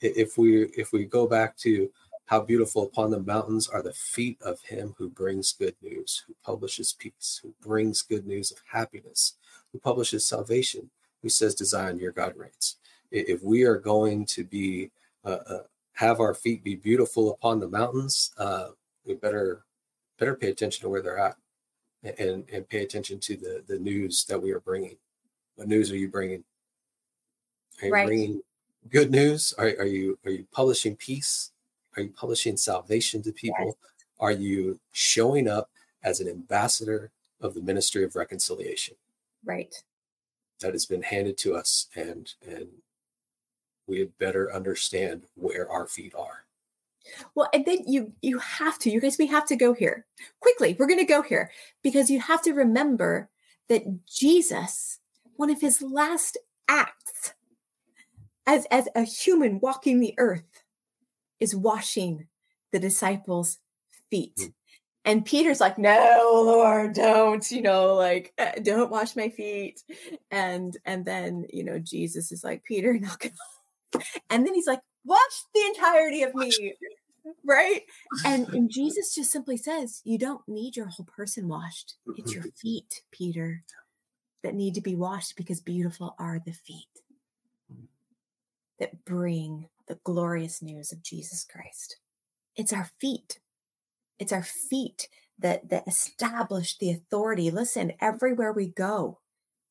if 0.00 0.38
we 0.38 0.64
if 0.76 0.92
we 0.92 1.04
go 1.04 1.26
back 1.26 1.56
to 1.58 1.90
how 2.26 2.40
beautiful 2.40 2.84
upon 2.84 3.10
the 3.10 3.20
mountains 3.20 3.68
are 3.68 3.82
the 3.82 3.92
feet 3.92 4.40
of 4.42 4.60
him 4.62 4.94
who 4.96 5.08
brings 5.10 5.52
good 5.52 5.76
news, 5.82 6.24
who 6.26 6.34
publishes 6.44 6.94
peace, 6.98 7.40
who 7.42 7.54
brings 7.60 8.02
good 8.02 8.26
news 8.26 8.50
of 8.50 8.58
happiness, 8.72 9.34
who 9.72 9.78
publishes 9.78 10.26
salvation, 10.26 10.90
who 11.22 11.28
says, 11.28 11.54
to 11.56 11.64
Zion 11.64 11.98
your 11.98 12.12
God 12.12 12.34
reigns. 12.36 12.76
If 13.10 13.42
we 13.42 13.64
are 13.64 13.76
going 13.76 14.24
to 14.26 14.44
be, 14.44 14.90
uh, 15.24 15.38
uh, 15.48 15.62
have 15.92 16.20
our 16.20 16.34
feet 16.34 16.64
be 16.64 16.74
beautiful 16.74 17.32
upon 17.32 17.60
the 17.60 17.68
mountains, 17.68 18.32
uh, 18.38 18.68
we 19.04 19.14
better 19.14 19.64
better 20.18 20.34
pay 20.34 20.50
attention 20.50 20.82
to 20.82 20.88
where 20.88 21.02
they're 21.02 21.18
at 21.18 21.36
and, 22.18 22.44
and 22.52 22.68
pay 22.68 22.82
attention 22.82 23.18
to 23.18 23.36
the, 23.36 23.64
the 23.66 23.78
news 23.78 24.24
that 24.24 24.40
we 24.40 24.52
are 24.52 24.60
bringing. 24.60 24.96
What 25.56 25.68
news 25.68 25.90
are 25.90 25.96
you 25.96 26.08
bringing? 26.08 26.44
Are 27.82 27.86
you 27.86 27.92
right. 27.92 28.06
bringing 28.06 28.42
good 28.90 29.10
news? 29.10 29.54
Are, 29.58 29.66
are 29.66 29.86
you 29.86 30.18
are 30.24 30.30
you 30.30 30.46
publishing 30.52 30.96
peace? 30.96 31.52
Are 31.96 32.02
you 32.02 32.10
publishing 32.10 32.56
salvation 32.56 33.22
to 33.22 33.32
people? 33.32 33.66
Yes. 33.66 33.74
Are 34.20 34.32
you 34.32 34.78
showing 34.92 35.48
up 35.48 35.70
as 36.02 36.20
an 36.20 36.28
ambassador 36.28 37.10
of 37.40 37.54
the 37.54 37.62
ministry 37.62 38.04
of 38.04 38.16
reconciliation? 38.16 38.94
Right. 39.44 39.74
That 40.60 40.72
has 40.72 40.86
been 40.86 41.02
handed 41.02 41.36
to 41.38 41.54
us 41.54 41.88
and 41.94 42.32
and 42.46 42.68
we 43.86 43.98
had 43.98 44.16
better 44.18 44.52
understand 44.52 45.24
where 45.34 45.70
our 45.70 45.86
feet 45.86 46.14
are. 46.14 46.44
Well, 47.34 47.50
and 47.52 47.66
then 47.66 47.78
you 47.86 48.12
you 48.22 48.38
have 48.38 48.78
to, 48.80 48.90
you 48.90 49.00
guys, 49.00 49.18
we 49.18 49.26
have 49.26 49.46
to 49.46 49.56
go 49.56 49.74
here 49.74 50.06
quickly. 50.40 50.74
We're 50.78 50.86
going 50.86 50.98
to 51.00 51.04
go 51.04 51.22
here 51.22 51.50
because 51.82 52.10
you 52.10 52.20
have 52.20 52.42
to 52.42 52.52
remember 52.52 53.28
that 53.68 54.06
Jesus, 54.06 55.00
one 55.36 55.50
of 55.50 55.60
his 55.60 55.82
last 55.82 56.38
acts 56.68 57.34
as 58.46 58.66
as 58.70 58.88
a 58.94 59.02
human 59.02 59.60
walking 59.60 60.00
the 60.00 60.14
earth, 60.16 60.53
is 61.44 61.54
washing 61.54 62.26
the 62.72 62.80
disciples' 62.80 63.58
feet. 64.10 64.36
Mm. 64.36 64.52
And 65.06 65.24
Peter's 65.24 65.60
like, 65.60 65.76
no, 65.76 66.42
Lord, 66.46 66.94
don't, 66.94 67.48
you 67.50 67.60
know, 67.60 67.94
like, 67.94 68.32
uh, 68.38 68.52
don't 68.62 68.90
wash 68.90 69.14
my 69.14 69.28
feet. 69.28 69.82
And, 70.30 70.76
and 70.86 71.04
then, 71.04 71.44
you 71.52 71.62
know, 71.62 71.78
Jesus 71.78 72.32
is 72.32 72.42
like, 72.42 72.64
Peter, 72.64 72.94
not 72.98 73.20
gonna. 73.20 74.04
And 74.30 74.46
then 74.46 74.54
he's 74.54 74.66
like, 74.66 74.80
wash 75.04 75.44
the 75.54 75.60
entirety 75.66 76.22
of 76.22 76.34
me. 76.34 76.74
Right. 77.44 77.82
And, 78.24 78.48
and 78.48 78.70
Jesus 78.70 79.14
just 79.14 79.30
simply 79.30 79.58
says, 79.58 80.00
you 80.04 80.18
don't 80.18 80.46
need 80.48 80.76
your 80.76 80.88
whole 80.88 81.06
person 81.06 81.48
washed. 81.48 81.94
It's 82.16 82.34
your 82.34 82.44
feet, 82.56 83.02
Peter, 83.12 83.62
that 84.42 84.54
need 84.54 84.74
to 84.74 84.80
be 84.80 84.94
washed 84.94 85.36
because 85.36 85.60
beautiful 85.60 86.16
are 86.18 86.40
the 86.44 86.52
feet 86.52 86.88
that 88.78 89.04
bring 89.04 89.68
the 89.88 89.98
glorious 90.04 90.62
news 90.62 90.92
of 90.92 91.02
Jesus 91.02 91.44
Christ. 91.44 91.96
It's 92.56 92.72
our 92.72 92.90
feet. 93.00 93.40
It's 94.18 94.32
our 94.32 94.42
feet 94.42 95.08
that 95.38 95.68
that 95.70 95.88
established 95.88 96.80
the 96.80 96.90
authority. 96.90 97.50
Listen, 97.50 97.92
everywhere 98.00 98.52
we 98.52 98.68
go, 98.68 99.20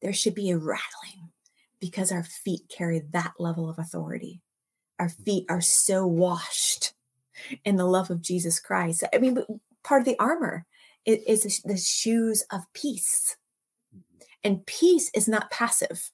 there 0.01 0.13
should 0.13 0.35
be 0.35 0.51
a 0.51 0.57
rattling 0.57 1.31
because 1.79 2.11
our 2.11 2.23
feet 2.23 2.61
carry 2.69 2.99
that 3.11 3.33
level 3.39 3.69
of 3.69 3.79
authority. 3.79 4.41
Our 4.99 5.09
feet 5.09 5.45
are 5.49 5.61
so 5.61 6.05
washed 6.05 6.93
in 7.65 7.77
the 7.77 7.85
love 7.85 8.09
of 8.09 8.21
Jesus 8.21 8.59
Christ. 8.59 9.03
I 9.13 9.17
mean, 9.17 9.43
part 9.83 10.01
of 10.01 10.05
the 10.05 10.19
armor 10.19 10.65
is 11.05 11.61
the 11.65 11.77
shoes 11.77 12.45
of 12.51 12.61
peace. 12.73 13.35
And 14.43 14.65
peace 14.65 15.09
is 15.13 15.27
not 15.27 15.51
passive 15.51 16.11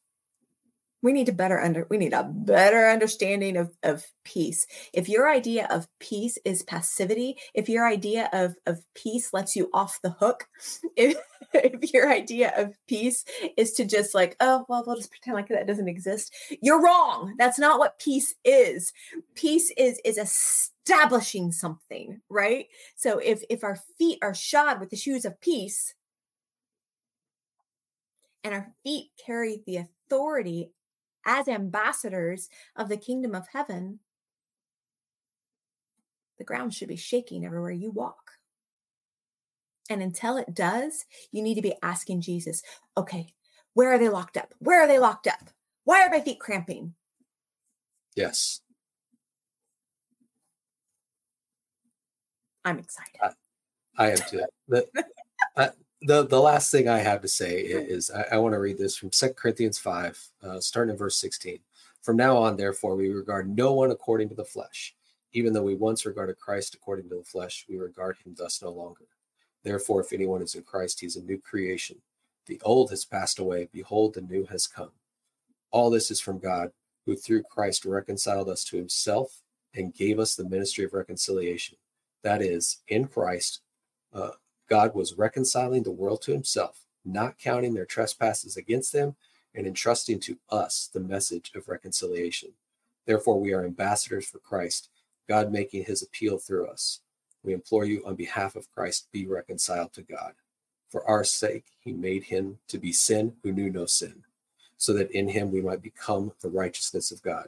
we 1.02 1.14
need 1.14 1.26
to 1.26 1.32
better 1.32 1.60
under 1.60 1.88
we 1.89 1.97
need 1.97 2.14
a 2.14 2.24
better 2.24 2.89
understanding 2.89 3.58
of, 3.58 3.72
of 3.84 4.06
peace. 4.24 4.68
If 4.93 5.10
your 5.10 5.30
idea 5.30 5.68
of 5.70 5.88
peace 6.00 6.38
is 6.45 6.64
passivity 6.64 7.38
if 7.54 7.70
your 7.70 7.88
idea 7.88 8.30
of, 8.34 8.56
of 8.66 8.84
peace 8.95 9.34
lets 9.34 9.56
you 9.56 9.70
off 9.74 10.00
the 10.02 10.12
hook 10.12 10.47
if, 10.97 11.18
if 11.54 11.93
your 11.93 12.12
idea 12.12 12.54
of 12.58 12.76
peace 12.88 13.26
is 13.58 13.74
to 13.74 13.86
just 13.86 14.14
like 14.14 14.36
oh 14.39 14.66
well 14.68 14.84
we'll 14.86 14.95
just 14.95 15.12
pretend 15.12 15.36
like 15.36 15.47
that 15.50 15.68
doesn't 15.68 15.88
exist 15.88 16.34
you're 16.62 16.82
wrong. 16.82 17.36
That's 17.38 17.60
not 17.60 17.80
what 17.80 18.00
peace 18.00 18.36
is. 18.43 18.93
Peace 19.36 19.72
is 19.78 20.00
is 20.04 20.18
establishing 20.18 21.52
something 21.52 22.22
right? 22.30 22.68
So 22.95 23.20
if 23.20 23.43
if 23.50 23.64
our 23.64 23.78
feet 23.97 24.20
are 24.22 24.34
shod 24.34 24.80
with 24.80 24.89
the 24.89 24.95
shoes 24.95 25.26
of 25.26 25.39
peace 25.39 25.93
and 28.43 28.54
our 28.54 28.72
feet 28.84 29.12
carry 29.24 29.62
the 29.66 29.78
authority 29.78 30.72
as 31.30 31.47
ambassadors 31.47 32.49
of 32.75 32.89
the 32.89 32.97
kingdom 32.97 33.36
of 33.36 33.47
heaven, 33.53 33.99
the 36.39 36.43
ground 36.43 36.73
should 36.73 36.88
be 36.88 36.95
shaking 36.95 37.45
everywhere 37.45 37.71
you 37.71 37.91
walk. 37.91 38.32
And 39.91 40.01
until 40.01 40.38
it 40.38 40.55
does, 40.55 41.05
you 41.32 41.43
need 41.43 41.55
to 41.55 41.61
be 41.61 41.75
asking 41.84 42.21
Jesus, 42.21 42.63
okay, 42.97 43.34
where 43.75 43.93
are 43.93 43.99
they 43.99 44.09
locked 44.09 44.38
up? 44.38 44.55
Where 44.57 44.82
are 44.82 44.88
they 44.88 44.97
locked 44.97 45.27
up? 45.27 45.51
Why 45.84 46.01
are 46.01 46.09
my 46.09 46.21
feet 46.21 46.39
cramping? 46.39 46.95
Yes. 48.15 48.61
I'm 52.65 52.80
excited. 52.80 53.19
I, 53.21 53.32
I 53.97 54.11
am 54.11 54.17
too. 54.27 54.43
The, 54.67 55.73
the 56.02 56.26
the 56.26 56.39
last 56.39 56.72
thing 56.72 56.88
I 56.88 57.00
have 57.00 57.22
to 57.22 57.28
say 57.28 57.60
is 57.62 58.10
I, 58.12 58.36
I 58.36 58.38
want 58.38 58.54
to 58.54 58.60
read 58.60 58.78
this 58.78 58.95
from 58.95 59.12
Second 59.12 59.36
Corinthians 59.36 59.78
5, 59.78 60.30
uh, 60.43 60.60
starting 60.60 60.93
in 60.93 60.97
verse 60.97 61.18
16. 61.18 61.60
From 62.02 62.16
now 62.16 62.38
on, 62.38 62.56
therefore, 62.56 62.95
we 62.95 63.10
regard 63.10 63.56
no 63.56 63.74
one 63.74 63.91
according 63.91 64.30
to 64.30 64.36
the 64.36 64.45
flesh. 64.45 64.95
Even 65.34 65.54
though 65.54 65.64
we 65.64 65.76
once 65.76 66.06
regarded 66.06 66.39
Christ 66.39 66.74
according 66.74 67.10
to 67.10 67.16
the 67.16 67.24
flesh, 67.24 67.66
we 67.70 67.78
regard 67.78 68.18
him 68.24 68.34
thus 68.38 68.62
no 68.62 68.72
longer. 68.72 69.06
Therefore, 69.64 70.02
if 70.02 70.14
anyone 70.14 70.41
is 70.41 70.56
in 70.56 70.64
Christ, 70.64 71.02
he 71.02 71.06
is 71.06 71.18
a 71.18 71.24
new 71.24 71.38
creation. 71.38 71.97
The 72.47 72.62
old 72.64 72.89
has 72.89 73.06
passed 73.06 73.38
away. 73.38 73.70
Behold, 73.72 74.14
the 74.14 74.22
new 74.22 74.45
has 74.45 74.66
come. 74.66 74.91
All 75.72 75.89
this 75.89 76.10
is 76.10 76.20
from 76.20 76.39
God, 76.39 76.72
who 77.06 77.16
through 77.16 77.43
Christ 77.43 77.86
reconciled 77.86 78.50
us 78.50 78.64
to 78.66 78.78
himself 78.78 79.41
and 79.76 79.93
gave 79.93 80.18
us 80.18 80.36
the 80.36 80.50
ministry 80.50 80.86
of 80.86 80.93
reconciliation. 80.93 81.78
That 82.24 82.41
is, 82.41 82.78
in 82.88 83.08
Christ, 83.08 83.60
uh, 84.14 84.32
God 84.70 84.93
was 84.93 85.17
reconciling 85.17 85.84
the 85.84 85.91
world 85.91 86.22
to 86.24 86.32
himself, 86.32 86.86
not 87.03 87.39
counting 87.39 87.74
their 87.74 87.86
trespasses 87.86 88.55
against 88.55 88.93
them, 88.93 89.15
and 89.55 89.65
entrusting 89.65 90.20
to 90.22 90.38
us 90.51 90.89
the 90.93 90.99
message 90.99 91.51
of 91.55 91.67
reconciliation. 91.67 92.51
Therefore, 93.05 93.39
we 93.41 93.51
are 93.51 93.65
ambassadors 93.65 94.28
for 94.28 94.38
Christ, 94.38 94.89
God 95.28 95.51
making 95.51 95.86
his 95.86 96.03
appeal 96.03 96.38
through 96.38 96.67
us. 96.67 96.99
We 97.43 97.53
implore 97.53 97.86
you 97.86 98.05
on 98.05 98.15
behalf 98.15 98.55
of 98.55 98.72
Christ, 98.72 99.07
be 99.11 99.26
reconciled 99.26 99.93
to 99.93 100.03
God. 100.03 100.34
For 100.89 101.03
our 101.07 101.24
sake, 101.24 101.65
he 101.80 101.91
made 101.91 102.24
him 102.24 102.59
to 102.67 102.78
be 102.78 102.91
sin 102.91 103.34
who 103.41 103.51
knew 103.51 103.70
no 103.70 103.86
sin, 103.86 104.24
so 104.78 104.93
that 104.93 105.11
in 105.11 105.30
him 105.30 105.51
we 105.51 105.61
might 105.61 105.82
become 105.82 106.32
the 106.41 106.49
righteousness 106.49 107.11
of 107.11 107.24
God. 107.24 107.47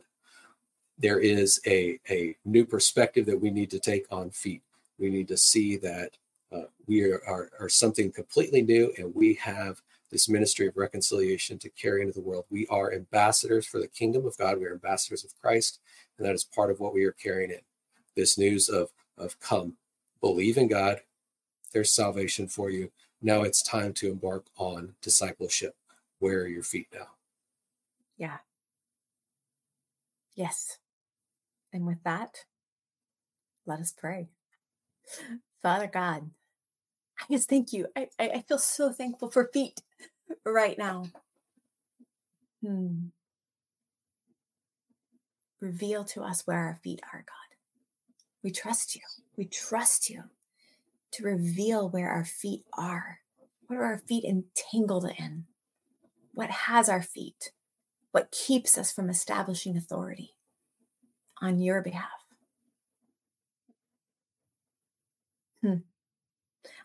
There 0.97 1.19
is 1.19 1.59
a, 1.67 1.99
a 2.09 2.36
new 2.45 2.65
perspective 2.65 3.26
that 3.28 3.41
we 3.41 3.51
need 3.51 3.69
to 3.72 3.80
take 3.80 4.05
on 4.11 4.32
feet. 4.32 4.61
We 4.97 5.09
need 5.09 5.28
to 5.30 5.38
see 5.38 5.78
that 5.78 6.17
uh, 6.52 6.64
we 6.88 7.04
are, 7.04 7.22
are, 7.28 7.49
are, 7.60 7.70
something 7.70 8.12
completely 8.12 8.62
new, 8.62 8.93
and 8.97 9.16
we 9.16 9.34
have 9.36 9.82
this 10.12 10.28
ministry 10.28 10.68
of 10.68 10.76
reconciliation 10.76 11.58
to 11.58 11.70
carry 11.70 12.02
into 12.02 12.14
the 12.14 12.22
world. 12.22 12.45
We 12.49 12.68
are 12.68 12.93
ambassadors 12.93 13.66
for 13.66 13.80
the 13.80 13.88
kingdom 13.88 14.26
of 14.26 14.38
God. 14.38 14.60
We 14.60 14.66
are 14.66 14.74
ambassadors 14.74 15.24
of 15.24 15.39
Christ, 15.39 15.80
and 16.18 16.28
that 16.28 16.36
is 16.36 16.43
part 16.43 16.70
of 16.70 16.80
what 16.80 16.93
we 16.93 17.06
are 17.06 17.14
carrying 17.14 17.52
in. 17.52 17.62
This 18.16 18.38
news 18.38 18.68
of, 18.68 18.89
of 19.18 19.39
come, 19.39 19.78
believe 20.20 20.58
in 20.58 20.68
God, 20.68 21.02
there's 21.72 21.93
salvation 21.93 22.47
for 22.47 22.70
you. 22.70 22.91
Now 23.22 23.43
it's 23.43 23.62
time 23.62 23.93
to 23.93 24.12
embark 24.12 24.45
on 24.58 24.95
discipleship. 25.02 25.76
Where 26.20 26.41
are 26.41 26.47
your 26.47 26.64
feet 26.64 26.88
now? 26.93 27.08
Yeah. 28.18 28.38
Yes. 30.36 30.78
And 31.72 31.88
with 31.88 32.04
that, 32.04 32.45
let 33.66 33.80
us 33.80 33.93
pray. 33.95 34.30
Father 35.62 35.88
God, 35.88 36.32
I 37.30 37.34
just 37.34 37.49
thank 37.49 37.74
you. 37.74 37.88
I, 37.95 38.07
I, 38.19 38.43
feel 38.47 38.57
so 38.57 38.91
thankful 38.91 39.30
for 39.30 39.49
feet 39.53 39.82
right 40.45 40.78
now. 40.78 41.05
Hmm. 42.65 43.07
Reveal 45.59 46.03
to 46.05 46.24
us 46.24 46.41
where 46.45 46.57
our 46.57 46.80
feet 46.84 47.01
are, 47.13 47.19
God. 47.19 47.57
We 48.43 48.51
trust 48.51 48.95
you. 48.95 49.01
We 49.38 49.45
trust 49.45 50.09
you 50.09 50.24
to 51.11 51.24
reveal 51.24 51.89
where 51.89 52.09
our 52.09 52.26
feet 52.26 52.63
are. 52.74 53.19
What 53.67 53.78
are 53.78 53.86
our 53.86 53.99
feet 53.99 54.24
entangled 54.24 55.09
in? 55.17 55.45
What 56.34 56.49
has 56.49 56.89
our 56.89 57.01
feet? 57.01 57.51
What 58.11 58.32
keeps 58.32 58.78
us 58.78 58.91
from 58.91 59.09
establishing 59.09 59.78
authority 59.78 60.34
on 61.41 61.59
your 61.59 61.82
behalf? 61.82 62.09
Hmm. 65.61 65.76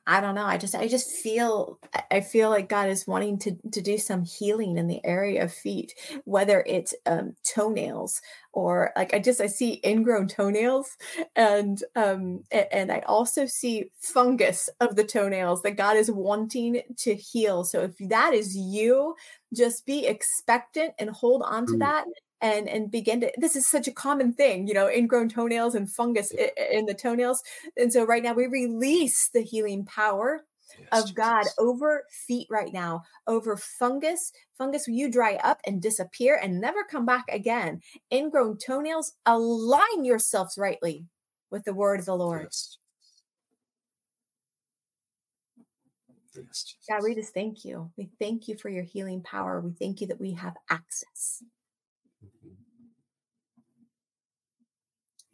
I 0.09 0.21
don't 0.21 0.37
know. 0.37 0.45
I 0.45 0.57
just 0.57 0.75
I 0.77 0.87
just 0.87 1.11
feel 1.11 1.81
I 2.13 2.21
feel 2.21 2.49
like 2.49 2.69
God 2.69 2.89
is 2.89 3.09
wanting 3.09 3.39
to 3.41 3.57
to 3.73 3.81
do 3.81 3.99
some 3.99 4.25
healing 4.25 4.79
in 4.79 4.87
the 4.87 5.05
area 5.05 5.43
of 5.43 5.53
feet, 5.53 5.95
whether 6.25 6.63
it's 6.65 6.95
um, 7.07 7.35
toenails 7.43 8.23
or 8.53 8.93
like 8.95 9.13
I 9.15 9.19
just 9.19 9.41
I 9.41 9.49
see 9.49 9.81
ingrown 9.85 10.29
toenails 10.29 10.97
and 11.35 11.83
um 11.97 12.45
and, 12.53 12.93
I 12.93 13.01
also 13.01 13.47
see 13.47 13.91
fungus 14.01 14.71
of 14.81 14.95
the 14.95 15.05
toenails 15.05 15.63
that 15.63 15.77
God 15.77 15.97
is 15.97 16.11
wanting 16.11 16.83
to 16.99 17.15
heal. 17.17 17.65
So 17.65 17.83
if 17.83 18.09
that 18.09 18.33
is 18.33 18.57
you, 18.57 19.17
just 19.53 19.87
be 19.87 20.07
expectant 20.07 20.95
and 21.01 21.11
hold 21.11 21.43
on 21.43 21.67
to 21.67 21.73
mm. 21.73 21.79
that 21.81 22.05
and 22.41 22.69
and 22.69 22.91
begin 22.91 23.21
to 23.21 23.33
this 23.39 23.57
is 23.57 23.67
such 23.67 23.89
a 23.89 23.93
common 23.93 24.33
thing 24.33 24.67
you 24.67 24.75
know 24.75 24.91
ingrown 24.91 25.29
toenails 25.29 25.75
and 25.75 25.91
fungus 25.91 26.31
in, 26.33 26.49
in 26.71 26.87
the 26.87 26.95
toenails 26.95 27.43
and 27.77 27.93
so 27.93 28.05
right 28.05 28.23
now 28.23 28.33
we 28.35 28.47
release 28.47 29.31
the 29.33 29.41
healing 29.41 29.85
power 29.85 30.45
yes, 30.79 31.03
of 31.03 31.15
God 31.15 31.45
over 31.59 32.05
feet 32.27 32.47
right 32.51 32.73
now, 32.73 33.03
over 33.27 33.57
fungus. 33.57 34.33
Fungus, 34.59 34.89
you 34.89 35.11
dry 35.11 35.37
up 35.37 35.61
and 35.67 35.83
disappear 35.83 36.39
and 36.43 36.61
never 36.61 36.85
come 36.85 37.07
back 37.07 37.25
again. 37.29 37.81
Ingrown 38.13 38.59
toenails, 38.59 39.13
align 39.25 40.05
yourselves 40.05 40.57
rightly 40.59 41.07
with 41.51 41.65
the 41.65 41.75
word 41.75 42.01
of 42.01 42.07
the 42.07 42.17
Lord. 42.17 42.45
Yes. 42.45 42.79
Yes, 46.35 46.75
God, 46.89 47.03
we 47.03 47.15
just 47.15 47.33
thank 47.33 47.65
you. 47.65 47.91
We 47.97 48.11
thank 48.19 48.47
you 48.47 48.59
for 48.59 48.69
your 48.69 48.83
healing 48.83 49.23
power. 49.23 49.61
We 49.61 49.73
thank 49.73 50.03
you 50.03 50.07
that 50.09 50.21
we 50.21 50.35
have 50.35 50.55
access. 50.69 51.43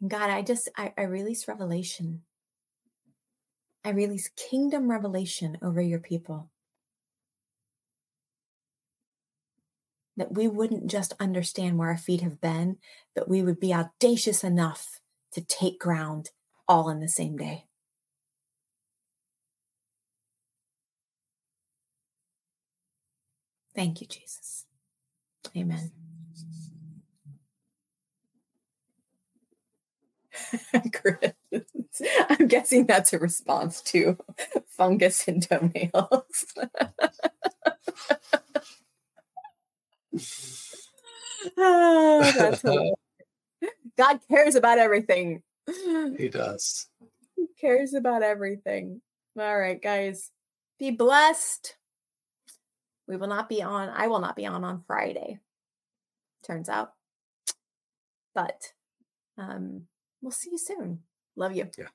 God, 0.05 0.29
I 0.29 0.41
just, 0.41 0.69
I, 0.77 0.93
I 0.97 1.03
release 1.03 1.47
revelation. 1.47 2.23
I 3.85 3.89
release 3.89 4.29
kingdom 4.35 4.89
revelation 4.89 5.57
over 5.61 5.81
your 5.81 5.99
people. 5.99 6.49
That 10.17 10.33
we 10.33 10.47
wouldn't 10.47 10.87
just 10.87 11.13
understand 11.19 11.77
where 11.77 11.89
our 11.89 11.97
feet 11.97 12.21
have 12.21 12.39
been, 12.39 12.77
but 13.15 13.29
we 13.29 13.41
would 13.41 13.59
be 13.59 13.73
audacious 13.73 14.43
enough 14.43 14.99
to 15.33 15.41
take 15.41 15.79
ground 15.79 16.31
all 16.67 16.89
in 16.89 16.99
the 16.99 17.07
same 17.07 17.37
day. 17.37 17.65
Thank 23.75 24.01
you, 24.01 24.07
Jesus. 24.07 24.65
Amen. 25.57 26.02
Chris. 30.93 31.33
I'm 32.29 32.47
guessing 32.47 32.85
that's 32.85 33.13
a 33.13 33.19
response 33.19 33.81
to 33.83 34.17
fungus 34.67 35.27
and 35.27 35.41
toenails. 35.47 36.45
oh, 41.57 42.93
God 43.97 44.19
cares 44.29 44.55
about 44.55 44.77
everything. 44.79 45.43
He 46.17 46.29
does. 46.29 46.87
He 47.35 47.47
cares 47.59 47.93
about 47.93 48.23
everything. 48.23 49.01
All 49.39 49.57
right, 49.57 49.81
guys. 49.81 50.31
Be 50.79 50.91
blessed. 50.91 51.75
We 53.07 53.17
will 53.17 53.27
not 53.27 53.49
be 53.49 53.61
on. 53.61 53.89
I 53.89 54.07
will 54.07 54.19
not 54.19 54.35
be 54.35 54.45
on 54.45 54.63
on 54.63 54.83
Friday. 54.87 55.39
Turns 56.43 56.69
out. 56.69 56.93
But 58.35 58.73
um 59.37 59.87
we'll 60.23 60.31
see 60.31 60.51
you 60.51 60.57
soon. 60.57 61.01
Love 61.35 61.55
you. 61.55 61.69
Yeah. 61.77 61.87